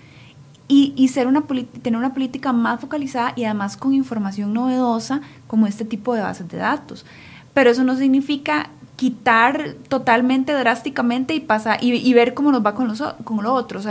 y, 0.70 0.94
y 0.96 1.10
ser 1.10 1.28
una 1.28 1.44
tener 1.82 1.98
una 1.98 2.14
política 2.14 2.54
más 2.54 2.80
focalizada 2.80 3.34
y 3.36 3.44
además 3.44 3.76
con 3.76 3.94
información 3.94 4.54
novedosa 4.54 5.20
como 5.48 5.68
este 5.68 5.84
tipo 5.84 6.16
de 6.16 6.22
bases 6.22 6.48
de 6.48 6.60
datos. 6.60 7.06
Pero 7.54 7.72
eso 7.72 7.84
no 7.84 7.98
significa 7.98 8.70
quitar 9.02 9.74
totalmente, 9.88 10.54
drásticamente 10.54 11.34
y, 11.34 11.44
y, 11.82 12.14
ver 12.14 12.36
cómo 12.36 12.52
nos 12.52 12.64
va 12.64 12.76
con, 12.76 12.88
los, 12.88 13.02
con 13.24 13.42
lo 13.42 13.52
otro. 13.52 13.82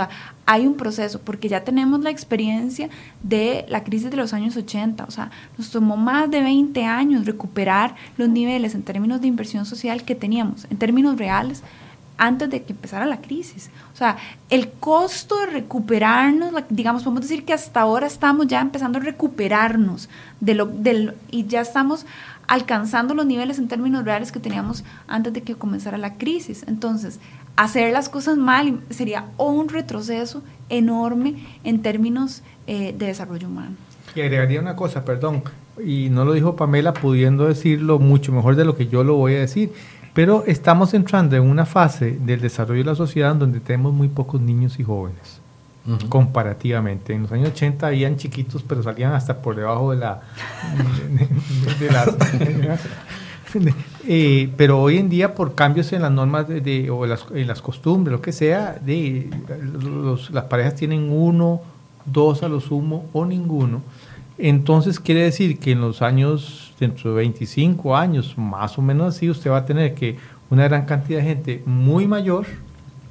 Hay 0.50 0.66
un 0.66 0.74
proceso, 0.74 1.20
porque 1.20 1.48
ya 1.48 1.62
tenemos 1.62 2.00
la 2.00 2.10
experiencia 2.10 2.88
de 3.22 3.64
la 3.68 3.84
crisis 3.84 4.10
de 4.10 4.16
los 4.16 4.32
años 4.32 4.56
80. 4.56 5.04
O 5.04 5.10
sea, 5.12 5.30
nos 5.56 5.70
tomó 5.70 5.96
más 5.96 6.28
de 6.28 6.40
20 6.40 6.84
años 6.86 7.24
recuperar 7.24 7.94
los 8.16 8.28
niveles 8.28 8.74
en 8.74 8.82
términos 8.82 9.20
de 9.20 9.28
inversión 9.28 9.64
social 9.64 10.02
que 10.02 10.16
teníamos, 10.16 10.66
en 10.68 10.76
términos 10.76 11.16
reales, 11.18 11.62
antes 12.18 12.50
de 12.50 12.64
que 12.64 12.72
empezara 12.72 13.06
la 13.06 13.20
crisis. 13.20 13.70
O 13.94 13.96
sea, 13.96 14.16
el 14.50 14.72
costo 14.72 15.38
de 15.38 15.46
recuperarnos, 15.46 16.52
digamos, 16.68 17.04
podemos 17.04 17.22
decir 17.22 17.44
que 17.44 17.52
hasta 17.52 17.82
ahora 17.82 18.08
estamos 18.08 18.48
ya 18.48 18.60
empezando 18.60 18.98
a 18.98 19.02
recuperarnos 19.02 20.08
de 20.40 20.54
lo, 20.54 20.66
del, 20.66 21.14
y 21.30 21.46
ya 21.46 21.60
estamos 21.60 22.06
alcanzando 22.50 23.14
los 23.14 23.26
niveles 23.26 23.60
en 23.60 23.68
términos 23.68 24.04
reales 24.04 24.32
que 24.32 24.40
teníamos 24.40 24.82
antes 25.06 25.32
de 25.32 25.42
que 25.42 25.54
comenzara 25.54 25.98
la 25.98 26.14
crisis. 26.14 26.64
Entonces, 26.66 27.20
hacer 27.54 27.92
las 27.92 28.08
cosas 28.08 28.36
mal 28.36 28.80
sería 28.90 29.26
un 29.36 29.68
retroceso 29.68 30.42
enorme 30.68 31.46
en 31.62 31.80
términos 31.80 32.42
eh, 32.66 32.92
de 32.98 33.06
desarrollo 33.06 33.46
humano. 33.46 33.76
Y 34.16 34.20
agregaría 34.22 34.60
una 34.60 34.74
cosa, 34.74 35.04
perdón, 35.04 35.44
y 35.86 36.08
no 36.10 36.24
lo 36.24 36.32
dijo 36.32 36.56
Pamela 36.56 36.92
pudiendo 36.92 37.46
decirlo 37.46 38.00
mucho 38.00 38.32
mejor 38.32 38.56
de 38.56 38.64
lo 38.64 38.76
que 38.76 38.88
yo 38.88 39.04
lo 39.04 39.14
voy 39.14 39.36
a 39.36 39.38
decir, 39.38 39.72
pero 40.12 40.42
estamos 40.44 40.92
entrando 40.92 41.36
en 41.36 41.44
una 41.44 41.66
fase 41.66 42.18
del 42.20 42.40
desarrollo 42.40 42.80
de 42.80 42.90
la 42.90 42.96
sociedad 42.96 43.36
donde 43.36 43.60
tenemos 43.60 43.94
muy 43.94 44.08
pocos 44.08 44.40
niños 44.40 44.80
y 44.80 44.82
jóvenes. 44.82 45.40
Comparativamente. 46.08 47.14
En 47.14 47.22
los 47.22 47.32
años 47.32 47.50
80 47.50 47.86
habían 47.86 48.16
chiquitos, 48.16 48.62
pero 48.62 48.82
salían 48.82 49.12
hasta 49.12 49.40
por 49.40 49.56
debajo 49.56 49.90
de 49.92 49.98
la... 49.98 50.20
Eh, 54.06 54.52
pero 54.56 54.80
hoy 54.80 54.98
en 54.98 55.08
día, 55.08 55.34
por 55.34 55.54
cambios 55.54 55.92
en 55.92 56.02
las 56.02 56.12
normas 56.12 56.48
de, 56.48 56.90
o 56.90 57.04
las, 57.06 57.26
en 57.34 57.46
las 57.46 57.60
costumbres, 57.60 58.12
lo 58.12 58.22
que 58.22 58.32
sea, 58.32 58.78
de, 58.80 59.28
las 60.32 60.44
parejas 60.44 60.76
tienen 60.76 61.10
uno, 61.10 61.60
dos 62.06 62.42
a 62.42 62.48
lo 62.48 62.60
sumo 62.60 63.06
o 63.12 63.24
ninguno. 63.24 63.82
Entonces 64.38 64.98
quiere 64.98 65.22
decir 65.22 65.58
que 65.58 65.72
en 65.72 65.80
los 65.80 66.00
años, 66.00 66.72
dentro 66.80 67.10
de 67.10 67.16
25 67.16 67.96
años, 67.96 68.38
más 68.38 68.78
o 68.78 68.82
menos 68.82 69.14
así, 69.14 69.28
usted 69.28 69.50
va 69.50 69.58
a 69.58 69.66
tener 69.66 69.94
que 69.94 70.16
una 70.48 70.64
gran 70.64 70.86
cantidad 70.86 71.18
de 71.18 71.24
gente 71.24 71.62
muy 71.66 72.06
mayor, 72.06 72.46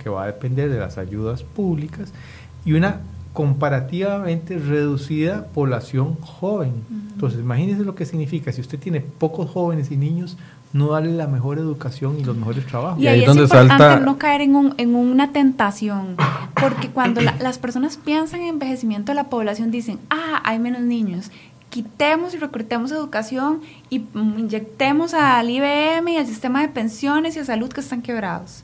que 0.01 0.09
va 0.09 0.24
a 0.24 0.28
depender 0.28 0.70
de 0.70 0.80
las 0.80 0.97
ayudas 0.97 1.43
públicas, 1.43 2.13
y 2.70 2.74
una 2.74 2.99
comparativamente 3.34 4.59
reducida 4.59 5.47
población 5.47 6.15
joven. 6.22 6.74
Entonces, 7.13 7.39
imagínese 7.39 7.84
lo 7.84 7.95
que 7.95 8.05
significa, 8.05 8.51
si 8.51 8.61
usted 8.61 8.78
tiene 8.78 9.01
pocos 9.01 9.49
jóvenes 9.49 9.89
y 9.89 9.97
niños, 9.97 10.38
no 10.72 10.89
darle 10.91 11.13
la 11.13 11.26
mejor 11.26 11.57
educación 11.57 12.20
y 12.20 12.24
los 12.24 12.38
mejores 12.38 12.67
trabajos. 12.67 13.01
Y, 13.01 13.07
ahí, 13.07 13.24
es 13.24 13.36
importante 13.36 14.05
no 14.05 14.20
caer 14.20 14.41
en, 14.41 14.55
un, 14.55 14.76
en, 14.78 14.93
una 14.93 15.32
tentación, 15.32 16.15
porque 16.61 16.89
cuando 16.89 17.22
las 17.22 17.57
personas 17.57 17.97
piensan 17.97 18.41
en 18.41 18.49
envejecimiento 18.49 19.13
de 19.13 19.15
la 19.15 19.30
población, 19.30 19.72
dicen, 19.72 19.97
ah, 20.11 20.43
hay 20.45 20.59
menos 20.59 20.82
niños, 20.82 21.32
quitemos 21.72 22.36
y 22.36 22.38
reclutemos 22.38 22.91
educación 22.91 23.61
y 23.89 24.03
inyectemos 24.13 25.15
al 25.15 25.49
IBM 25.49 26.07
y 26.07 26.17
al 26.17 26.28
sistema 26.28 26.61
de 26.61 26.67
pensiones 26.67 27.36
y 27.36 27.39
a 27.39 27.45
salud 27.45 27.70
que 27.70 27.82
están 27.82 28.03
quebrados. 28.03 28.63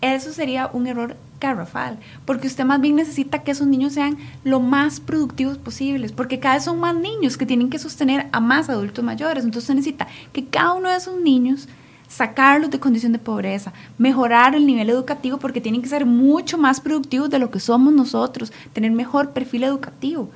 Eso 0.00 0.32
sería 0.32 0.68
un 0.72 0.86
error 0.86 1.16
garrafal, 1.40 1.98
porque 2.24 2.46
usted 2.46 2.64
más 2.64 2.80
bien 2.80 2.96
necesita 2.96 3.42
que 3.42 3.50
esos 3.50 3.66
niños 3.66 3.92
sean 3.92 4.18
lo 4.44 4.60
más 4.60 5.00
productivos 5.00 5.58
posibles, 5.58 6.12
porque 6.12 6.38
cada 6.38 6.56
vez 6.56 6.64
son 6.64 6.80
más 6.80 6.94
niños 6.94 7.36
que 7.36 7.46
tienen 7.46 7.70
que 7.70 7.78
sostener 7.78 8.26
a 8.32 8.40
más 8.40 8.68
adultos 8.68 9.04
mayores, 9.04 9.44
entonces 9.44 9.64
usted 9.64 9.74
necesita 9.74 10.06
que 10.32 10.46
cada 10.46 10.74
uno 10.74 10.88
de 10.88 10.96
esos 10.96 11.20
niños 11.20 11.68
sacarlos 12.08 12.70
de 12.70 12.78
condición 12.78 13.12
de 13.12 13.18
pobreza, 13.18 13.72
mejorar 13.98 14.54
el 14.54 14.66
nivel 14.66 14.90
educativo 14.90 15.38
porque 15.38 15.60
tienen 15.60 15.82
que 15.82 15.88
ser 15.88 16.06
mucho 16.06 16.56
más 16.56 16.80
productivos 16.80 17.30
de 17.30 17.38
lo 17.38 17.50
que 17.50 17.60
somos 17.60 17.92
nosotros, 17.92 18.52
tener 18.72 18.92
mejor 18.92 19.30
perfil 19.30 19.64
educativo 19.64 20.30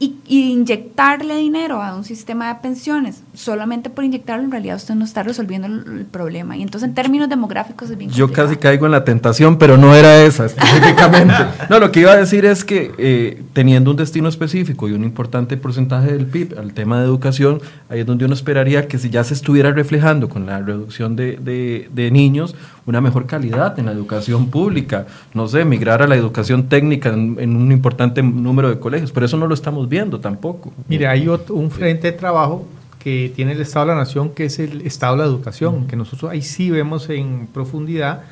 y, 0.00 0.16
inyectarle 0.26 1.36
dinero 1.36 1.80
a 1.80 1.94
un 1.94 2.04
sistema 2.04 2.48
de 2.48 2.60
pensiones 2.60 3.22
solamente 3.32 3.90
por 3.90 4.04
inyectarlo, 4.04 4.44
en 4.44 4.50
realidad 4.50 4.76
usted 4.76 4.94
no 4.94 5.04
está 5.04 5.22
resolviendo 5.22 5.68
el, 5.68 6.06
problema. 6.10 6.56
Y 6.56 6.62
entonces, 6.62 6.88
en 6.88 6.94
términos 6.94 7.28
demográficos, 7.28 7.90
es 7.90 7.96
bien 7.96 8.10
Yo 8.10 8.32
casi 8.32 8.56
caigo 8.56 8.86
en 8.86 8.92
la 8.92 9.04
tentación, 9.04 9.56
pero 9.58 9.76
no 9.76 9.94
era 9.94 10.22
esa 10.22 10.46
específicamente. 10.46 11.34
no, 11.70 11.78
lo 11.78 11.92
que 11.92 12.00
iba 12.00 12.12
a 12.12 12.16
decir 12.16 12.44
es 12.44 12.64
que 12.64 12.92
eh, 12.98 13.42
teniendo 13.52 13.90
un 13.90 13.96
destino 13.96 14.28
específico 14.28 14.88
y 14.88 14.92
un 14.92 15.04
importante 15.04 15.56
porcentaje 15.56 16.12
del 16.12 16.26
PIB 16.26 16.58
al 16.58 16.74
tema 16.74 16.98
de 16.98 17.04
educación, 17.04 17.60
ahí 17.88 18.00
es 18.00 18.06
donde 18.06 18.24
uno 18.24 18.34
esperaría 18.34 18.88
que 18.88 18.98
si 18.98 19.10
ya 19.10 19.22
se 19.24 19.34
estuviera 19.34 19.72
reflejando 19.72 20.28
con 20.28 20.46
la 20.46 20.60
reducción 20.60 21.16
de, 21.16 21.36
de, 21.36 21.88
de 21.92 22.10
niños, 22.10 22.54
una 22.86 23.00
mejor 23.00 23.26
calidad 23.26 23.78
en 23.78 23.86
la 23.86 23.92
educación 23.92 24.50
pública, 24.50 25.06
no 25.32 25.48
sé, 25.48 25.64
migrar 25.64 26.02
a 26.02 26.06
la 26.06 26.16
educación 26.16 26.68
técnica 26.68 27.10
en, 27.10 27.56
un 27.56 27.72
importante 27.72 28.22
número 28.22 28.68
de 28.68 28.78
colegios, 28.78 29.12
pero 29.12 29.26
eso 29.26 29.36
no 29.36 29.46
lo 29.46 29.54
estamos 29.54 29.88
viendo 29.88 30.20
tampoco. 30.20 30.72
Mire, 30.88 31.06
hay 31.06 31.28
otro, 31.28 31.54
un 31.54 31.70
frente 31.70 32.12
de 32.12 32.18
trabajo 32.18 32.66
que 32.98 33.32
tiene 33.34 33.52
el 33.52 33.60
Estado 33.60 33.86
de 33.86 33.92
la 33.92 33.98
Nación, 33.98 34.30
que 34.30 34.46
es 34.46 34.58
el 34.58 34.82
Estado 34.82 35.16
de 35.16 35.22
la 35.22 35.28
Educación, 35.28 35.86
que 35.86 35.96
nosotros 35.96 36.30
ahí 36.30 36.42
sí 36.42 36.70
vemos 36.70 37.08
en 37.08 37.46
profundidad 37.52 38.22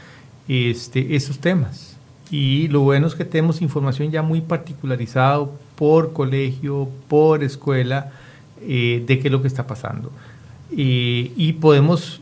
este, 0.48 1.16
esos 1.16 1.38
temas. 1.38 1.96
Y 2.30 2.68
lo 2.68 2.80
bueno 2.80 3.06
es 3.06 3.14
que 3.14 3.26
tenemos 3.26 3.60
información 3.60 4.10
ya 4.10 4.22
muy 4.22 4.40
particularizada 4.40 5.46
por 5.76 6.14
colegio, 6.14 6.88
por 7.08 7.42
escuela, 7.42 8.12
eh, 8.62 9.02
de 9.06 9.18
qué 9.18 9.28
es 9.28 9.32
lo 9.32 9.42
que 9.42 9.48
está 9.48 9.66
pasando 9.66 10.10
y 10.74 11.52
podemos 11.60 12.20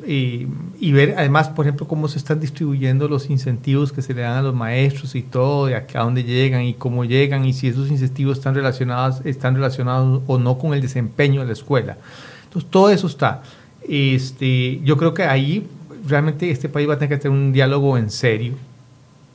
y 0.81 0.93
ver 0.93 1.15
además, 1.19 1.51
por 1.51 1.67
ejemplo, 1.67 1.87
cómo 1.87 2.09
se 2.09 2.17
están 2.17 2.41
distribuyendo 2.41 3.07
los 3.07 3.29
incentivos 3.29 3.93
que 3.93 4.01
se 4.01 4.15
le 4.15 4.23
dan 4.23 4.39
a 4.39 4.43
los 4.43 4.55
maestros 4.55 5.15
y 5.15 5.23
todo, 5.23 5.67
de 5.67 5.77
a 5.77 5.85
dónde 5.93 6.25
llegan 6.25 6.63
y 6.63 6.73
cómo 6.73 7.05
llegan 7.05 7.45
y 7.45 7.53
si 7.53 7.69
esos 7.69 7.91
incentivos 7.91 8.39
están 8.39 8.55
relacionados, 8.55 9.21
están 9.27 9.55
relacionados 9.55 10.23
o 10.27 10.39
no 10.39 10.57
con 10.57 10.73
el 10.73 10.81
desempeño 10.81 11.43
de 11.43 11.49
la 11.49 11.53
escuela. 11.53 11.99
Entonces, 12.45 12.71
todo 12.71 12.89
eso 12.89 13.07
está. 13.09 13.43
Este, 13.87 14.81
yo 14.83 14.97
creo 14.97 15.13
que 15.13 15.25
ahí 15.25 15.67
realmente 16.09 16.51
este 16.51 16.71
país 16.71 16.89
va 16.89 16.95
a 16.95 16.99
tener 16.99 17.11
que 17.11 17.23
tener 17.23 17.39
un 17.39 17.53
diálogo 17.53 17.99
en 17.99 18.11
serio 18.11 18.55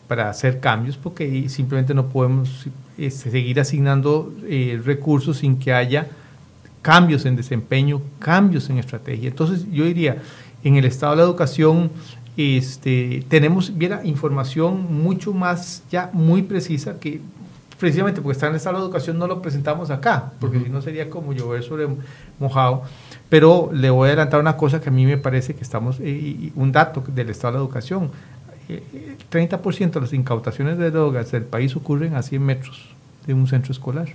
para 0.08 0.32
hacer 0.32 0.60
cambios 0.60 0.98
porque 0.98 1.48
simplemente 1.50 1.94
no 1.94 2.08
podemos 2.08 2.66
este, 2.98 3.30
seguir 3.30 3.60
asignando 3.60 4.34
eh, 4.48 4.82
recursos 4.84 5.38
sin 5.38 5.60
que 5.60 5.74
haya 5.74 6.08
cambios 6.86 7.26
en 7.26 7.36
desempeño, 7.36 8.00
cambios 8.20 8.70
en 8.70 8.78
estrategia. 8.78 9.28
Entonces 9.30 9.66
yo 9.72 9.86
diría, 9.86 10.22
en 10.64 10.76
el 10.76 10.86
estado 10.86 11.14
de 11.14 11.18
la 11.18 11.24
educación 11.24 11.90
este, 12.38 13.26
tenemos 13.28 13.76
viera, 13.76 14.06
información 14.06 14.94
mucho 14.94 15.34
más 15.34 15.82
ya 15.90 16.12
muy 16.14 16.44
precisa 16.44 17.00
que 17.00 17.22
precisamente 17.80 18.22
porque 18.22 18.34
está 18.34 18.46
en 18.46 18.52
el 18.52 18.58
estado 18.58 18.76
de 18.76 18.82
la 18.82 18.86
educación 18.86 19.18
no 19.18 19.26
lo 19.26 19.42
presentamos 19.42 19.90
acá, 19.90 20.32
porque 20.40 20.60
si 20.60 20.70
no 20.70 20.80
sería 20.84 21.10
como 21.10 21.34
llover 21.34 21.64
sobre 21.64 21.88
mojado. 22.40 22.84
Pero 23.30 23.72
le 23.74 23.90
voy 23.90 24.10
a 24.10 24.12
adelantar 24.12 24.40
una 24.40 24.56
cosa 24.56 24.80
que 24.80 24.90
a 24.90 24.92
mí 24.92 25.08
me 25.08 25.18
parece 25.18 25.56
que 25.56 25.64
estamos, 25.64 25.98
eh, 26.02 26.52
un 26.54 26.72
dato 26.72 27.04
del 27.08 27.32
estado 27.32 27.54
de 27.54 27.60
la 27.60 27.66
educación. 27.66 28.12
Eh, 28.70 29.18
30% 29.32 30.00
de 30.00 30.02
las 30.02 30.14
incautaciones 30.14 30.78
de 30.78 30.92
drogas 30.92 31.32
del 31.32 31.46
país 31.46 31.76
ocurren 31.76 32.14
a 32.14 32.22
100 32.22 32.46
metros 32.46 32.90
de 33.26 33.34
un 33.34 33.48
centro 33.48 33.72
escolar 33.72 34.10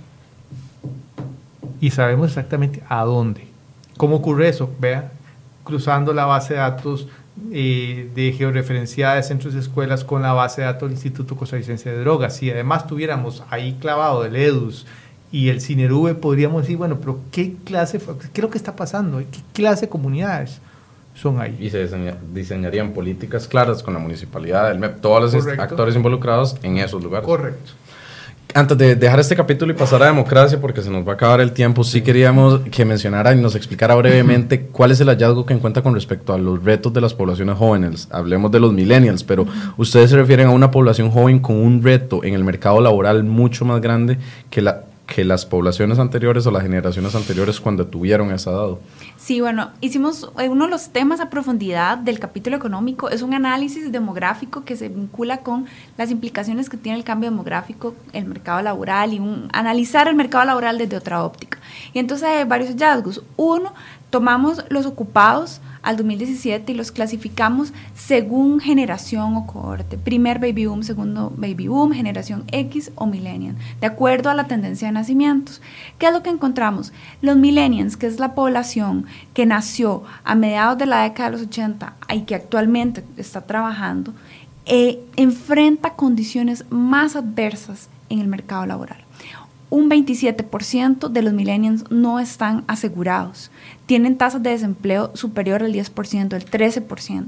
y 1.81 1.89
sabemos 1.89 2.27
exactamente 2.27 2.83
a 2.87 3.03
dónde. 3.03 3.47
¿Cómo 3.97 4.17
ocurre 4.17 4.47
eso? 4.47 4.73
Vea, 4.79 5.11
cruzando 5.63 6.13
la 6.13 6.25
base 6.25 6.53
de 6.53 6.59
datos 6.59 7.07
eh, 7.51 8.09
de 8.13 8.31
georreferenciada 8.33 9.15
de 9.15 9.23
centros 9.23 9.55
de 9.55 9.59
escuelas 9.59 10.03
con 10.03 10.21
la 10.21 10.31
base 10.31 10.61
de 10.61 10.67
datos 10.67 10.83
del 10.87 10.93
Instituto 10.93 11.35
Costarricense 11.35 11.89
de 11.89 11.99
Drogas. 11.99 12.35
Si 12.37 12.51
además 12.51 12.87
tuviéramos 12.87 13.43
ahí 13.49 13.77
clavado 13.81 14.23
el 14.23 14.35
EDUS 14.35 14.85
y 15.31 15.49
el 15.49 15.59
CINERUVE, 15.59 16.13
podríamos 16.15 16.61
decir, 16.61 16.77
bueno, 16.77 16.99
pero 16.99 17.19
¿qué 17.31 17.55
clase, 17.65 17.99
qué 17.99 18.41
es 18.41 18.41
lo 18.41 18.49
que 18.49 18.57
está 18.57 18.75
pasando? 18.75 19.17
¿Qué 19.19 19.39
clase 19.53 19.81
de 19.81 19.89
comunidades? 19.89 20.61
son 21.13 21.41
ahí. 21.41 21.57
Y 21.59 21.69
se 21.69 21.89
diseñarían 22.33 22.93
políticas 22.93 23.45
claras 23.45 23.83
con 23.83 23.93
la 23.93 23.99
municipalidad, 23.99 24.71
el 24.71 24.79
MEP, 24.79 25.01
todos 25.01 25.33
los 25.33 25.47
actores 25.59 25.93
involucrados 25.93 26.55
en 26.63 26.77
esos 26.77 27.03
lugares. 27.03 27.27
Correcto 27.27 27.73
antes 28.53 28.77
de 28.77 28.95
dejar 28.95 29.19
este 29.19 29.35
capítulo 29.35 29.71
y 29.71 29.75
pasar 29.75 30.03
a 30.03 30.07
democracia, 30.07 30.59
porque 30.59 30.81
se 30.81 30.89
nos 30.89 31.07
va 31.07 31.13
a 31.13 31.15
acabar 31.15 31.41
el 31.41 31.51
tiempo, 31.51 31.83
sí 31.83 32.01
queríamos 32.01 32.61
que 32.71 32.85
mencionara 32.85 33.33
y 33.33 33.41
nos 33.41 33.55
explicara 33.55 33.95
brevemente 33.95 34.67
cuál 34.67 34.91
es 34.91 35.01
el 35.01 35.07
hallazgo 35.07 35.45
que 35.45 35.53
encuentra 35.53 35.83
con 35.83 35.93
respecto 35.93 36.33
a 36.33 36.37
los 36.37 36.63
retos 36.63 36.93
de 36.93 37.01
las 37.01 37.13
poblaciones 37.13 37.57
jóvenes. 37.57 38.07
Hablemos 38.11 38.51
de 38.51 38.59
los 38.59 38.73
millennials, 38.73 39.23
pero 39.23 39.45
ustedes 39.77 40.09
se 40.09 40.17
refieren 40.17 40.47
a 40.47 40.51
una 40.51 40.71
población 40.71 41.11
joven 41.11 41.39
con 41.39 41.55
un 41.55 41.83
reto 41.83 42.23
en 42.23 42.33
el 42.33 42.43
mercado 42.43 42.81
laboral 42.81 43.23
mucho 43.23 43.65
más 43.65 43.81
grande 43.81 44.17
que 44.49 44.61
la 44.61 44.83
que 45.13 45.25
las 45.25 45.45
poblaciones 45.45 45.99
anteriores 45.99 46.47
o 46.47 46.51
las 46.51 46.63
generaciones 46.63 47.13
anteriores 47.15 47.59
cuando 47.59 47.85
tuvieron 47.85 48.31
esa 48.31 48.51
edad. 48.51 48.77
Sí, 49.17 49.41
bueno, 49.41 49.71
hicimos 49.81 50.31
eh, 50.39 50.47
uno 50.47 50.65
de 50.65 50.71
los 50.71 50.91
temas 50.91 51.19
a 51.19 51.29
profundidad 51.29 51.97
del 51.97 52.17
capítulo 52.17 52.55
económico, 52.55 53.09
es 53.09 53.21
un 53.21 53.33
análisis 53.33 53.91
demográfico 53.91 54.63
que 54.63 54.77
se 54.77 54.87
vincula 54.87 55.39
con 55.39 55.65
las 55.97 56.11
implicaciones 56.11 56.69
que 56.69 56.77
tiene 56.77 56.97
el 56.97 57.03
cambio 57.03 57.29
demográfico, 57.29 57.93
el 58.13 58.23
mercado 58.23 58.61
laboral 58.61 59.13
y 59.13 59.19
un, 59.19 59.49
analizar 59.51 60.07
el 60.07 60.15
mercado 60.15 60.45
laboral 60.45 60.77
desde 60.77 60.95
otra 60.95 61.25
óptica. 61.25 61.57
Y 61.93 61.99
entonces 61.99 62.29
hay 62.29 62.45
varios 62.45 62.69
hallazgos. 62.69 63.21
Uno, 63.35 63.73
tomamos 64.11 64.63
los 64.69 64.85
ocupados 64.85 65.61
al 65.81 65.97
2017 65.97 66.73
y 66.73 66.75
los 66.75 66.91
clasificamos 66.91 67.73
según 67.95 68.59
generación 68.59 69.35
o 69.35 69.47
cohorte. 69.47 69.97
Primer 69.97 70.37
baby 70.37 70.67
boom, 70.67 70.83
segundo 70.83 71.33
baby 71.35 71.67
boom, 71.67 71.91
generación 71.91 72.43
X 72.51 72.91
o 72.95 73.07
millennial, 73.07 73.55
de 73.79 73.87
acuerdo 73.87 74.29
a 74.29 74.35
la 74.35 74.45
tendencia 74.45 74.87
de 74.87 74.91
nacimientos. 74.91 75.61
¿Qué 75.97 76.07
es 76.07 76.13
lo 76.13 76.21
que 76.21 76.29
encontramos? 76.29 76.93
Los 77.21 77.37
millennials, 77.37 77.97
que 77.97 78.05
es 78.05 78.19
la 78.19 78.35
población 78.35 79.05
que 79.33 79.47
nació 79.47 80.03
a 80.23 80.35
mediados 80.35 80.77
de 80.77 80.85
la 80.85 81.01
década 81.01 81.31
de 81.31 81.37
los 81.37 81.47
80 81.47 81.95
y 82.13 82.21
que 82.21 82.35
actualmente 82.35 83.03
está 83.17 83.41
trabajando, 83.41 84.13
eh, 84.65 84.99
enfrenta 85.15 85.95
condiciones 85.95 86.65
más 86.69 87.15
adversas 87.15 87.89
en 88.09 88.19
el 88.19 88.27
mercado 88.27 88.65
laboral. 88.65 89.03
Un 89.71 89.89
27% 89.89 91.07
de 91.07 91.21
los 91.21 91.31
millennials 91.31 91.89
no 91.89 92.19
están 92.19 92.65
asegurados. 92.67 93.51
Tienen 93.85 94.17
tasas 94.17 94.43
de 94.43 94.49
desempleo 94.49 95.11
superior 95.15 95.63
al 95.63 95.71
10%, 95.71 96.33
el 96.33 96.45
13%. 96.45 97.25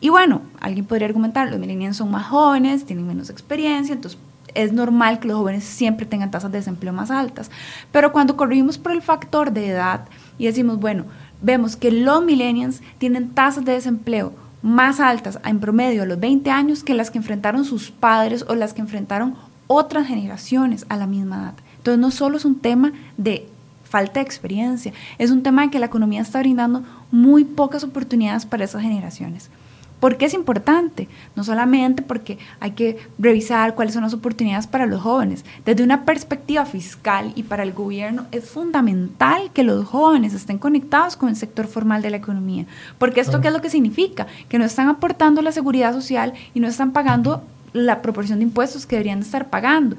Y 0.00 0.08
bueno, 0.08 0.42
alguien 0.60 0.84
podría 0.84 1.06
argumentar, 1.06 1.48
los 1.48 1.60
millennials 1.60 1.98
son 1.98 2.10
más 2.10 2.26
jóvenes, 2.26 2.84
tienen 2.86 3.06
menos 3.06 3.30
experiencia, 3.30 3.94
entonces 3.94 4.18
es 4.52 4.72
normal 4.72 5.20
que 5.20 5.28
los 5.28 5.36
jóvenes 5.36 5.62
siempre 5.62 6.06
tengan 6.06 6.32
tasas 6.32 6.50
de 6.50 6.58
desempleo 6.58 6.92
más 6.92 7.12
altas. 7.12 7.52
Pero 7.92 8.10
cuando 8.10 8.36
corrimos 8.36 8.78
por 8.78 8.90
el 8.90 9.00
factor 9.00 9.52
de 9.52 9.68
edad 9.68 10.06
y 10.38 10.46
decimos, 10.46 10.80
bueno, 10.80 11.04
vemos 11.40 11.76
que 11.76 11.92
los 11.92 12.24
millennials 12.24 12.82
tienen 12.98 13.30
tasas 13.30 13.64
de 13.64 13.72
desempleo 13.72 14.32
más 14.60 14.98
altas 14.98 15.38
en 15.44 15.60
promedio 15.60 16.02
a 16.02 16.06
los 16.06 16.18
20 16.18 16.50
años 16.50 16.82
que 16.82 16.94
las 16.94 17.12
que 17.12 17.18
enfrentaron 17.18 17.64
sus 17.64 17.92
padres 17.92 18.44
o 18.48 18.56
las 18.56 18.74
que 18.74 18.80
enfrentaron 18.80 19.36
otras 19.68 20.08
generaciones 20.08 20.84
a 20.88 20.96
la 20.96 21.06
misma 21.06 21.36
edad. 21.36 21.54
Entonces 21.86 22.00
no 22.00 22.10
solo 22.10 22.36
es 22.36 22.44
un 22.44 22.58
tema 22.58 22.92
de 23.16 23.46
falta 23.84 24.14
de 24.14 24.22
experiencia, 24.22 24.92
es 25.18 25.30
un 25.30 25.44
tema 25.44 25.62
de 25.62 25.70
que 25.70 25.78
la 25.78 25.86
economía 25.86 26.20
está 26.20 26.40
brindando 26.40 26.82
muy 27.12 27.44
pocas 27.44 27.84
oportunidades 27.84 28.44
para 28.44 28.64
esas 28.64 28.82
generaciones. 28.82 29.50
¿Por 30.00 30.16
qué 30.16 30.24
es 30.24 30.34
importante? 30.34 31.08
No 31.36 31.44
solamente 31.44 32.02
porque 32.02 32.38
hay 32.58 32.72
que 32.72 32.98
revisar 33.20 33.76
cuáles 33.76 33.94
son 33.94 34.02
las 34.02 34.14
oportunidades 34.14 34.66
para 34.66 34.86
los 34.86 35.00
jóvenes. 35.00 35.44
Desde 35.64 35.84
una 35.84 36.04
perspectiva 36.04 36.66
fiscal 36.66 37.32
y 37.36 37.44
para 37.44 37.62
el 37.62 37.72
gobierno 37.72 38.26
es 38.32 38.50
fundamental 38.50 39.52
que 39.54 39.62
los 39.62 39.86
jóvenes 39.86 40.34
estén 40.34 40.58
conectados 40.58 41.14
con 41.14 41.28
el 41.28 41.36
sector 41.36 41.68
formal 41.68 42.02
de 42.02 42.10
la 42.10 42.16
economía. 42.16 42.66
Porque 42.98 43.20
esto 43.20 43.40
qué 43.40 43.46
es 43.46 43.54
lo 43.54 43.62
que 43.62 43.70
significa? 43.70 44.26
Que 44.48 44.58
no 44.58 44.64
están 44.64 44.88
aportando 44.88 45.40
la 45.40 45.52
seguridad 45.52 45.94
social 45.94 46.34
y 46.52 46.58
no 46.58 46.66
están 46.66 46.90
pagando 46.90 47.44
la 47.72 48.02
proporción 48.02 48.40
de 48.40 48.44
impuestos 48.44 48.86
que 48.86 48.96
deberían 48.96 49.20
estar 49.20 49.50
pagando. 49.50 49.96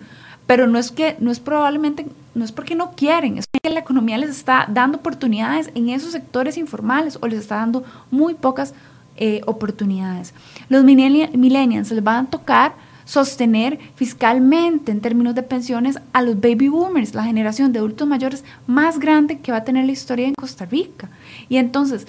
Pero 0.48 0.66
no 0.66 0.80
es 0.80 0.92
que, 0.92 1.16
no 1.20 1.30
es 1.30 1.40
probablemente, 1.40 2.08
no 2.34 2.44
es 2.44 2.52
porque 2.52 2.74
no 2.74 2.92
quieren, 2.92 3.38
es 3.38 3.46
que 3.48 3.70
la 3.70 3.82
economía 3.82 4.18
les 4.18 4.30
está 4.30 4.66
dando 4.70 4.98
oportunidades 4.98 5.70
en 5.76 5.90
esos 5.90 6.14
sectores 6.14 6.58
informales 6.58 7.20
o 7.22 7.28
les 7.28 7.40
está 7.40 7.58
dando 7.58 7.84
muy 8.10 8.34
pocas 8.34 8.74
eh, 9.18 9.42
oportunidades. 9.46 10.34
Los 10.70 10.84
millennials 10.84 11.92
les 11.92 12.04
van 12.04 12.26
a 12.26 12.30
tocar 12.30 12.74
sostener 13.08 13.80
fiscalmente 13.96 14.92
en 14.92 15.00
términos 15.00 15.34
de 15.34 15.42
pensiones 15.42 15.98
a 16.12 16.22
los 16.22 16.40
baby 16.40 16.68
boomers, 16.68 17.16
la 17.16 17.24
generación 17.24 17.72
de 17.72 17.80
adultos 17.80 18.08
mayores 18.08 18.44
más 18.68 19.00
grande 19.00 19.40
que 19.40 19.52
va 19.52 19.60
a 19.60 19.64
tener 19.64 19.86
la 19.86 19.94
historia 19.94 20.28
en 20.28 20.34
Costa 20.36 20.66
Rica. 20.66 21.10
Y 21.48 21.58
entonces, 21.58 22.06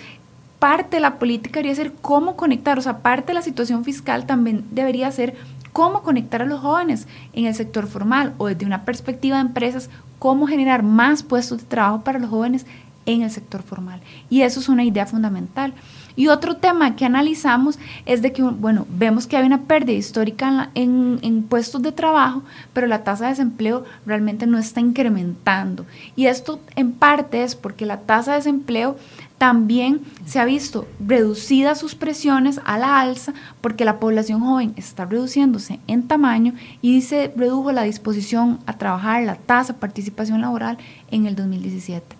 parte 0.58 0.96
de 0.96 1.00
la 1.00 1.18
política 1.18 1.60
debería 1.60 1.76
ser 1.76 1.92
cómo 2.02 2.36
conectar, 2.36 2.78
o 2.78 2.82
sea, 2.82 2.98
parte 2.98 3.28
de 3.28 3.34
la 3.34 3.42
situación 3.42 3.84
fiscal 3.84 4.26
también 4.26 4.64
debería 4.72 5.10
ser 5.12 5.36
cómo 5.78 6.02
conectar 6.02 6.42
a 6.42 6.44
los 6.44 6.58
jóvenes 6.58 7.06
en 7.34 7.46
el 7.46 7.54
sector 7.54 7.86
formal 7.86 8.34
o 8.38 8.48
desde 8.48 8.66
una 8.66 8.84
perspectiva 8.84 9.36
de 9.36 9.42
empresas, 9.42 9.90
cómo 10.18 10.48
generar 10.48 10.82
más 10.82 11.22
puestos 11.22 11.58
de 11.58 11.66
trabajo 11.66 12.02
para 12.02 12.18
los 12.18 12.30
jóvenes 12.30 12.66
en 13.06 13.22
el 13.22 13.30
sector 13.30 13.62
formal. 13.62 14.00
Y 14.28 14.40
eso 14.40 14.58
es 14.58 14.68
una 14.68 14.82
idea 14.82 15.06
fundamental. 15.06 15.72
Y 16.16 16.26
otro 16.26 16.56
tema 16.56 16.96
que 16.96 17.04
analizamos 17.04 17.78
es 18.06 18.22
de 18.22 18.32
que, 18.32 18.42
bueno, 18.42 18.88
vemos 18.90 19.28
que 19.28 19.36
hay 19.36 19.46
una 19.46 19.62
pérdida 19.62 19.96
histórica 19.96 20.70
en, 20.74 21.46
puestos 21.48 21.80
de 21.80 21.92
trabajo, 21.92 22.42
pero 22.72 22.88
la 22.88 23.04
tasa 23.04 23.26
de 23.26 23.30
desempleo 23.30 23.84
realmente 24.04 24.48
no 24.48 24.58
está 24.58 24.80
incrementando. 24.80 25.86
Y 26.16 26.26
esto 26.26 26.58
en 26.74 26.90
parte 26.90 27.44
es 27.44 27.54
porque 27.54 27.86
la 27.86 28.00
tasa 28.00 28.32
de 28.32 28.38
desempleo 28.38 28.96
también 29.38 30.00
se 30.26 30.40
ha 30.40 30.44
visto 30.44 30.86
reducida 30.98 31.76
sus 31.76 31.94
presiones 31.94 32.60
a 32.64 32.76
la 32.76 33.00
alza 33.00 33.32
porque 33.60 33.84
la 33.84 34.00
población 34.00 34.40
joven 34.40 34.74
está 34.76 35.04
reduciéndose 35.04 35.78
en 35.86 36.08
tamaño 36.08 36.54
y 36.82 37.00
se 37.02 37.32
redujo 37.36 37.70
la 37.70 37.84
disposición 37.84 38.58
a 38.66 38.76
trabajar, 38.76 39.22
la 39.22 39.36
tasa 39.36 39.72
de 39.72 39.78
participación 39.78 40.40
laboral 40.40 40.76
en 41.12 41.26
el 41.26 41.36
2017. 41.36 42.16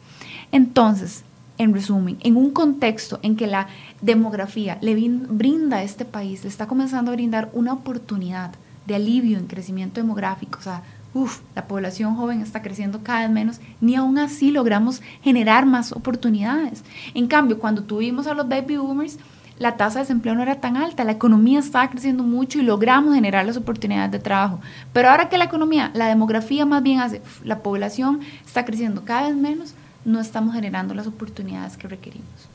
Entonces, 0.53 1.25
en 1.59 1.75
resumen, 1.75 2.19
en 2.21 2.37
un 2.37 2.53
contexto 2.53 3.19
en 3.23 3.35
que 3.37 3.49
la 3.49 3.66
demografía 4.01 4.79
le 4.81 4.95
brinda 4.95 5.79
a 5.79 5.83
este 5.83 6.05
país, 6.05 6.45
le 6.45 6.49
está 6.49 6.69
comenzando 6.69 7.11
a 7.11 7.14
brindar 7.14 7.51
una 7.53 7.73
oportunidad 7.73 8.53
de 8.87 8.95
alivio 8.95 9.39
en 9.39 9.49
crecimiento 9.49 10.01
demográfico, 10.01 10.61
o 10.61 10.62
sea, 10.62 10.83
uff, 11.15 11.41
la 11.55 11.67
población 11.67 12.17
joven 12.17 12.41
está 12.41 12.63
creciendo 12.63 13.03
cada 13.03 13.21
vez 13.21 13.31
menos, 13.31 13.61
ni 13.81 13.97
aún 13.97 14.19
así 14.19 14.51
logramos 14.51 15.03
generar 15.23 15.67
más 15.67 15.93
oportunidades. 15.93 16.85
En 17.15 17.27
cambio, 17.27 17.59
cuando 17.59 17.85
tuvimos 17.85 18.27
a 18.27 18.35
los 18.35 18.49
baby 18.49 18.77
boomers, 18.77 19.19
la 19.59 19.77
tasa 19.77 19.99
de 19.99 20.05
desempleo 20.05 20.35
no 20.35 20.43
era 20.43 20.61
tan 20.61 20.77
alta, 20.77 21.05
la 21.05 21.13
economía 21.13 21.59
estaba 21.59 21.91
creciendo 21.91 22.23
mucho 22.23 22.59
y 22.59 22.63
logramos 22.63 23.15
generar 23.15 23.45
las 23.45 23.57
oportunidades 23.57 24.13
de 24.13 24.21
trabajo. 24.21 24.61
Pero 24.93 25.11
ahora 25.11 25.29
que 25.29 25.39
la 25.39 25.45
economía, 25.45 25.91
la 25.95 26.07
demografía 26.07 26.65
más 26.65 26.83
bien 26.83 27.01
hace, 27.01 27.23
la 27.45 27.59
población 27.59 28.21
está 28.47 28.65
creciendo 28.65 29.05
cada 29.05 29.29
vez 29.29 29.37
menos, 29.37 29.75
no 30.05 30.21
estamos 30.21 30.55
generando 30.55 30.95
las 30.95 31.07
oportunidades 31.07 31.77
que 31.77 31.89
requerimos. 31.89 32.49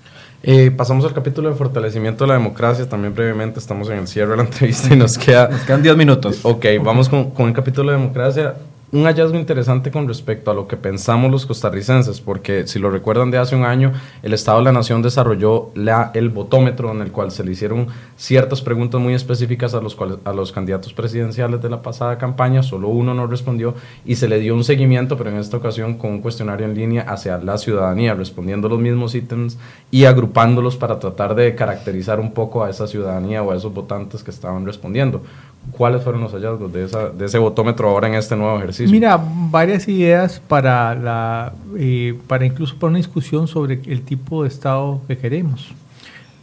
Eh, 0.45 0.71
pasamos 0.71 1.05
al 1.05 1.13
capítulo 1.13 1.49
de 1.49 1.55
fortalecimiento 1.55 2.25
de 2.25 2.27
la 2.27 2.33
democracia. 2.33 2.87
También 2.87 3.15
brevemente 3.15 3.59
estamos 3.59 3.89
en 3.89 3.99
el 3.99 4.07
cierre 4.07 4.31
de 4.31 4.37
la 4.37 4.43
entrevista 4.49 4.93
y 4.93 4.97
nos, 4.97 5.17
queda, 5.17 5.47
nos 5.47 5.61
quedan 5.61 5.81
10 5.81 5.95
minutos. 5.95 6.41
Ok, 6.43 6.65
vamos 6.83 7.07
con, 7.09 7.31
con 7.31 7.47
el 7.47 7.53
capítulo 7.53 7.91
de 7.91 7.97
democracia 7.97 8.55
un 8.93 9.05
hallazgo 9.05 9.39
interesante 9.39 9.89
con 9.89 10.07
respecto 10.07 10.51
a 10.51 10.53
lo 10.53 10.67
que 10.67 10.77
pensamos 10.77 11.31
los 11.31 11.47
costarricenses, 11.47 12.21
porque 12.21 12.67
si 12.67 12.77
lo 12.77 12.91
recuerdan 12.91 13.31
de 13.31 13.39
hace 13.39 13.55
un 13.55 13.65
año, 13.65 13.91
el 14.21 14.33
Estado 14.33 14.59
de 14.59 14.65
la 14.65 14.71
Nación 14.71 15.01
desarrolló 15.01 15.71
el 16.13 16.29
votómetro 16.29 16.91
en 16.91 17.01
el 17.01 17.11
cual 17.11 17.31
se 17.31 17.43
le 17.43 17.53
hicieron 17.53 17.87
ciertas 18.17 18.61
preguntas 18.61 19.01
muy 19.01 19.15
específicas 19.15 19.73
a 19.73 19.81
los, 19.81 19.97
a 20.23 20.33
los 20.33 20.51
candidatos 20.51 20.93
presidenciales 20.93 21.59
de 21.59 21.71
la 21.71 21.81
pasada 21.81 22.19
campaña, 22.19 22.61
solo 22.61 22.89
uno 22.89 23.15
no 23.15 23.25
respondió 23.25 23.73
y 24.05 24.15
se 24.15 24.27
le 24.27 24.39
dio 24.39 24.53
un 24.53 24.63
seguimiento, 24.63 25.17
pero 25.17 25.31
en 25.31 25.37
esta 25.37 25.57
ocasión 25.57 25.95
con 25.97 26.11
un 26.11 26.21
cuestionario 26.21 26.67
en 26.67 26.75
línea 26.75 27.01
hacia 27.01 27.39
la 27.39 27.57
ciudadanía, 27.57 28.13
respondiendo 28.13 28.69
los 28.69 28.79
mismos 28.79 29.15
ítems 29.15 29.57
y 29.89 30.05
agrupándolos 30.05 30.77
para 30.77 30.99
tratar 30.99 31.33
de 31.33 31.55
caracterizar 31.55 32.19
un 32.19 32.31
poco 32.31 32.63
a 32.63 32.69
esa 32.69 32.85
ciudadanía 32.85 33.41
o 33.41 33.51
a 33.51 33.55
esos 33.55 33.73
votantes 33.73 34.23
que 34.23 34.29
estaban 34.29 34.67
respondiendo. 34.67 35.23
¿Cuáles 35.71 36.03
fueron 36.03 36.21
los 36.21 36.31
hallazgos 36.33 36.71
de, 36.71 36.85
esa, 36.85 37.11
ese 37.19 37.39
votómetro 37.39 37.89
ahora 37.89 38.07
en 38.07 38.13
este 38.13 38.35
nuevo 38.35 38.57
ejercicio? 38.57 38.91
Mira, 38.91 39.19
varias 39.49 39.87
ideas 39.87 40.39
para, 40.39 40.93
la, 40.93 41.53
eh, 41.77 42.17
para 42.27 42.45
incluso 42.45 42.75
para 42.75 42.89
una 42.89 42.97
discusión 42.97 43.47
sobre 43.47 43.81
el 43.85 44.03
tipo 44.03 44.43
de 44.43 44.49
Estado 44.49 45.01
que 45.07 45.17
queremos. 45.17 45.73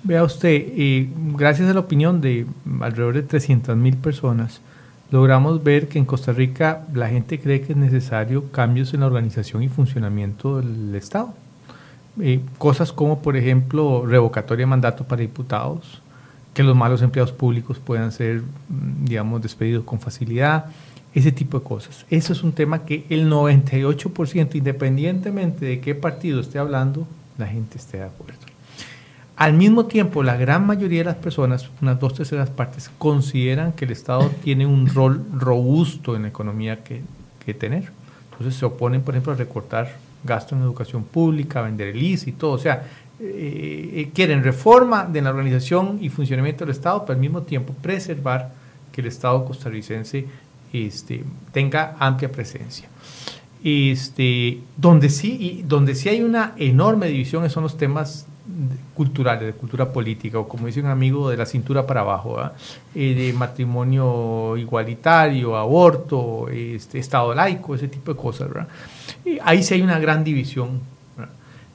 Vea 0.03 0.25
usted, 0.25 0.49
eh, 0.51 1.09
gracias 1.37 1.68
a 1.68 1.75
la 1.75 1.81
opinión 1.81 2.21
de 2.21 2.47
alrededor 2.81 3.14
de 3.14 3.23
300 3.23 3.77
mil 3.77 3.97
personas, 3.97 4.62
logramos 5.11 5.62
ver 5.62 5.89
que 5.89 5.99
en 5.99 6.07
Costa 6.07 6.33
Rica 6.33 6.87
la 6.95 7.09
gente 7.09 7.39
cree 7.39 7.61
que 7.61 7.73
es 7.73 7.79
necesario 7.79 8.51
cambios 8.51 8.95
en 8.95 9.01
la 9.01 9.07
organización 9.07 9.62
y 9.62 9.68
funcionamiento 9.68 10.61
del 10.61 10.95
Estado. 10.95 11.35
Eh, 12.21 12.41
cosas 12.59 12.93
como, 12.93 13.21
por 13.21 13.37
ejemplo, 13.37 14.05
revocatoria 14.07 14.64
de 14.64 14.71
mandato 14.71 15.05
para 15.05 15.21
diputados, 15.21 16.00
que 16.61 16.67
los 16.67 16.77
malos 16.77 17.01
empleados 17.01 17.33
públicos 17.33 17.79
puedan 17.79 18.13
ser, 18.13 18.43
mm, 18.43 19.07
digamos, 19.07 19.41
despedidos 19.41 19.83
con 19.85 19.99
facilidad, 19.99 20.67
ese 21.15 21.33
tipo 21.33 21.59
de 21.59 21.65
cosas. 21.65 22.05
Eso 22.11 22.35
es 22.35 22.43
un 22.43 22.53
tema 22.53 22.85
que 22.85 23.07
el 23.09 23.31
98%, 23.31 24.59
independientemente 24.59 25.65
de 25.65 25.81
qué 25.81 25.95
partido 25.95 26.39
esté 26.39 26.59
hablando, 26.59 27.07
la 27.39 27.47
gente 27.47 27.79
esté 27.79 27.97
de 27.97 28.05
acuerdo. 28.05 28.41
Al 29.37 29.55
mismo 29.55 29.87
tiempo, 29.87 30.23
la 30.23 30.37
gran 30.37 30.67
mayoría 30.67 30.99
de 30.99 31.05
las 31.07 31.17
personas, 31.17 31.71
unas 31.81 31.99
dos 31.99 32.13
terceras 32.13 32.51
partes, 32.51 32.91
consideran 32.99 33.73
que 33.73 33.87
el 33.87 33.93
Estado 33.93 34.31
tiene 34.45 34.67
un 34.67 34.87
rol 34.87 35.25
robusto 35.33 36.15
en 36.15 36.23
la 36.23 36.29
economía 36.29 36.85
que, 36.85 37.01
que 37.43 37.55
tener. 37.55 37.91
Entonces 38.33 38.59
se 38.59 38.67
oponen, 38.67 39.01
por 39.01 39.15
ejemplo, 39.15 39.33
a 39.33 39.37
recortar 39.37 39.97
gasto 40.25 40.55
en 40.55 40.61
educación 40.61 41.05
pública, 41.05 41.63
vender 41.63 41.89
el 41.89 42.03
IS 42.03 42.27
y 42.27 42.33
todo. 42.33 42.53
O 42.53 42.59
sea, 42.59 42.87
eh, 43.23 44.11
quieren 44.14 44.43
reforma 44.43 45.05
de 45.05 45.21
la 45.21 45.31
organización 45.31 45.99
y 46.01 46.09
funcionamiento 46.09 46.64
del 46.64 46.73
Estado, 46.73 47.05
pero 47.05 47.14
al 47.14 47.21
mismo 47.21 47.43
tiempo 47.43 47.75
preservar 47.75 48.53
que 48.91 49.03
el 49.03 49.09
Estado 49.09 49.45
costarricense 49.45 50.27
este, 50.73 51.25
tenga 51.53 51.97
amplia 51.99 52.33
presencia. 52.33 52.89
Este, 53.62 54.61
donde, 54.77 55.11
sí, 55.11 55.37
y 55.39 55.62
donde 55.62 55.95
sí 55.95 56.09
hay 56.09 56.23
una 56.23 56.55
enorme 56.57 57.09
división 57.09 57.49
son 57.51 57.64
los 57.64 57.77
temas 57.77 58.27
culturales, 58.95 59.47
de 59.47 59.53
cultura 59.53 59.93
política, 59.93 60.39
o 60.39 60.49
como 60.49 60.66
dice 60.66 60.81
un 60.81 60.87
amigo, 60.87 61.29
de 61.29 61.37
la 61.37 61.45
cintura 61.45 61.87
para 61.87 62.01
abajo, 62.01 62.39
eh, 62.95 63.14
de 63.14 63.33
matrimonio 63.35 64.57
igualitario, 64.57 65.57
aborto, 65.57 66.49
este, 66.49 66.99
Estado 66.99 67.35
laico, 67.35 67.75
ese 67.75 67.89
tipo 67.89 68.14
de 68.14 68.18
cosas. 68.18 68.49
ahí 69.43 69.62
sí 69.62 69.75
hay 69.75 69.83
una 69.83 69.99
gran 69.99 70.25
división. 70.25 70.81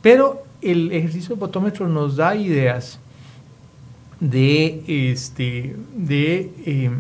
Pero 0.02 0.45
el 0.66 0.92
ejercicio 0.92 1.36
de 1.36 1.40
botómetro 1.40 1.88
nos 1.88 2.16
da 2.16 2.36
ideas 2.36 3.00
de, 4.20 5.12
este, 5.12 5.76
de, 5.96 6.52
eh, 6.66 6.92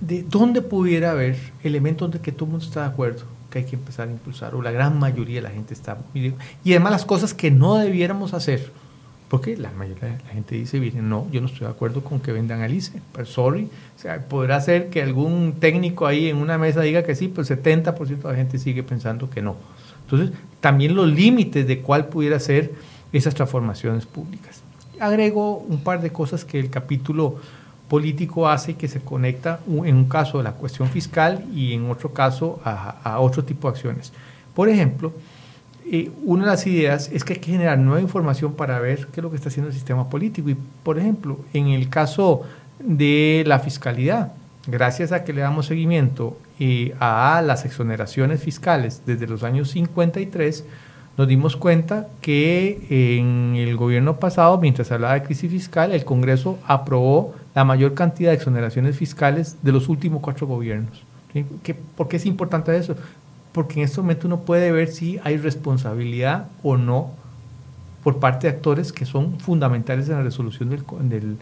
de 0.00 0.22
dónde 0.22 0.62
pudiera 0.62 1.12
haber 1.12 1.36
elementos 1.62 2.10
de 2.10 2.20
que 2.20 2.32
todo 2.32 2.44
el 2.46 2.50
mundo 2.52 2.66
está 2.66 2.82
de 2.82 2.88
acuerdo 2.88 3.38
que 3.50 3.60
hay 3.60 3.64
que 3.64 3.76
empezar 3.76 4.08
a 4.08 4.10
impulsar, 4.10 4.54
o 4.54 4.62
la 4.62 4.70
gran 4.70 4.98
mayoría 4.98 5.36
de 5.36 5.42
la 5.42 5.50
gente 5.50 5.72
está. 5.72 5.98
Y 6.14 6.34
además 6.70 6.92
las 6.92 7.04
cosas 7.04 7.32
que 7.34 7.50
no 7.50 7.76
debiéramos 7.76 8.34
hacer, 8.34 8.70
Porque 9.28 9.58
la 9.58 9.70
mayoría 9.72 10.08
de 10.08 10.24
la 10.24 10.30
gente 10.30 10.54
dice, 10.54 10.80
miren, 10.80 11.10
no, 11.10 11.26
yo 11.30 11.42
no 11.42 11.48
estoy 11.48 11.66
de 11.66 11.72
acuerdo 11.72 12.02
con 12.02 12.18
que 12.18 12.32
vendan 12.32 12.62
Alice, 12.62 12.98
pero 13.12 13.26
sorry. 13.26 13.68
O 13.96 14.00
sea, 14.00 14.26
podrá 14.26 14.58
ser 14.58 14.88
que 14.88 15.02
algún 15.02 15.56
técnico 15.60 16.06
ahí 16.06 16.28
en 16.28 16.38
una 16.38 16.56
mesa 16.56 16.80
diga 16.80 17.02
que 17.02 17.14
sí, 17.14 17.28
pero 17.28 17.42
el 17.42 17.62
70% 17.62 18.06
de 18.06 18.28
la 18.28 18.34
gente 18.34 18.58
sigue 18.58 18.82
pensando 18.82 19.28
que 19.28 19.42
no. 19.42 19.56
Entonces, 20.04 20.30
también 20.60 20.94
los 20.94 21.08
límites 21.12 21.66
de 21.66 21.80
cuál 21.80 22.06
pudiera 22.06 22.40
ser 22.40 22.72
esas 23.12 23.34
transformaciones 23.34 24.06
públicas. 24.06 24.62
Agrego 25.00 25.58
un 25.58 25.82
par 25.82 26.00
de 26.00 26.10
cosas 26.10 26.44
que 26.44 26.58
el 26.58 26.70
capítulo 26.70 27.36
político 27.88 28.48
hace 28.48 28.74
que 28.74 28.88
se 28.88 29.00
conecta 29.00 29.60
en 29.66 29.96
un 29.96 30.08
caso 30.08 30.40
a 30.40 30.42
la 30.42 30.52
cuestión 30.52 30.88
fiscal 30.88 31.44
y 31.54 31.72
en 31.72 31.90
otro 31.90 32.12
caso 32.12 32.60
a, 32.64 32.90
a 33.02 33.20
otro 33.20 33.44
tipo 33.44 33.68
de 33.68 33.76
acciones. 33.76 34.12
Por 34.54 34.68
ejemplo, 34.68 35.12
eh, 35.90 36.10
una 36.24 36.44
de 36.44 36.50
las 36.50 36.66
ideas 36.66 37.10
es 37.12 37.24
que 37.24 37.34
hay 37.34 37.38
que 37.38 37.52
generar 37.52 37.78
nueva 37.78 38.00
información 38.00 38.52
para 38.52 38.78
ver 38.78 39.06
qué 39.06 39.20
es 39.20 39.22
lo 39.22 39.30
que 39.30 39.36
está 39.36 39.48
haciendo 39.48 39.68
el 39.68 39.74
sistema 39.74 40.10
político. 40.10 40.50
Y, 40.50 40.56
por 40.82 40.98
ejemplo, 40.98 41.38
en 41.54 41.68
el 41.68 41.88
caso 41.88 42.42
de 42.78 43.42
la 43.46 43.58
fiscalidad, 43.58 44.32
gracias 44.66 45.12
a 45.12 45.24
que 45.24 45.32
le 45.32 45.40
damos 45.40 45.66
seguimiento 45.66 46.36
eh, 46.60 46.94
a 47.00 47.42
las 47.42 47.64
exoneraciones 47.64 48.42
fiscales 48.42 49.02
desde 49.06 49.26
los 49.26 49.42
años 49.42 49.70
53, 49.70 50.64
nos 51.18 51.28
dimos 51.28 51.56
cuenta 51.56 52.08
que 52.22 53.18
en 53.18 53.56
el 53.56 53.76
gobierno 53.76 54.18
pasado, 54.18 54.56
mientras 54.58 54.90
hablaba 54.92 55.14
de 55.14 55.24
crisis 55.24 55.50
fiscal, 55.50 55.92
el 55.92 56.04
Congreso 56.04 56.58
aprobó 56.66 57.34
la 57.54 57.64
mayor 57.64 57.92
cantidad 57.92 58.30
de 58.30 58.36
exoneraciones 58.36 58.96
fiscales 58.96 59.56
de 59.62 59.72
los 59.72 59.88
últimos 59.88 60.22
cuatro 60.22 60.46
gobiernos. 60.46 61.02
¿Por 61.96 62.08
qué 62.08 62.16
es 62.16 62.24
importante 62.24 62.74
eso? 62.76 62.96
porque 63.58 63.80
en 63.80 63.86
este 63.86 64.00
momento 64.00 64.28
uno 64.28 64.40
puede 64.42 64.70
ver 64.72 64.86
si 64.88 65.18
hay 65.24 65.36
responsabilidad 65.36 66.46
o 66.62 66.76
no 66.76 67.10
por 68.04 68.18
parte 68.18 68.46
de 68.46 68.54
actores 68.54 68.92
que 68.92 69.04
son 69.04 69.40
fundamentales 69.40 70.08
en 70.08 70.14
la 70.14 70.22
resolución 70.22 70.70
del... 70.70 71.36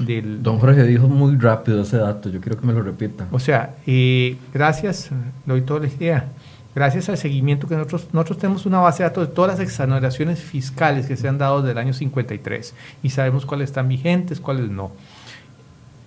del, 0.00 0.42
Don 0.42 0.58
Jorge 0.58 0.82
dijo 0.82 1.08
muy 1.08 1.36
rápido 1.36 1.82
ese 1.82 1.98
dato, 1.98 2.28
yo 2.28 2.40
quiero 2.40 2.58
que 2.58 2.66
me 2.66 2.72
lo 2.72 2.82
repita. 2.82 3.28
O 3.30 3.38
sea, 3.38 3.76
eh, 3.86 4.36
gracias, 4.52 5.10
le 5.46 5.52
doy 5.52 5.62
toda 5.62 5.80
la 5.80 5.86
idea, 5.86 6.26
gracias 6.74 7.08
al 7.08 7.18
seguimiento 7.18 7.66
que 7.66 7.76
nosotros, 7.76 8.08
nosotros 8.12 8.38
tenemos 8.38 8.66
una 8.66 8.78
base 8.80 9.02
de 9.02 9.08
datos 9.08 9.28
de 9.28 9.34
todas 9.34 9.58
las 9.58 9.60
exoneraciones 9.60 10.40
fiscales 10.40 11.06
que 11.06 11.16
se 11.16 11.28
han 11.28 11.38
dado 11.38 11.62
desde 11.62 11.72
el 11.72 11.78
año 11.78 11.92
53 11.92 12.74
y 13.02 13.10
sabemos 13.10 13.46
cuáles 13.46 13.70
están 13.70 13.88
vigentes, 13.88 14.40
cuáles 14.40 14.70
no. 14.70 14.92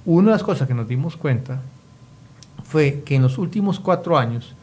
Una 0.05 0.27
de 0.27 0.31
las 0.33 0.43
cosas 0.43 0.67
que 0.67 0.73
nos 0.73 0.87
dimos 0.87 1.15
cuenta 1.15 1.61
fue 2.63 3.03
que 3.05 3.15
en 3.15 3.21
los 3.21 3.37
últimos 3.37 3.79
cuatro 3.79 4.17
años 4.17 4.55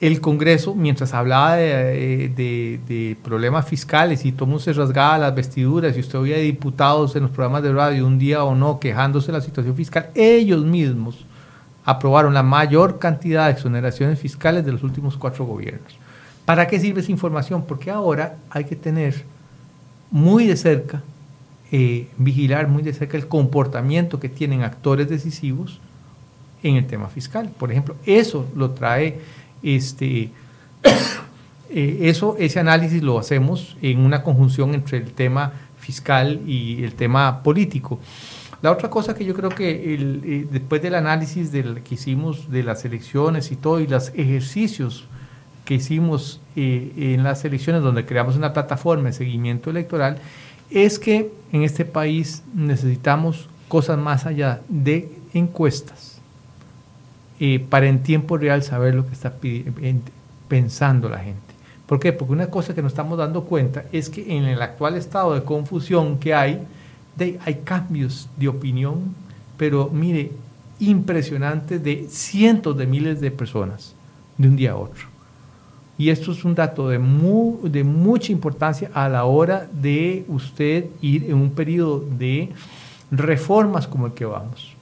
el 0.00 0.20
Congreso, 0.20 0.74
mientras 0.74 1.14
hablaba 1.14 1.56
de, 1.56 3.16
problemas 3.22 3.66
fiscales 3.66 4.24
y 4.24 4.32
todo 4.32 4.46
mundo 4.46 4.62
se 4.62 4.72
rasgaba 4.72 5.18
las 5.18 5.34
vestiduras 5.34 5.96
y 5.96 6.00
usted 6.00 6.18
oía 6.18 6.36
diputados 6.36 7.14
en 7.16 7.22
los 7.22 7.30
programas 7.30 7.62
de 7.62 7.72
radio 7.72 8.06
un 8.06 8.18
día 8.18 8.44
o 8.44 8.54
no 8.54 8.80
quejándose 8.80 9.28
de 9.28 9.38
la 9.38 9.40
situación 9.40 9.74
fiscal, 9.76 10.10
ellos 10.14 10.64
mismos 10.64 11.24
aprobaron 11.84 12.34
la 12.34 12.42
mayor 12.42 12.98
cantidad 12.98 13.46
de 13.46 13.52
exoneraciones 13.52 14.18
fiscales 14.18 14.64
de 14.64 14.72
los 14.72 14.82
últimos 14.82 15.16
cuatro 15.16 15.44
gobiernos. 15.44 15.96
¿Para 16.44 16.66
qué 16.66 16.78
sirve 16.80 17.00
esa 17.00 17.12
información? 17.12 17.64
Porque 17.66 17.90
ahora 17.90 18.36
hay 18.50 18.64
que 18.64 18.76
tener 18.76 19.24
muy 20.10 20.46
de 20.46 20.56
cerca, 20.56 21.02
eh, 21.72 22.08
vigilar 22.18 22.68
muy 22.68 22.82
de 22.82 22.92
cerca 22.92 23.16
el 23.16 23.28
comportamiento 23.28 24.20
que 24.20 24.28
tienen 24.28 24.62
actores 24.62 25.08
decisivos 25.08 25.80
en 26.62 26.76
el 26.76 26.86
tema 26.86 27.08
fiscal. 27.08 27.50
Por 27.58 27.70
ejemplo, 27.70 27.96
eso 28.06 28.46
lo 28.54 28.70
trae 28.70 29.20
este, 29.62 30.30
eh, 31.70 31.98
eso, 32.02 32.36
ese 32.38 32.60
análisis 32.60 33.02
lo 33.02 33.18
hacemos 33.18 33.76
en 33.82 34.00
una 34.00 34.22
conjunción 34.22 34.74
entre 34.74 34.98
el 34.98 35.12
tema 35.12 35.52
fiscal 35.78 36.40
y 36.46 36.84
el 36.84 36.94
tema 36.94 37.42
político. 37.42 38.00
La 38.64 38.72
otra 38.72 38.88
cosa 38.88 39.14
que 39.14 39.26
yo 39.26 39.34
creo 39.34 39.50
que 39.50 39.94
eh, 39.94 40.46
después 40.50 40.80
del 40.80 40.94
análisis 40.94 41.52
del, 41.52 41.82
que 41.82 41.96
hicimos 41.96 42.50
de 42.50 42.62
las 42.62 42.82
elecciones 42.86 43.52
y 43.52 43.56
todo, 43.56 43.78
y 43.78 43.86
los 43.86 44.08
ejercicios 44.14 45.04
que 45.66 45.74
hicimos 45.74 46.40
eh, 46.56 46.90
en 46.96 47.24
las 47.24 47.44
elecciones, 47.44 47.82
donde 47.82 48.06
creamos 48.06 48.36
una 48.36 48.54
plataforma 48.54 49.08
de 49.08 49.12
seguimiento 49.12 49.68
electoral, 49.68 50.16
es 50.70 50.98
que 50.98 51.30
en 51.52 51.62
este 51.62 51.84
país 51.84 52.42
necesitamos 52.54 53.50
cosas 53.68 53.98
más 53.98 54.24
allá 54.24 54.62
de 54.70 55.10
encuestas 55.34 56.22
para 57.68 57.86
en 57.86 58.02
tiempo 58.02 58.38
real 58.38 58.62
saber 58.62 58.94
lo 58.94 59.06
que 59.06 59.12
está 59.12 59.34
pensando 60.48 61.10
la 61.10 61.18
gente. 61.18 61.54
¿Por 61.84 62.00
qué? 62.00 62.14
Porque 62.14 62.32
una 62.32 62.46
cosa 62.46 62.74
que 62.74 62.80
nos 62.80 62.92
estamos 62.92 63.18
dando 63.18 63.44
cuenta 63.44 63.84
es 63.92 64.08
que 64.08 64.38
en 64.38 64.44
el 64.44 64.62
actual 64.62 64.96
estado 64.96 65.34
de 65.34 65.42
confusión 65.42 66.18
que 66.18 66.32
hay, 66.32 66.66
hay 67.18 67.60
cambios 67.64 68.28
de 68.36 68.48
opinión, 68.48 69.14
pero 69.56 69.90
mire, 69.92 70.32
impresionantes 70.80 71.82
de 71.82 72.06
cientos 72.08 72.76
de 72.76 72.86
miles 72.86 73.20
de 73.20 73.30
personas 73.30 73.94
de 74.36 74.48
un 74.48 74.56
día 74.56 74.72
a 74.72 74.76
otro. 74.76 75.06
Y 75.96 76.10
esto 76.10 76.32
es 76.32 76.44
un 76.44 76.56
dato 76.56 76.88
de, 76.88 76.98
de 76.98 77.84
mucha 77.84 78.32
importancia 78.32 78.90
a 78.94 79.08
la 79.08 79.24
hora 79.24 79.68
de 79.72 80.24
usted 80.28 80.86
ir 81.00 81.24
en 81.24 81.34
un 81.34 81.50
periodo 81.50 82.04
de 82.18 82.50
reformas 83.12 83.86
como 83.86 84.06
el 84.06 84.12
que 84.12 84.24
vamos 84.24 84.74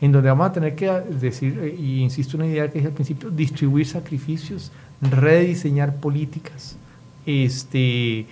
en 0.00 0.12
donde 0.12 0.28
vamos 0.28 0.48
a 0.48 0.52
tener 0.52 0.74
que 0.74 0.90
decir, 0.90 1.58
eh, 1.62 1.74
y 1.78 2.00
insisto 2.00 2.36
en 2.36 2.42
una 2.42 2.52
idea 2.52 2.68
que 2.68 2.74
dije 2.74 2.88
al 2.88 2.92
principio, 2.92 3.30
distribuir 3.30 3.86
sacrificios, 3.86 4.70
rediseñar 5.00 5.96
políticas. 5.96 6.76
Este, 7.24 8.26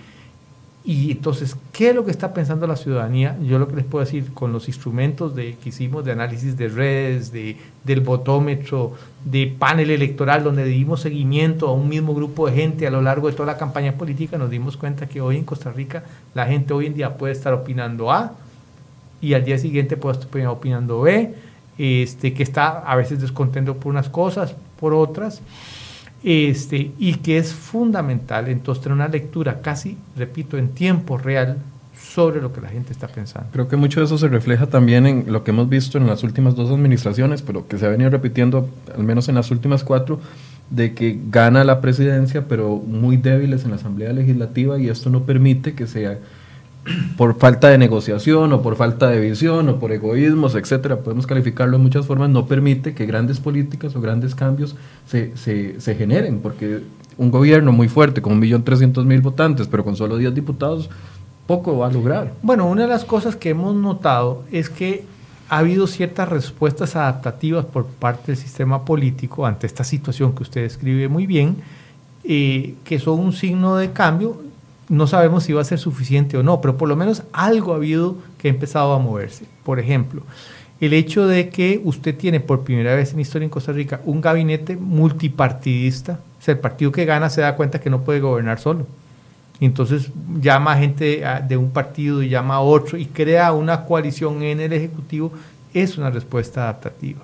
y 0.87 1.11
entonces, 1.11 1.57
¿qué 1.71 1.89
es 1.89 1.95
lo 1.95 2.05
que 2.05 2.11
está 2.11 2.31
pensando 2.31 2.67
la 2.67 2.75
ciudadanía? 2.75 3.35
Yo 3.41 3.57
lo 3.57 3.67
que 3.67 3.75
les 3.75 3.85
puedo 3.85 4.05
decir 4.05 4.31
con 4.35 4.53
los 4.53 4.67
instrumentos 4.67 5.35
de, 5.35 5.55
que 5.55 5.69
hicimos 5.69 6.05
de 6.05 6.11
análisis 6.11 6.55
de 6.57 6.67
redes, 6.67 7.31
de, 7.31 7.57
del 7.83 8.01
botómetro, 8.01 8.93
de 9.23 9.47
panel 9.57 9.89
electoral, 9.89 10.43
donde 10.43 10.63
dimos 10.63 11.01
seguimiento 11.01 11.67
a 11.69 11.73
un 11.73 11.89
mismo 11.89 12.13
grupo 12.13 12.47
de 12.47 12.53
gente 12.53 12.85
a 12.85 12.91
lo 12.91 13.01
largo 13.01 13.27
de 13.27 13.33
toda 13.33 13.47
la 13.47 13.57
campaña 13.57 13.93
política, 13.93 14.37
nos 14.37 14.51
dimos 14.51 14.77
cuenta 14.77 15.07
que 15.07 15.21
hoy 15.21 15.37
en 15.37 15.43
Costa 15.43 15.71
Rica 15.71 16.03
la 16.35 16.45
gente 16.45 16.71
hoy 16.71 16.85
en 16.85 16.93
día 16.93 17.17
puede 17.17 17.33
estar 17.33 17.53
opinando 17.53 18.11
A 18.11 18.33
y 19.21 19.33
al 19.33 19.43
día 19.43 19.57
siguiente 19.57 19.97
puede 19.97 20.19
estar 20.19 20.47
opinando 20.47 21.01
B 21.01 21.33
este, 21.79 22.33
que 22.33 22.43
está 22.43 22.79
a 22.79 22.95
veces 22.95 23.19
descontento 23.19 23.75
por 23.77 23.91
unas 23.91 24.09
cosas, 24.09 24.55
por 24.79 24.93
otras, 24.93 25.41
este, 26.25 26.91
y 26.97 27.13
que 27.17 27.37
es 27.37 27.53
fundamental 27.53 28.49
entonces 28.49 28.81
tener 28.81 28.95
una 28.95 29.07
lectura 29.07 29.61
casi, 29.61 29.95
repito, 30.17 30.57
en 30.57 30.69
tiempo 30.69 31.19
real 31.19 31.59
sobre 31.95 32.41
lo 32.41 32.51
que 32.51 32.61
la 32.61 32.69
gente 32.69 32.91
está 32.91 33.07
pensando. 33.07 33.47
Creo 33.53 33.67
que 33.67 33.75
mucho 33.75 33.99
de 33.99 34.07
eso 34.07 34.17
se 34.17 34.27
refleja 34.27 34.65
también 34.65 35.05
en 35.05 35.31
lo 35.31 35.43
que 35.43 35.51
hemos 35.51 35.69
visto 35.69 35.99
en 35.99 36.07
las 36.07 36.23
últimas 36.23 36.55
dos 36.55 36.71
administraciones, 36.71 37.43
pero 37.43 37.67
que 37.67 37.77
se 37.77 37.85
ha 37.85 37.89
venido 37.89 38.09
repitiendo 38.09 38.67
al 38.97 39.03
menos 39.03 39.29
en 39.29 39.35
las 39.35 39.51
últimas 39.51 39.83
cuatro, 39.83 40.19
de 40.71 40.95
que 40.95 41.19
gana 41.29 41.63
la 41.63 41.79
presidencia, 41.79 42.47
pero 42.47 42.77
muy 42.77 43.17
débiles 43.17 43.63
en 43.63 43.69
la 43.69 43.75
Asamblea 43.75 44.11
Legislativa 44.11 44.79
y 44.79 44.89
esto 44.89 45.11
no 45.11 45.25
permite 45.25 45.75
que 45.75 45.85
sea 45.85 46.17
por 47.17 47.37
falta 47.37 47.69
de 47.69 47.77
negociación 47.77 48.53
o 48.53 48.61
por 48.61 48.75
falta 48.75 49.07
de 49.07 49.19
visión 49.19 49.69
o 49.69 49.79
por 49.79 49.91
egoísmos, 49.91 50.55
etcétera, 50.55 50.97
podemos 50.99 51.25
calificarlo 51.27 51.77
de 51.77 51.83
muchas 51.83 52.05
formas, 52.05 52.29
no 52.29 52.45
permite 52.45 52.93
que 52.93 53.05
grandes 53.05 53.39
políticas 53.39 53.95
o 53.95 54.01
grandes 54.01 54.35
cambios 54.35 54.75
se, 55.07 55.35
se, 55.35 55.79
se 55.79 55.95
generen, 55.95 56.39
porque 56.39 56.81
un 57.17 57.31
gobierno 57.31 57.71
muy 57.71 57.87
fuerte 57.87 58.21
con 58.21 58.33
un 58.33 58.39
millón 58.39 58.63
trescientos 58.63 59.05
mil 59.05 59.21
votantes, 59.21 59.67
pero 59.67 59.83
con 59.83 59.95
solo 59.95 60.17
10 60.17 60.33
diputados, 60.35 60.89
poco 61.47 61.77
va 61.77 61.87
a 61.87 61.91
lograr. 61.91 62.33
Bueno, 62.41 62.67
una 62.67 62.83
de 62.83 62.87
las 62.87 63.05
cosas 63.05 63.35
que 63.35 63.49
hemos 63.49 63.75
notado 63.75 64.43
es 64.51 64.69
que 64.69 65.05
ha 65.49 65.59
habido 65.59 65.87
ciertas 65.87 66.27
respuestas 66.27 66.95
adaptativas 66.95 67.65
por 67.65 67.85
parte 67.85 68.31
del 68.31 68.37
sistema 68.37 68.83
político 68.83 69.45
ante 69.45 69.67
esta 69.67 69.83
situación 69.83 70.33
que 70.33 70.43
usted 70.43 70.63
describe 70.63 71.07
muy 71.07 71.27
bien, 71.27 71.57
eh, 72.23 72.75
que 72.83 72.97
son 72.99 73.19
un 73.19 73.33
signo 73.33 73.75
de 73.75 73.91
cambio 73.91 74.41
no 74.89 75.07
sabemos 75.07 75.43
si 75.43 75.53
va 75.53 75.61
a 75.61 75.65
ser 75.65 75.79
suficiente 75.79 76.37
o 76.37 76.43
no, 76.43 76.61
pero 76.61 76.77
por 76.77 76.87
lo 76.87 76.95
menos 76.95 77.23
algo 77.33 77.73
ha 77.73 77.77
habido 77.77 78.17
que 78.37 78.47
ha 78.47 78.51
empezado 78.51 78.93
a 78.93 78.99
moverse. 78.99 79.45
Por 79.63 79.79
ejemplo, 79.79 80.21
el 80.79 80.93
hecho 80.93 81.27
de 81.27 81.49
que 81.49 81.81
usted 81.83 82.15
tiene 82.15 82.39
por 82.39 82.63
primera 82.63 82.95
vez 82.95 83.13
en 83.13 83.19
historia 83.19 83.45
en 83.45 83.49
Costa 83.49 83.71
Rica 83.71 84.01
un 84.05 84.21
gabinete 84.21 84.75
multipartidista, 84.75 86.19
o 86.39 86.41
sea, 86.41 86.53
el 86.53 86.59
partido 86.59 86.91
que 86.91 87.05
gana 87.05 87.29
se 87.29 87.41
da 87.41 87.55
cuenta 87.55 87.79
que 87.79 87.89
no 87.89 88.01
puede 88.01 88.19
gobernar 88.19 88.59
solo. 88.59 88.85
Entonces 89.61 90.11
llama 90.41 90.73
a 90.73 90.77
gente 90.77 91.23
de 91.47 91.57
un 91.57 91.71
partido 91.71 92.21
y 92.21 92.29
llama 92.29 92.55
a 92.55 92.59
otro 92.59 92.97
y 92.97 93.05
crea 93.05 93.53
una 93.53 93.85
coalición 93.85 94.43
en 94.43 94.59
el 94.59 94.73
Ejecutivo, 94.73 95.31
es 95.73 95.97
una 95.97 96.09
respuesta 96.09 96.63
adaptativa. 96.63 97.21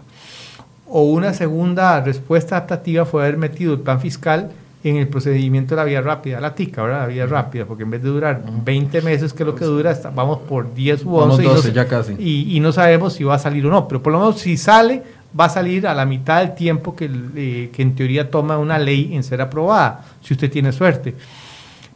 O 0.88 1.04
una 1.04 1.34
segunda 1.34 2.02
respuesta 2.02 2.56
adaptativa 2.56 3.06
fue 3.06 3.24
haber 3.24 3.38
metido 3.38 3.74
el 3.74 3.80
plan 3.82 4.00
fiscal 4.00 4.52
en 4.84 4.98
el 4.98 5.08
procedimiento 5.08 5.76
de 5.76 5.82
la 5.82 5.86
vía 5.86 6.02
rápida, 6.02 6.40
la 6.40 6.56
TICA, 6.56 6.84
¿verdad? 6.84 7.02
La 7.02 7.08
vía 7.08 7.26
rápida, 7.28 7.66
porque 7.66 7.84
en 7.84 7.92
vez 7.92 8.02
de 8.02 8.10
durar 8.10 8.42
20 8.64 9.02
meses, 9.02 9.32
que 9.34 9.44
es 9.44 9.48
lo 9.48 9.56
que 9.56 9.66
dura, 9.66 9.98
vamos 10.16 10.40
por 10.40 10.74
10 10.74 11.06
u 11.06 11.16
11 11.18 11.44
12, 11.44 11.68
y, 11.68 11.72
no, 11.72 11.76
ya 11.76 11.88
casi. 11.88 12.14
Y, 12.18 12.60
no 12.60 12.72
sabemos 12.72 13.14
si 13.14 13.24
va 13.24 13.36
a 13.36 13.40
salir 13.40 13.66
o 13.66 13.70
no, 13.70 13.88
pero 13.88 14.02
por 14.02 14.12
lo 14.12 14.20
menos 14.20 14.40
si 14.40 14.58
sale, 14.58 15.04
va 15.40 15.46
a 15.46 15.50
salir 15.50 15.86
a 15.86 15.94
la 15.94 16.06
mitad 16.06 16.40
del 16.40 16.56
tiempo 16.56 16.96
que, 16.96 17.10
eh, 17.36 17.70
que 17.72 17.82
en 17.82 17.96
teoría 17.96 18.32
toma 18.32 18.58
una 18.58 18.80
ley 18.80 19.16
en 19.16 19.24
ser 19.24 19.42
aprobada, 19.42 20.04
si 20.22 20.34
usted 20.34 20.50
tiene 20.50 20.72
suerte. 20.72 21.16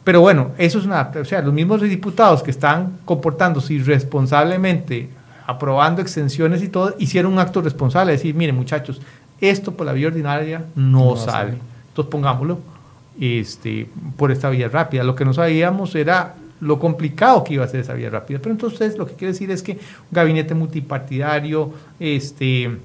Pero 0.04 0.20
bueno, 0.20 0.52
eso 0.56 0.78
es 0.78 0.84
una... 0.84 1.10
O 1.20 1.24
sea, 1.24 1.42
los 1.42 1.52
mismos 1.52 1.80
diputados 1.82 2.40
que 2.40 2.52
están 2.52 2.98
comportándose 3.04 3.74
irresponsablemente, 3.74 5.08
aprobando 5.44 6.00
extensiones 6.00 6.62
y 6.62 6.68
todo, 6.68 6.94
hicieron 7.00 7.32
un 7.32 7.40
acto 7.40 7.60
responsable, 7.60 8.12
decir, 8.12 8.32
miren 8.32 8.54
muchachos, 8.54 9.00
esto 9.40 9.72
por 9.72 9.86
la 9.86 9.92
vía 9.92 10.06
ordinaria 10.06 10.64
no, 10.76 11.10
No 11.10 11.16
sale. 11.16 11.32
sale. 11.32 11.58
Entonces 11.88 12.10
pongámoslo 12.10 12.75
este, 13.20 13.88
por 14.16 14.30
esta 14.30 14.50
vía 14.50 14.68
rápida. 14.68 15.04
Lo 15.04 15.14
que 15.14 15.24
no 15.24 15.32
sabíamos 15.32 15.94
era 15.94 16.34
lo 16.60 16.78
complicado 16.78 17.44
que 17.44 17.54
iba 17.54 17.64
a 17.64 17.68
ser 17.68 17.80
esa 17.80 17.94
vía 17.94 18.10
rápida. 18.10 18.38
Pero 18.38 18.52
entonces 18.52 18.96
lo 18.96 19.06
que 19.06 19.14
quiere 19.14 19.32
decir 19.32 19.50
es 19.50 19.62
que 19.62 19.72
un 19.72 19.78
gabinete 20.12 20.54
multipartidario, 20.54 21.72
este, 22.00 22.78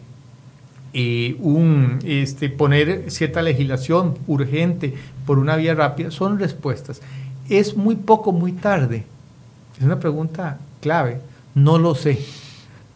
eh, 0.94 1.38
un, 1.40 2.00
este, 2.04 2.50
poner 2.50 3.10
cierta 3.12 3.42
legislación 3.42 4.18
urgente 4.28 4.94
por 5.26 5.40
una 5.40 5.56
vía 5.56 5.74
rápida, 5.74 6.12
son 6.12 6.40
respuestas. 6.40 7.02
Es 7.50 7.76
muy 7.76 7.96
poco, 7.96 8.32
muy 8.32 8.54
tarde. 8.54 9.06
Es 9.78 9.84
una 9.84 10.00
pregunta 10.00 10.60
clave. 10.82 11.22
No 11.56 11.78
lo 11.78 11.96
sé. 11.96 12.20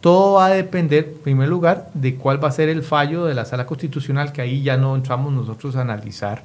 Todo 0.00 0.34
va 0.34 0.46
a 0.46 0.50
depender, 0.50 1.14
en 1.16 1.22
primer 1.22 1.48
lugar, 1.48 1.90
de 1.94 2.14
cuál 2.14 2.42
va 2.42 2.48
a 2.48 2.52
ser 2.52 2.68
el 2.68 2.82
fallo 2.82 3.24
de 3.24 3.34
la 3.34 3.44
sala 3.44 3.66
constitucional, 3.66 4.32
que 4.32 4.40
ahí 4.40 4.62
ya 4.62 4.76
no 4.76 4.94
entramos 4.94 5.32
nosotros 5.32 5.74
a 5.74 5.80
analizar. 5.80 6.44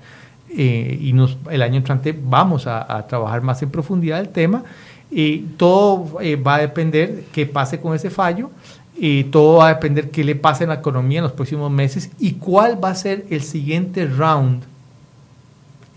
Eh, 0.56 0.97
y 1.02 1.14
nos, 1.14 1.38
el 1.49 1.62
año 1.62 1.78
entrante 1.78 2.18
vamos 2.18 2.68
a, 2.68 3.06
trabajar 3.08 3.41
más 3.41 3.62
en 3.62 3.70
profundidad 3.70 4.20
el 4.20 4.30
tema. 4.30 4.64
Y 5.10 5.39
todo 5.58 6.22
eh, 6.22 6.36
va 6.36 6.56
a 6.56 6.60
depender 6.60 7.26
qué 7.32 7.45
pase 7.45 7.80
con 7.80 7.95
ese 7.95 8.10
fallo. 8.10 8.49
Y 8.97 9.26
todo 9.26 9.58
va 9.58 9.68
a 9.68 9.74
depender 9.74 10.12
qué 10.12 10.24
le 10.24 10.36
pase 10.36 10.64
en 10.64 10.70
la 10.70 10.76
economía 10.76 11.20
en 11.20 11.24
los 11.24 11.32
próximos 11.32 11.72
meses 11.72 12.12
y 12.20 12.34
cuál 12.34 12.84
va 12.84 12.89
a 12.89 12.95
ser 12.95 13.26
el 13.30 13.41
siguiente 13.41 14.06
round 14.06 14.64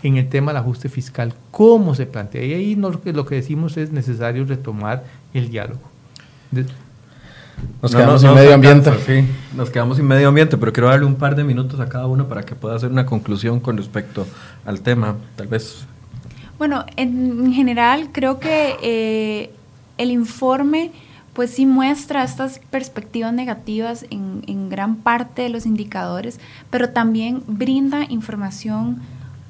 en 0.01 0.17
el 0.17 0.29
tema 0.29 0.51
del 0.51 0.57
ajuste 0.57 0.89
fiscal, 0.89 1.33
cómo 1.51 1.93
se 1.93 2.05
plantea. 2.05 2.43
Y 2.43 2.53
ahí 2.53 2.75
lo 2.75 3.25
que 3.25 3.35
decimos 3.35 3.77
es 3.77 3.91
necesario 3.91 4.45
retomar 4.45 5.03
el 5.33 5.49
diálogo. 5.49 5.81
Nos 7.81 7.91
No, 7.91 7.97
quedamos 7.97 8.13
no, 8.13 8.19
sin 8.19 8.29
no 8.29 8.35
medio 8.35 8.53
ambiente. 8.53 8.89
alcanza, 8.89 9.05
sí. 9.05 9.25
Nos 9.55 9.69
quedamos 9.69 9.97
sin 9.97 10.07
medio 10.07 10.27
ambiente, 10.29 10.57
pero 10.57 10.73
quiero 10.73 10.89
darle 10.89 11.05
un 11.05 11.15
par 11.15 11.35
de 11.35 11.43
minutos 11.43 11.79
a 11.79 11.87
cada 11.89 12.07
uno 12.07 12.27
para 12.27 12.43
que 12.43 12.55
pueda 12.55 12.75
hacer 12.75 12.91
una 12.91 13.05
conclusión 13.05 13.59
con 13.59 13.77
respecto 13.77 14.27
al 14.65 14.81
tema. 14.81 15.15
Tal 15.35 15.47
vez 15.47 15.85
Bueno, 16.57 16.85
en 16.97 17.53
general 17.53 18.09
creo 18.11 18.39
que 18.39 18.75
eh, 18.81 19.51
el 19.97 20.11
informe 20.11 20.91
pues 21.33 21.51
sí 21.51 21.65
muestra 21.65 22.23
estas 22.23 22.59
perspectivas 22.71 23.33
negativas 23.33 24.05
en, 24.09 24.41
en 24.47 24.69
gran 24.69 24.95
parte 24.95 25.41
de 25.41 25.49
los 25.49 25.65
indicadores, 25.65 26.39
pero 26.69 26.89
también 26.91 27.43
brinda 27.45 28.05
información 28.09 29.01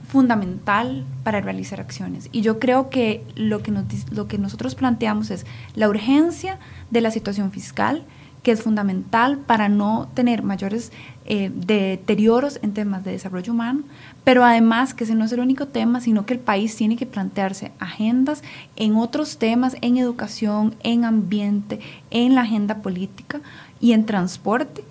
fundamental 0.08 1.06
para 1.24 1.42
realizar 1.42 1.80
acciones. 1.80 2.30
Y 2.32 2.42
yo 2.42 2.60
creo 2.60 2.90
que 2.90 3.24
lo 3.36 3.62
que, 3.62 3.72
nos 3.72 3.86
lo 4.12 4.28
que 4.28 4.38
nosotros 4.38 4.76
planteamos 4.76 5.32
es 5.32 5.46
la 5.74 5.90
urgencia 5.90 6.60
de 6.92 7.02
la 7.02 7.12
situación 7.12 7.52
fiscal, 7.52 8.04
que 8.44 8.52
es 8.52 8.62
fundamental 8.62 9.40
para 9.40 9.70
no 9.70 10.08
tener 10.14 10.44
mayores 10.44 10.92
eh, 11.26 11.52
deterioros 11.52 12.60
en 12.62 12.74
temas 12.74 13.04
de 13.04 13.10
desarrollo 13.10 13.52
humano, 13.52 13.82
pero 14.24 14.44
además 14.44 14.94
que 14.94 15.06
ese 15.06 15.16
no 15.16 15.26
es 15.26 15.32
el 15.32 15.40
único 15.40 15.68
tema, 15.68 16.00
sino 16.00 16.28
que 16.28 16.36
el 16.36 16.40
país 16.40 16.76
tiene 16.76 16.96
que 16.96 17.08
plantearse 17.08 17.72
agendas 17.80 18.44
en 18.76 18.98
otros 18.98 19.40
temas, 19.40 19.76
en 19.82 19.98
educación, 19.98 20.76
en 20.84 21.06
ambiente, 21.06 21.80
en 22.12 22.36
la 22.36 22.42
agenda 22.42 22.84
política 22.84 23.42
y 23.80 23.94
en 23.94 24.06
transporte, 24.06 24.84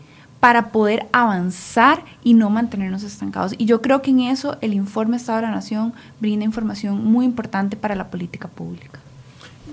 para 0.45 0.73
poder 0.73 1.07
avanzar 1.11 2.05
y 2.23 2.35
no 2.35 2.51
mantenernos 2.51 3.03
estancados. 3.03 3.55
Y 3.57 3.65
yo 3.65 3.81
creo 3.81 4.03
que 4.03 4.11
en 4.11 4.21
eso 4.21 4.59
el 4.61 4.75
informe 4.75 5.17
Estado 5.17 5.39
de 5.39 5.47
la 5.47 5.51
Nación 5.51 5.95
brinda 6.21 6.45
información 6.45 7.03
muy 7.03 7.25
importante 7.25 7.79
para 7.79 7.95
la 7.95 8.09
política 8.09 8.47
pública. 8.47 9.01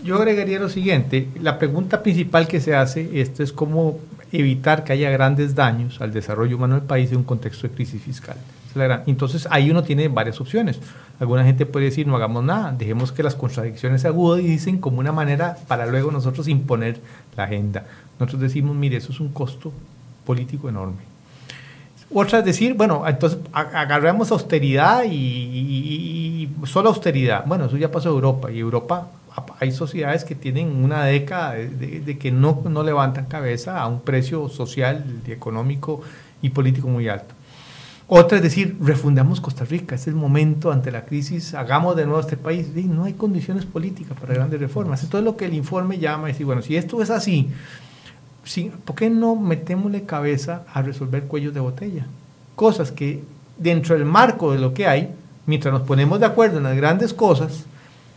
Yo 0.01 0.15
agregaría 0.15 0.61
lo 0.61 0.69
siguiente, 0.69 1.27
la 1.41 1.59
pregunta 1.59 2.01
principal 2.01 2.47
que 2.47 2.61
se 2.61 2.73
hace 2.73 3.19
esto 3.19 3.43
es 3.43 3.51
cómo 3.51 3.99
evitar 4.31 4.85
que 4.85 4.93
haya 4.93 5.09
grandes 5.09 5.55
daños 5.55 5.99
al 5.99 6.13
desarrollo 6.13 6.55
humano 6.55 6.75
del 6.75 6.85
país 6.85 7.11
en 7.11 7.17
un 7.17 7.23
contexto 7.25 7.67
de 7.67 7.73
crisis 7.73 8.01
fiscal. 8.01 8.37
Entonces 9.07 9.49
ahí 9.51 9.69
uno 9.71 9.83
tiene 9.83 10.07
varias 10.07 10.39
opciones. 10.39 10.79
Alguna 11.19 11.43
gente 11.43 11.65
puede 11.65 11.87
decir 11.87 12.07
no 12.07 12.15
hagamos 12.15 12.45
nada, 12.45 12.71
dejemos 12.71 13.11
que 13.11 13.23
las 13.23 13.35
contradicciones 13.35 14.03
se 14.03 14.07
agudicen 14.07 14.77
como 14.77 14.99
una 14.99 15.11
manera 15.11 15.57
para 15.67 15.85
luego 15.85 16.11
nosotros 16.11 16.47
imponer 16.47 17.01
la 17.35 17.43
agenda. 17.43 17.83
Nosotros 18.17 18.43
decimos, 18.43 18.73
mire, 18.73 18.95
eso 18.95 19.11
es 19.11 19.19
un 19.19 19.33
costo 19.33 19.73
político 20.25 20.69
enorme. 20.69 21.09
Otra 22.13 22.39
es 22.39 22.45
decir, 22.45 22.73
bueno, 22.73 23.03
entonces 23.07 23.39
a- 23.53 23.61
agarramos 23.81 24.31
austeridad 24.31 25.03
y, 25.05 25.15
y- 25.15 26.49
y 26.61 26.65
solo 26.67 26.89
austeridad. 26.89 27.45
Bueno, 27.45 27.65
eso 27.65 27.77
ya 27.77 27.89
pasó 27.89 28.09
en 28.09 28.15
Europa 28.15 28.51
y 28.51 28.59
Europa 28.59 29.07
a- 29.35 29.45
hay 29.61 29.71
sociedades 29.71 30.25
que 30.25 30.35
tienen 30.35 30.83
una 30.83 31.05
década 31.05 31.53
de, 31.53 31.69
de- 31.69 31.99
de 32.01 32.17
que 32.17 32.31
no, 32.31 32.61
no 32.69 32.83
levantan 32.83 33.25
cabeza 33.25 33.79
a 33.81 33.87
un 33.87 34.01
precio 34.01 34.49
social, 34.49 35.05
económico 35.27 36.01
y 36.41 36.49
político 36.49 36.87
muy 36.89 37.07
alto. 37.07 37.33
Otra 38.13 38.39
es 38.39 38.43
decir, 38.43 38.75
refundamos 38.81 39.39
Costa 39.39 39.63
Rica, 39.63 39.95
es 39.95 40.05
el 40.07 40.15
momento 40.15 40.69
ante 40.73 40.91
la 40.91 41.05
crisis, 41.05 41.53
hagamos 41.53 41.95
de 41.95 42.05
nuevo 42.05 42.19
este 42.19 42.35
país. 42.35 42.67
Y 42.75 42.83
no 42.83 43.05
hay 43.05 43.13
condiciones 43.13 43.63
políticas 43.63 44.17
para 44.19 44.33
grandes 44.33 44.59
reformas. 44.59 45.01
Entonces 45.01 45.23
lo 45.23 45.37
que 45.37 45.45
el 45.45 45.53
informe 45.53 45.97
llama 45.97 46.27
es 46.27 46.33
decir, 46.35 46.45
bueno, 46.45 46.61
si 46.61 46.75
esto 46.75 47.01
es 47.01 47.09
así, 47.09 47.47
sí, 48.43 48.71
¿por 48.85 48.95
qué 48.95 49.09
no 49.09 49.35
metémosle 49.35 50.03
cabeza 50.03 50.63
a 50.73 50.81
resolver 50.81 51.23
cuellos 51.23 51.53
de 51.53 51.59
botella? 51.59 52.05
Cosas 52.55 52.91
que 52.91 53.23
dentro 53.57 53.95
del 53.95 54.05
marco 54.05 54.51
de 54.51 54.59
lo 54.59 54.73
que 54.73 54.87
hay, 54.87 55.09
mientras 55.45 55.73
nos 55.73 55.83
ponemos 55.83 56.19
de 56.19 56.25
acuerdo 56.25 56.57
en 56.57 56.63
las 56.63 56.75
grandes 56.75 57.13
cosas, 57.13 57.65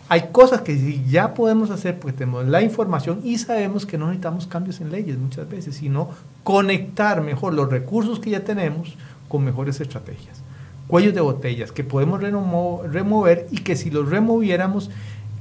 hay 0.08 0.28
cosas 0.32 0.60
que 0.60 1.02
ya 1.08 1.32
podemos 1.32 1.70
hacer 1.70 1.98
porque 1.98 2.18
tenemos 2.18 2.46
la 2.46 2.60
información 2.60 3.20
y 3.24 3.38
sabemos 3.38 3.86
que 3.86 3.96
no 3.96 4.06
necesitamos 4.06 4.46
cambios 4.46 4.80
en 4.80 4.90
leyes 4.90 5.16
muchas 5.18 5.48
veces, 5.48 5.76
sino 5.76 6.10
conectar 6.42 7.22
mejor 7.22 7.54
los 7.54 7.70
recursos 7.70 8.20
que 8.20 8.30
ya 8.30 8.40
tenemos 8.40 8.96
con 9.28 9.44
mejores 9.44 9.80
estrategias. 9.80 10.42
Cuellos 10.88 11.14
de 11.14 11.22
botellas 11.22 11.72
que 11.72 11.84
podemos 11.84 12.20
remo- 12.20 12.82
remover 12.82 13.48
y 13.50 13.58
que 13.58 13.76
si 13.76 13.90
los 13.90 14.10
removiéramos 14.10 14.90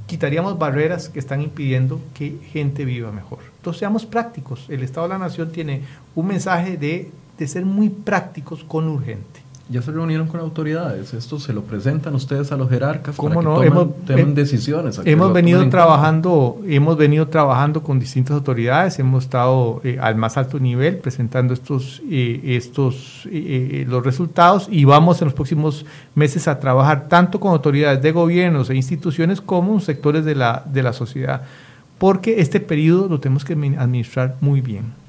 quitaríamos 0.06 0.58
barreras 0.58 1.08
que 1.08 1.18
están 1.18 1.40
impidiendo 1.40 2.00
que 2.14 2.38
gente 2.52 2.84
viva 2.84 3.10
mejor. 3.12 3.38
Entonces 3.56 3.80
seamos 3.80 4.06
prácticos. 4.06 4.66
El 4.68 4.82
Estado 4.82 5.08
de 5.08 5.14
la 5.14 5.18
Nación 5.18 5.50
tiene 5.50 5.82
un 6.14 6.26
mensaje 6.26 6.76
de, 6.76 7.10
de 7.38 7.48
ser 7.48 7.64
muy 7.64 7.88
prácticos 7.88 8.64
con 8.64 8.88
urgente. 8.88 9.43
Ya 9.70 9.80
se 9.80 9.90
reunieron 9.92 10.28
con 10.28 10.40
autoridades. 10.40 11.14
Esto 11.14 11.38
se 11.40 11.52
lo 11.54 11.62
presentan 11.62 12.14
ustedes 12.14 12.52
a 12.52 12.56
los 12.56 12.68
jerarcas 12.68 13.16
¿Cómo 13.16 13.30
para 13.30 13.40
que 13.40 13.44
no? 13.46 13.54
tomen, 13.54 13.68
Hemos- 13.72 14.04
tomen 14.06 14.28
eh, 14.30 14.34
decisiones. 14.34 14.98
que 14.98 15.10
Hemos 15.10 15.32
venido 15.32 15.66
trabajando, 15.70 16.58
hemos 16.66 16.96
venido 16.98 17.28
trabajando 17.28 17.82
con 17.82 17.98
distintas 17.98 18.34
autoridades, 18.34 18.98
hemos 18.98 19.24
estado 19.24 19.80
eh, 19.84 19.98
al 20.00 20.16
más 20.16 20.36
alto 20.36 20.60
nivel 20.60 20.96
presentando 20.98 21.54
estos, 21.54 22.02
eh, 22.10 22.40
estos 22.44 23.26
eh, 23.26 23.30
eh, 23.32 23.86
los 23.88 24.04
resultados 24.04 24.68
y 24.70 24.84
vamos 24.84 25.22
en 25.22 25.26
los 25.26 25.34
próximos 25.34 25.86
meses 26.14 26.46
a 26.46 26.60
trabajar 26.60 27.08
tanto 27.08 27.40
con 27.40 27.52
autoridades 27.52 28.02
de 28.02 28.12
gobiernos 28.12 28.68
e 28.68 28.74
instituciones 28.76 29.40
como 29.40 29.80
sectores 29.80 30.24
de 30.26 30.34
la, 30.34 30.62
de 30.66 30.82
la 30.82 30.92
sociedad, 30.92 31.42
porque 31.98 32.40
este 32.40 32.60
periodo 32.60 33.08
lo 33.08 33.18
tenemos 33.20 33.44
que 33.44 33.56
admi- 33.56 33.78
administrar 33.78 34.36
muy 34.42 34.60
bien. 34.60 35.03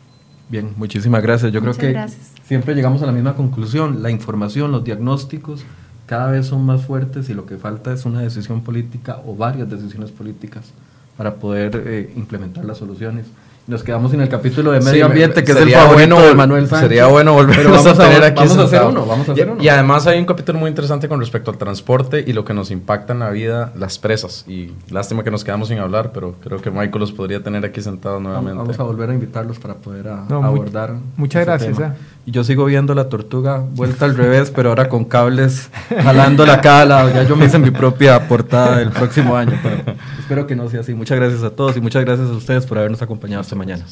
Bien, 0.50 0.74
muchísimas 0.78 1.22
gracias. 1.24 1.52
Yo 1.52 1.60
Muchas 1.62 1.78
creo 1.78 1.90
que 1.90 1.94
gracias. 1.94 2.32
siempre 2.46 2.76
llegamos 2.76 3.02
a 3.02 3.06
la 3.06 3.12
misma 3.12 3.36
conclusión. 3.36 4.04
La 4.04 4.12
información, 4.12 4.72
los 4.72 4.84
diagnósticos 4.84 5.66
cada 6.06 6.30
vez 6.32 6.46
son 6.46 6.66
más 6.66 6.86
fuertes 6.86 7.30
y 7.30 7.34
lo 7.34 7.46
que 7.46 7.58
falta 7.58 7.92
es 7.92 8.06
una 8.06 8.22
decisión 8.22 8.62
política 8.62 9.22
o 9.26 9.36
varias 9.36 9.70
decisiones 9.70 10.12
políticas 10.12 10.72
para 11.18 11.36
poder 11.36 11.82
eh, 11.86 12.14
implementar 12.16 12.64
las 12.66 12.78
soluciones. 12.78 13.26
Nos 13.68 13.82
quedamos 13.82 14.14
en 14.14 14.22
el 14.22 14.30
capítulo 14.30 14.72
de 14.74 14.80
medio 14.80 15.06
me- 15.08 15.12
ambiente, 15.14 15.44
que 15.44 15.52
es 15.52 15.58
el 15.58 15.64
sería 15.64 15.80
favorito 15.82 16.16
bueno, 16.16 16.28
de 16.30 16.36
Manuel 16.36 16.68
Sánchez. 16.68 16.88
Sería 16.88 17.08
bueno 17.08 17.34
volvernos 17.34 17.58
Pero 17.58 17.72
vamos 17.72 17.88
a 18.00 18.04
tener 18.08 18.24
a, 18.24 18.28
aquí 18.28 18.36
Vamos 18.44 18.52
a 18.52 18.62
hacer 18.62 18.70
sentado. 18.70 18.90
uno, 18.92 19.06
vamos 19.08 19.28
a 19.28 19.32
hacer 19.32 19.48
y, 19.48 19.50
uno. 19.50 19.64
y 19.64 19.68
además 19.70 20.06
hay 20.06 20.20
un 20.20 20.26
capítulo 20.26 20.60
muy 20.60 20.70
interesante 20.70 21.08
con 21.10 21.20
respecto 21.20 21.50
al 21.50 21.58
transporte 21.58 22.24
y 22.28 22.34
lo 22.34 22.46
que 22.46 22.54
nos 22.54 22.70
impacta 22.70 23.14
en 23.14 23.20
la 23.20 23.32
vida 23.32 23.72
las 23.76 23.98
presas. 23.98 24.46
Y 24.48 24.72
lástima 24.92 25.24
que 25.24 25.32
nos 25.32 25.44
quedamos 25.44 25.70
sin 25.70 25.80
hablar, 25.80 26.12
pero 26.14 26.36
creo 26.44 26.62
que 26.62 26.70
Michael 26.70 27.00
los 27.00 27.12
podría 27.12 27.42
tener 27.42 27.66
aquí 27.66 27.82
sentados 27.82 28.22
nuevamente. 28.22 28.60
Vamos 28.60 28.80
a 28.80 28.84
volver 28.84 29.10
a 29.10 29.14
invitarlos 29.16 29.58
para 29.58 29.74
poder 29.74 30.10
a- 30.10 30.26
No, 30.30 30.44
abordar. 30.44 30.94
muchas 31.18 31.42
ese 31.42 31.50
gracias, 31.50 31.76
tema. 31.78 31.96
ah. 31.98 32.15
Yo 32.28 32.44
sigo 32.44 32.66
viendo 32.66 32.96
la 32.96 33.08
tortuga 33.08 33.64
vuelta 33.74 34.06
al 34.06 34.18
revés, 34.18 34.52
pero 34.52 34.70
ahora 34.70 34.90
con 34.90 35.06
cables 35.06 35.70
jalándola 35.90 36.54
a 36.54 36.62
cada. 36.62 37.14
Ya 37.14 37.24
yo 37.24 37.36
me 37.36 37.46
hice 37.46 37.60
mi 37.60 37.70
propia 37.70 38.28
portada 38.28 38.78
del 38.78 38.90
próximo 38.90 39.36
año. 39.36 39.60
pero 39.62 39.98
espero 40.20 40.48
que 40.48 40.56
no 40.56 40.68
sea 40.70 40.80
así. 40.80 40.94
Muchas 40.96 41.18
gracias 41.18 41.44
a 41.44 41.52
todos 41.52 41.78
y 41.78 41.82
muchas 41.82 42.04
gracias 42.04 42.28
a 42.28 42.34
ustedes 42.34 42.66
por 42.66 42.80
habernos 42.80 43.02
acompañado 43.02 43.42
esta 43.42 43.56
mañana. 43.56 43.86